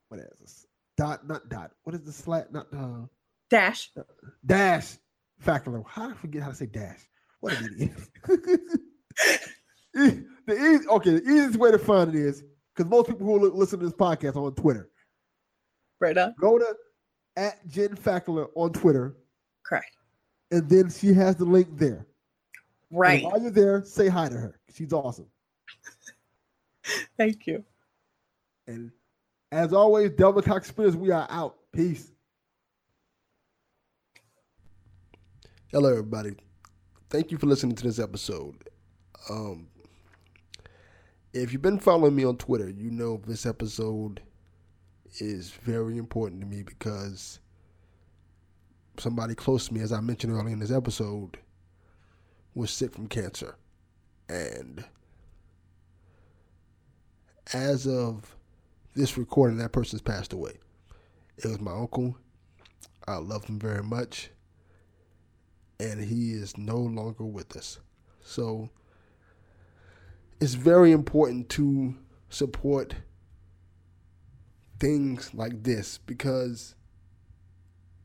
What 0.09 0.20
is 0.20 0.39
this? 0.39 0.68
Dot, 0.97 1.28
not 1.28 1.49
dot. 1.49 1.72
What 1.84 1.95
is 1.95 2.01
the 2.01 2.11
slash? 2.11 2.45
Not 2.51 2.68
uh, 2.74 3.05
dash 3.49 3.91
dash 4.45 4.97
Fackler. 5.43 5.83
How 5.87 6.07
did 6.07 6.15
I 6.15 6.19
forget 6.19 6.41
how 6.43 6.49
to 6.49 6.55
say 6.55 6.65
dash? 6.65 6.99
What 7.39 7.53
an 7.53 7.75
idiot. 7.75 7.91
the 10.45 10.53
easy, 10.53 10.87
okay, 10.87 11.11
the 11.11 11.21
easiest 11.21 11.57
way 11.57 11.71
to 11.71 11.77
find 11.77 12.13
it 12.13 12.19
is 12.19 12.43
because 12.75 12.89
most 12.89 13.07
people 13.07 13.25
who 13.25 13.51
listen 13.51 13.79
to 13.79 13.85
this 13.85 13.95
podcast 13.95 14.35
are 14.35 14.45
on 14.45 14.55
Twitter. 14.55 14.89
right 15.99 16.17
on 16.17 16.33
Go 16.39 16.57
to 16.57 16.75
at 17.35 17.67
Jen 17.67 17.95
Fackler 17.95 18.47
on 18.55 18.73
Twitter, 18.73 19.15
correct 19.63 19.97
and 20.51 20.69
then 20.69 20.89
she 20.89 21.13
has 21.13 21.35
the 21.35 21.45
link 21.45 21.67
there. 21.77 22.07
And 22.89 22.99
right 22.99 23.23
while 23.23 23.41
you're 23.41 23.51
there, 23.51 23.83
say 23.83 24.07
hi 24.07 24.29
to 24.29 24.35
her. 24.35 24.59
She's 24.73 24.93
awesome. 24.93 25.27
Thank 27.17 27.47
you. 27.47 27.63
And 28.67 28.91
as 29.51 29.73
always, 29.73 30.11
Delvin 30.11 30.43
Cox 30.43 30.67
Experience, 30.67 30.95
we 30.95 31.11
are 31.11 31.27
out. 31.29 31.57
Peace. 31.73 32.11
Hello, 35.74 35.89
everybody. 35.89 36.34
Thank 37.09 37.30
you 37.30 37.38
for 37.38 37.45
listening 37.45 37.76
to 37.76 37.84
this 37.84 37.99
episode. 37.99 38.70
Um, 39.30 39.68
if 41.34 41.51
you've 41.51 41.61
been 41.61 41.78
following 41.78 42.15
me 42.15 42.24
on 42.24 42.38
Twitter, 42.38 42.70
you 42.70 42.89
know 42.89 43.22
this 43.28 43.45
episode 43.45 44.22
is 45.20 45.49
very 45.49 45.97
important 45.97 46.39
to 46.39 46.47
me 46.47 46.63
because 46.63 47.41
somebody 48.97 49.36
close 49.36 49.68
to 49.68 49.74
me, 49.74 49.82
as 49.82 49.91
I 49.91 49.99
mentioned 49.99 50.32
earlier 50.32 50.53
in 50.53 50.59
this 50.59 50.72
episode, 50.72 51.38
was 52.55 52.72
sick 52.72 52.93
from 52.93 53.07
cancer. 53.07 53.57
And 54.30 54.86
as 57.53 57.86
of 57.86 58.38
this 58.95 59.18
recording, 59.18 59.57
that 59.57 59.74
person's 59.74 60.01
passed 60.01 60.32
away. 60.32 60.53
It 61.36 61.45
was 61.45 61.59
my 61.59 61.74
uncle. 61.74 62.15
I 63.05 63.18
loved 63.18 63.49
him 63.49 63.59
very 63.59 63.84
much. 63.84 64.30
And 65.80 66.01
he 66.01 66.32
is 66.32 66.57
no 66.57 66.78
longer 66.78 67.23
with 67.23 67.55
us. 67.55 67.80
So 68.21 68.69
it's 70.39 70.55
very 70.55 70.91
important 70.91 71.49
to 71.49 71.95
support 72.30 72.95
things 74.80 75.34
like 75.34 75.63
this 75.63 75.97
because 75.97 76.75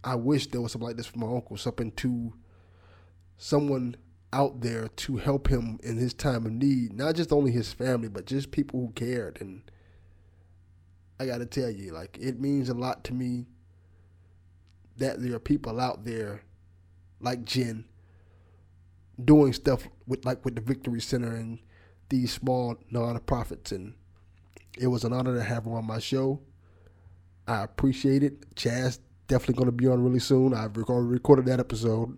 I 0.05 0.15
wish 0.17 0.49
there 0.49 0.61
was 0.61 0.73
something 0.73 0.89
like 0.89 0.97
this 0.97 1.07
for 1.07 1.19
my 1.19 1.27
uncle, 1.27 1.57
something 1.57 1.93
to 1.93 2.33
someone 3.37 3.97
out 4.33 4.61
there 4.61 4.89
to 4.89 5.17
help 5.19 5.49
him 5.49 5.79
in 5.83 5.97
his 5.97 6.15
time 6.15 6.47
of 6.47 6.53
need, 6.53 6.93
not 6.95 7.15
just 7.15 7.33
only 7.33 7.53
his 7.53 7.73
family, 7.73 8.09
but 8.09 8.27
just 8.27 8.51
people 8.51 8.81
who 8.81 8.93
cared. 8.93 9.39
And 9.41 9.63
I 11.21 11.27
got 11.27 11.39
to 11.39 11.47
tell 11.47 11.71
you, 11.71 11.93
like, 11.93 12.19
it 12.21 12.41
means 12.41 12.69
a 12.69 12.75
lot 12.75 13.05
to 13.05 13.15
me 13.15 13.47
that 14.97 15.23
there 15.23 15.35
are 15.35 15.41
people 15.41 15.81
out 15.81 16.05
there 16.05 16.43
like 17.23 17.45
Jen 17.45 17.85
doing 19.23 19.53
stuff 19.53 19.87
with, 20.07 20.25
like, 20.25 20.45
with 20.45 20.57
the 20.57 20.61
Victory 20.61 21.01
Center 21.01 21.35
and 21.35 21.59
these 22.09 22.33
small 22.33 22.77
non-profits. 22.91 23.73
And 23.73 23.95
it 24.79 24.89
was 24.89 25.05
an 25.05 25.13
honor 25.13 25.35
to 25.35 25.43
have 25.43 25.65
her 25.65 25.73
on 25.73 25.87
my 25.87 25.99
show. 25.99 26.41
I 27.47 27.63
appreciate 27.63 28.23
it. 28.23 28.55
Chad's 28.57 28.99
definitely 29.29 29.55
going 29.55 29.67
to 29.67 29.73
be 29.73 29.89
on 29.89 30.03
really 30.03 30.19
soon. 30.19 30.55
I've 30.55 30.77
rec- 30.77 30.87
recorded 30.89 31.47
that 31.47 31.61
episode 31.61 32.17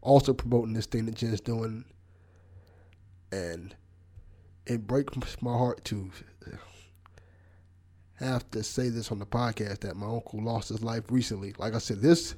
also 0.00 0.32
promoting 0.32 0.74
this 0.74 0.86
thing 0.86 1.06
that 1.06 1.16
Jen's 1.16 1.40
doing. 1.40 1.84
And 3.32 3.74
it 4.66 4.86
breaks 4.86 5.16
my 5.42 5.52
heart 5.52 5.84
to 5.86 6.10
have 8.14 8.50
to 8.50 8.62
say 8.62 8.88
this 8.88 9.12
on 9.12 9.18
the 9.18 9.26
podcast 9.26 9.80
that 9.80 9.96
my 9.96 10.06
uncle 10.06 10.42
lost 10.42 10.70
his 10.70 10.82
life 10.82 11.04
recently. 11.10 11.54
Like 11.58 11.74
I 11.74 11.78
said, 11.78 12.00
this 12.00 12.34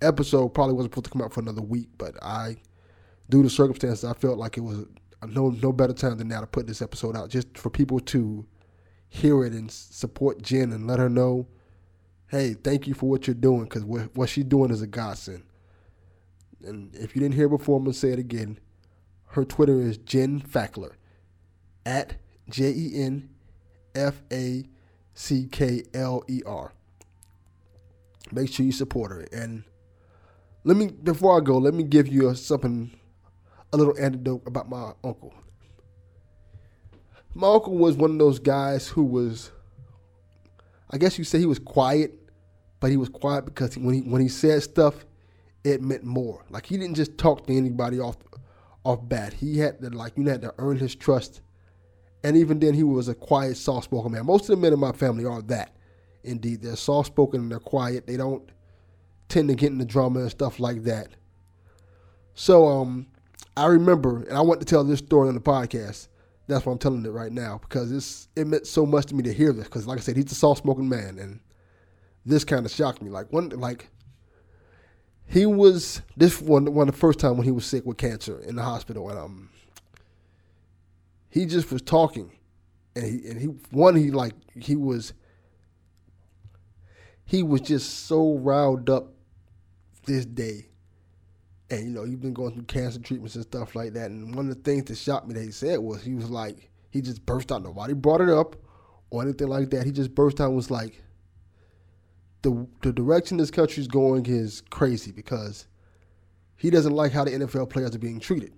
episode 0.00 0.48
probably 0.50 0.74
wasn't 0.74 0.92
supposed 0.92 1.06
to 1.06 1.10
come 1.10 1.22
out 1.22 1.32
for 1.32 1.40
another 1.40 1.62
week, 1.62 1.88
but 1.98 2.22
I, 2.22 2.56
due 3.28 3.42
to 3.42 3.50
circumstances, 3.50 4.04
I 4.04 4.14
felt 4.14 4.38
like 4.38 4.56
it 4.56 4.62
was 4.62 4.86
no 5.26 5.50
no 5.50 5.72
better 5.72 5.92
time 5.92 6.18
than 6.18 6.28
now 6.28 6.40
to 6.40 6.46
put 6.46 6.66
this 6.66 6.82
episode 6.82 7.16
out, 7.16 7.30
just 7.30 7.58
for 7.58 7.70
people 7.70 8.00
to 8.00 8.46
hear 9.08 9.44
it 9.44 9.52
and 9.52 9.70
support 9.70 10.42
Jen 10.42 10.72
and 10.72 10.86
let 10.86 10.98
her 10.98 11.08
know, 11.08 11.48
hey, 12.28 12.54
thank 12.54 12.86
you 12.86 12.94
for 12.94 13.08
what 13.08 13.26
you're 13.26 13.34
doing, 13.34 13.64
because 13.64 13.84
what, 13.84 14.14
what 14.14 14.28
she's 14.28 14.44
doing 14.44 14.70
is 14.70 14.82
a 14.82 14.86
godsend. 14.86 15.42
And 16.64 16.94
if 16.94 17.14
you 17.14 17.22
didn't 17.22 17.34
hear 17.34 17.48
before, 17.48 17.78
I'm 17.78 17.84
gonna 17.84 17.94
say 17.94 18.10
it 18.10 18.18
again. 18.18 18.58
Her 19.26 19.44
Twitter 19.44 19.80
is 19.80 19.98
Jen 19.98 20.40
Fackler 20.40 20.92
at 21.84 22.16
J 22.48 22.70
E 22.70 22.92
N 22.94 23.28
F 23.94 24.22
A 24.32 24.64
C 25.14 25.48
K 25.50 25.82
L 25.94 26.24
E 26.28 26.42
R. 26.46 26.72
Make 28.32 28.52
sure 28.52 28.66
you 28.66 28.72
support 28.72 29.10
her. 29.10 29.26
And 29.32 29.64
let 30.64 30.76
me 30.76 30.88
before 30.88 31.36
I 31.36 31.40
go, 31.40 31.58
let 31.58 31.74
me 31.74 31.82
give 31.82 32.08
you 32.08 32.28
a, 32.28 32.34
something, 32.34 32.90
a 33.72 33.76
little 33.76 33.96
anecdote 33.98 34.42
about 34.46 34.68
my 34.68 34.92
uncle. 35.04 35.34
My 37.34 37.48
uncle 37.52 37.76
was 37.76 37.96
one 37.96 38.12
of 38.12 38.18
those 38.18 38.38
guys 38.38 38.88
who 38.88 39.04
was, 39.04 39.52
I 40.90 40.98
guess 40.98 41.18
you 41.18 41.24
say 41.24 41.38
he 41.38 41.46
was 41.46 41.58
quiet, 41.58 42.12
but 42.80 42.90
he 42.90 42.96
was 42.96 43.08
quiet 43.08 43.44
because 43.44 43.76
when 43.76 43.94
he 43.94 44.00
when 44.00 44.20
he 44.20 44.28
said 44.28 44.62
stuff, 44.62 45.04
it 45.64 45.82
meant 45.82 46.04
more. 46.04 46.44
Like 46.50 46.66
he 46.66 46.76
didn't 46.76 46.96
just 46.96 47.18
talk 47.18 47.46
to 47.46 47.56
anybody 47.56 48.00
off 48.00 48.16
off 48.84 49.06
bat. 49.08 49.34
He 49.34 49.58
had 49.58 49.80
to 49.80 49.90
like 49.90 50.16
you 50.16 50.26
had 50.26 50.42
to 50.42 50.54
earn 50.58 50.78
his 50.78 50.94
trust. 50.94 51.42
And 52.24 52.36
even 52.36 52.58
then 52.58 52.74
he 52.74 52.82
was 52.82 53.08
a 53.08 53.14
quiet, 53.14 53.56
soft 53.56 53.84
spoken 53.84 54.12
man. 54.12 54.26
Most 54.26 54.42
of 54.42 54.56
the 54.56 54.56
men 54.56 54.72
in 54.72 54.80
my 54.80 54.92
family 54.92 55.24
are 55.24 55.42
that. 55.42 55.76
Indeed. 56.24 56.62
They're 56.62 56.76
soft 56.76 57.08
spoken 57.08 57.42
and 57.42 57.50
they're 57.50 57.60
quiet. 57.60 58.06
They 58.06 58.16
don't 58.16 58.50
tend 59.28 59.48
to 59.48 59.54
get 59.54 59.72
into 59.72 59.84
drama 59.84 60.20
and 60.20 60.30
stuff 60.30 60.58
like 60.58 60.84
that. 60.84 61.08
So 62.34 62.66
um 62.66 63.08
I 63.58 63.66
remember, 63.66 64.22
and 64.22 64.38
I 64.38 64.40
want 64.40 64.60
to 64.60 64.66
tell 64.66 64.84
this 64.84 65.00
story 65.00 65.26
on 65.26 65.34
the 65.34 65.40
podcast. 65.40 66.06
That's 66.46 66.64
why 66.64 66.72
I'm 66.72 66.78
telling 66.78 67.04
it 67.04 67.10
right 67.10 67.32
now 67.32 67.58
because 67.58 67.90
it's 67.90 68.28
it 68.36 68.46
meant 68.46 68.68
so 68.68 68.86
much 68.86 69.06
to 69.06 69.16
me 69.16 69.24
to 69.24 69.34
hear 69.34 69.52
this. 69.52 69.64
Because 69.64 69.86
like 69.86 69.98
I 69.98 70.00
said, 70.00 70.16
he's 70.16 70.30
a 70.30 70.36
soft 70.36 70.58
spoken 70.58 70.88
man, 70.88 71.18
and 71.18 71.40
this 72.24 72.44
kind 72.44 72.64
of 72.64 72.70
shocked 72.70 73.02
me. 73.02 73.10
Like 73.10 73.32
one, 73.32 73.48
like 73.50 73.90
he 75.26 75.44
was 75.44 76.02
this 76.16 76.40
one 76.40 76.72
one 76.72 76.88
of 76.88 76.94
the 76.94 77.00
first 77.00 77.18
time 77.18 77.36
when 77.36 77.44
he 77.44 77.50
was 77.50 77.66
sick 77.66 77.84
with 77.84 77.96
cancer 77.96 78.38
in 78.40 78.54
the 78.54 78.62
hospital, 78.62 79.10
and 79.10 79.18
um, 79.18 79.50
he 81.28 81.44
just 81.44 81.72
was 81.72 81.82
talking, 81.82 82.30
and 82.94 83.04
he 83.04 83.28
and 83.28 83.40
he 83.40 83.46
one 83.70 83.96
he 83.96 84.12
like 84.12 84.34
he 84.54 84.76
was 84.76 85.12
he 87.24 87.42
was 87.42 87.60
just 87.60 88.06
so 88.06 88.38
riled 88.38 88.88
up 88.88 89.12
this 90.08 90.26
day. 90.26 90.66
And 91.70 91.84
you 91.84 91.90
know, 91.90 92.04
you've 92.04 92.20
been 92.20 92.34
going 92.34 92.54
through 92.54 92.64
cancer 92.64 92.98
treatments 92.98 93.36
and 93.36 93.44
stuff 93.44 93.76
like 93.76 93.92
that. 93.92 94.10
And 94.10 94.34
one 94.34 94.48
of 94.48 94.56
the 94.56 94.62
things 94.62 94.84
that 94.84 94.96
shocked 94.96 95.28
me 95.28 95.34
that 95.34 95.44
he 95.44 95.52
said 95.52 95.78
was 95.78 96.02
he 96.02 96.14
was 96.14 96.30
like, 96.30 96.70
he 96.90 97.00
just 97.00 97.24
burst 97.24 97.52
out. 97.52 97.62
Nobody 97.62 97.92
brought 97.92 98.20
it 98.20 98.30
up 98.30 98.56
or 99.10 99.22
anything 99.22 99.48
like 99.48 99.70
that. 99.70 99.84
He 99.84 99.92
just 99.92 100.14
burst 100.14 100.40
out 100.40 100.48
and 100.48 100.56
was 100.56 100.70
like, 100.70 101.02
the 102.42 102.66
the 102.82 102.92
direction 102.92 103.36
this 103.36 103.50
country 103.50 103.80
is 103.80 103.88
going 103.88 104.26
is 104.26 104.62
crazy 104.70 105.12
because 105.12 105.66
he 106.56 106.70
doesn't 106.70 106.92
like 106.94 107.12
how 107.12 107.24
the 107.24 107.32
NFL 107.32 107.70
players 107.70 107.94
are 107.94 108.00
being 108.00 108.20
treated. 108.20 108.52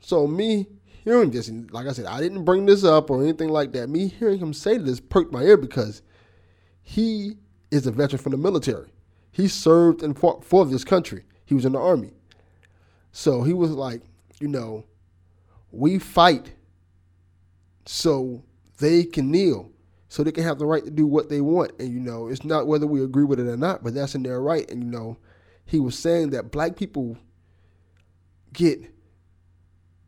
So 0.00 0.26
me 0.26 0.66
hearing 1.04 1.30
this, 1.30 1.48
and 1.48 1.70
like 1.70 1.86
I 1.86 1.92
said, 1.92 2.06
I 2.06 2.20
didn't 2.20 2.44
bring 2.44 2.66
this 2.66 2.84
up 2.84 3.10
or 3.10 3.22
anything 3.22 3.48
like 3.48 3.72
that. 3.72 3.88
Me 3.88 4.08
hearing 4.08 4.38
him 4.38 4.52
say 4.52 4.78
this 4.78 5.00
perked 5.00 5.32
my 5.32 5.42
ear 5.42 5.56
because 5.56 6.02
he 6.82 7.34
is 7.70 7.86
a 7.86 7.92
veteran 7.92 8.22
from 8.22 8.32
the 8.32 8.38
military. 8.38 8.90
He 9.36 9.48
served 9.48 10.02
and 10.02 10.18
fought 10.18 10.42
for 10.42 10.64
this 10.64 10.82
country. 10.82 11.24
He 11.44 11.52
was 11.52 11.66
in 11.66 11.72
the 11.72 11.78
army. 11.78 12.12
So 13.12 13.42
he 13.42 13.52
was 13.52 13.70
like, 13.70 14.00
you 14.40 14.48
know, 14.48 14.86
we 15.70 15.98
fight 15.98 16.54
so 17.84 18.42
they 18.78 19.04
can 19.04 19.30
kneel, 19.30 19.70
so 20.08 20.24
they 20.24 20.32
can 20.32 20.44
have 20.44 20.58
the 20.58 20.64
right 20.64 20.82
to 20.86 20.90
do 20.90 21.06
what 21.06 21.28
they 21.28 21.42
want. 21.42 21.72
And, 21.78 21.92
you 21.92 22.00
know, 22.00 22.28
it's 22.28 22.46
not 22.46 22.66
whether 22.66 22.86
we 22.86 23.04
agree 23.04 23.24
with 23.24 23.38
it 23.38 23.46
or 23.46 23.58
not, 23.58 23.84
but 23.84 23.92
that's 23.92 24.14
in 24.14 24.22
their 24.22 24.40
right. 24.40 24.66
And, 24.70 24.82
you 24.82 24.90
know, 24.90 25.18
he 25.66 25.80
was 25.80 25.98
saying 25.98 26.30
that 26.30 26.50
black 26.50 26.74
people 26.74 27.18
get 28.54 28.90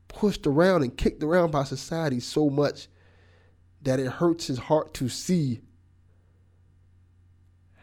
pushed 0.09 0.47
around 0.47 0.85
and 0.85 0.97
kicked 0.97 1.22
around 1.22 1.51
by 1.51 1.64
society 1.64 2.20
so 2.20 2.49
much 2.49 2.89
that 3.83 4.01
it 4.01 4.07
hurts 4.07 4.47
his 4.47 4.59
heart 4.59 4.95
to 4.95 5.11
see 5.11 5.61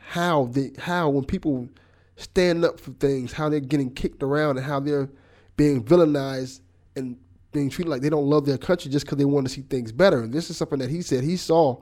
how 0.08 0.46
they 0.52 0.72
how 0.78 1.10
when 1.10 1.24
people 1.24 1.68
stand 2.16 2.64
up 2.64 2.80
for 2.80 2.92
things, 2.92 3.34
how 3.34 3.50
they're 3.50 3.60
getting 3.60 3.94
kicked 3.94 4.24
around 4.24 4.58
and 4.58 4.66
how 4.66 4.80
they're 4.80 5.10
being 5.58 5.84
villainized 5.84 6.62
and 6.96 7.18
being 7.52 7.70
treated 7.70 7.90
like 7.90 8.02
they 8.02 8.10
don't 8.10 8.30
love 8.30 8.46
their 8.46 8.58
country 8.58 8.92
just 8.92 9.06
because 9.06 9.18
they 9.18 9.26
want 9.26 9.48
to 9.48 9.54
see 9.54 9.62
things 9.62 9.92
better. 9.92 10.22
And 10.22 10.34
this 10.34 10.50
is 10.50 10.58
something 10.58 10.80
that 10.80 10.90
he 10.90 11.02
said 11.02 11.24
he 11.24 11.38
saw 11.38 11.82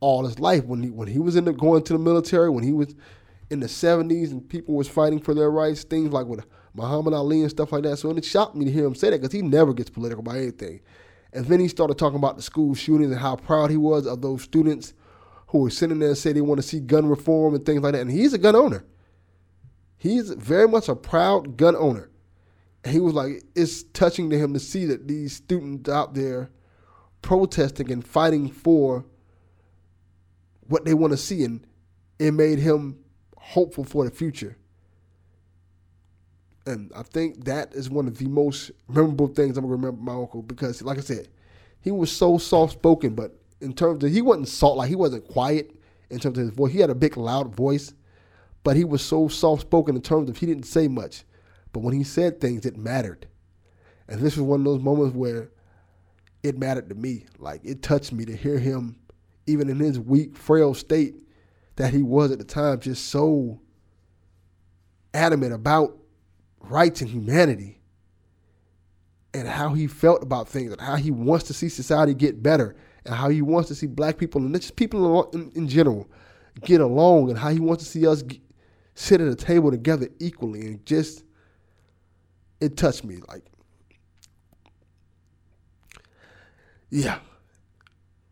all 0.00 0.24
his 0.26 0.38
life 0.38 0.64
when 0.64 0.82
he 0.82 0.90
when 0.90 1.08
he 1.08 1.18
was 1.18 1.36
in 1.36 1.44
the, 1.44 1.52
going 1.52 1.82
to 1.84 1.92
the 1.92 1.98
military, 1.98 2.50
when 2.50 2.64
he 2.64 2.72
was 2.72 2.94
in 3.50 3.60
the 3.60 3.68
seventies 3.68 4.32
and 4.32 4.46
people 4.48 4.74
was 4.74 4.88
fighting 4.88 5.20
for 5.20 5.32
their 5.32 5.50
rights, 5.50 5.84
things 5.84 6.12
like 6.12 6.26
with 6.26 6.44
Muhammad 6.74 7.14
Ali 7.14 7.42
and 7.42 7.50
stuff 7.50 7.72
like 7.72 7.84
that. 7.84 7.96
So 7.98 8.10
it 8.10 8.24
shocked 8.24 8.56
me 8.56 8.64
to 8.64 8.70
hear 8.70 8.84
him 8.84 8.94
say 8.94 9.10
that 9.10 9.20
because 9.20 9.32
he 9.32 9.42
never 9.42 9.72
gets 9.72 9.90
political 9.90 10.20
about 10.20 10.36
anything. 10.36 10.80
And 11.32 11.46
then 11.46 11.60
he 11.60 11.68
started 11.68 11.96
talking 11.96 12.18
about 12.18 12.36
the 12.36 12.42
school 12.42 12.74
shootings 12.74 13.10
and 13.10 13.20
how 13.20 13.36
proud 13.36 13.70
he 13.70 13.76
was 13.76 14.06
of 14.06 14.20
those 14.20 14.42
students 14.42 14.94
who 15.48 15.58
were 15.58 15.70
sitting 15.70 15.98
there 15.98 16.08
and 16.08 16.18
say 16.18 16.32
they 16.32 16.40
want 16.40 16.60
to 16.60 16.66
see 16.66 16.80
gun 16.80 17.06
reform 17.06 17.54
and 17.54 17.64
things 17.64 17.82
like 17.82 17.92
that. 17.92 18.00
And 18.00 18.10
he's 18.10 18.32
a 18.32 18.38
gun 18.38 18.56
owner. 18.56 18.84
He's 19.96 20.30
very 20.30 20.68
much 20.68 20.88
a 20.88 20.96
proud 20.96 21.56
gun 21.56 21.76
owner. 21.76 22.10
And 22.84 22.92
he 22.92 23.00
was 23.00 23.14
like, 23.14 23.42
it's 23.54 23.82
touching 23.82 24.30
to 24.30 24.38
him 24.38 24.52
to 24.54 24.60
see 24.60 24.84
that 24.86 25.08
these 25.08 25.34
students 25.34 25.88
out 25.88 26.14
there 26.14 26.50
protesting 27.22 27.90
and 27.90 28.06
fighting 28.06 28.50
for 28.50 29.04
what 30.68 30.84
they 30.84 30.94
want 30.94 31.12
to 31.12 31.16
see. 31.16 31.44
And 31.44 31.66
it 32.18 32.32
made 32.32 32.58
him 32.58 32.98
hopeful 33.36 33.84
for 33.84 34.04
the 34.04 34.10
future. 34.10 34.56
And 36.66 36.90
I 36.96 37.02
think 37.02 37.44
that 37.44 37.74
is 37.74 37.88
one 37.88 38.08
of 38.08 38.18
the 38.18 38.26
most 38.26 38.72
memorable 38.88 39.28
things 39.28 39.56
I'm 39.56 39.64
gonna 39.64 39.76
remember 39.76 40.02
my 40.02 40.14
uncle 40.14 40.42
because, 40.42 40.82
like 40.82 40.98
I 40.98 41.02
said, 41.02 41.28
he 41.80 41.92
was 41.92 42.10
so 42.10 42.38
soft 42.38 42.72
spoken, 42.72 43.14
but 43.14 43.38
in 43.60 43.72
terms 43.72 44.02
of 44.04 44.10
he 44.10 44.22
wasn't 44.22 44.48
soft 44.48 44.76
like 44.76 44.88
he 44.88 44.96
wasn't 44.96 45.26
quiet 45.28 45.74
in 46.10 46.18
terms 46.18 46.38
of 46.38 46.44
his 46.44 46.54
voice. 46.54 46.72
He 46.72 46.80
had 46.80 46.90
a 46.90 46.94
big 46.94 47.16
loud 47.16 47.54
voice, 47.54 47.94
but 48.62 48.76
he 48.76 48.84
was 48.84 49.02
so 49.02 49.28
soft 49.28 49.62
spoken 49.62 49.96
in 49.96 50.02
terms 50.02 50.28
of 50.28 50.36
he 50.36 50.46
didn't 50.46 50.64
say 50.64 50.88
much. 50.88 51.24
But 51.72 51.80
when 51.80 51.94
he 51.94 52.04
said 52.04 52.40
things, 52.40 52.66
it 52.66 52.76
mattered. 52.76 53.26
And 54.08 54.20
this 54.20 54.36
was 54.36 54.42
one 54.42 54.60
of 54.60 54.64
those 54.64 54.80
moments 54.80 55.16
where 55.16 55.50
it 56.42 56.58
mattered 56.58 56.88
to 56.88 56.94
me. 56.94 57.24
Like 57.38 57.60
it 57.64 57.82
touched 57.82 58.12
me 58.12 58.24
to 58.26 58.36
hear 58.36 58.58
him, 58.58 58.96
even 59.46 59.68
in 59.68 59.78
his 59.78 59.98
weak, 59.98 60.36
frail 60.36 60.74
state 60.74 61.16
that 61.76 61.92
he 61.92 62.02
was 62.02 62.30
at 62.30 62.38
the 62.38 62.44
time, 62.44 62.80
just 62.80 63.08
so 63.08 63.60
adamant 65.12 65.52
about 65.52 65.96
rights 66.60 67.00
and 67.00 67.10
humanity 67.10 67.80
and 69.34 69.46
how 69.46 69.74
he 69.74 69.86
felt 69.86 70.22
about 70.22 70.48
things 70.48 70.72
and 70.72 70.80
how 70.80 70.96
he 70.96 71.10
wants 71.10 71.46
to 71.46 71.54
see 71.54 71.68
society 71.68 72.14
get 72.14 72.42
better 72.42 72.74
and 73.06 73.14
how 73.14 73.28
he 73.28 73.42
wants 73.42 73.68
to 73.68 73.74
see 73.74 73.86
black 73.86 74.18
people 74.18 74.40
and 74.40 74.54
just 74.54 74.76
people 74.76 75.30
in, 75.30 75.50
in 75.54 75.68
general 75.68 76.08
get 76.62 76.80
along 76.80 77.30
and 77.30 77.38
how 77.38 77.50
he 77.50 77.60
wants 77.60 77.84
to 77.84 77.90
see 77.90 78.06
us 78.06 78.22
get, 78.22 78.40
sit 78.94 79.20
at 79.20 79.28
a 79.28 79.34
table 79.34 79.70
together 79.70 80.08
equally 80.18 80.60
and 80.62 80.84
just 80.86 81.24
it 82.60 82.76
touched 82.76 83.04
me 83.04 83.18
like 83.28 83.44
yeah. 86.88 87.18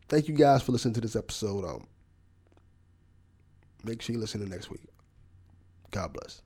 Thank 0.09 0.29
you 0.29 0.35
guys 0.35 0.63
for 0.63 0.71
listening 0.73 0.95
to 0.95 1.01
this 1.01 1.17
episode 1.17 1.65
um 1.65 1.87
make 3.83 4.01
sure 4.01 4.15
you 4.15 4.21
listen 4.21 4.41
to 4.41 4.49
next 4.49 4.71
week. 4.71 4.81
God 5.91 6.13
bless 6.13 6.44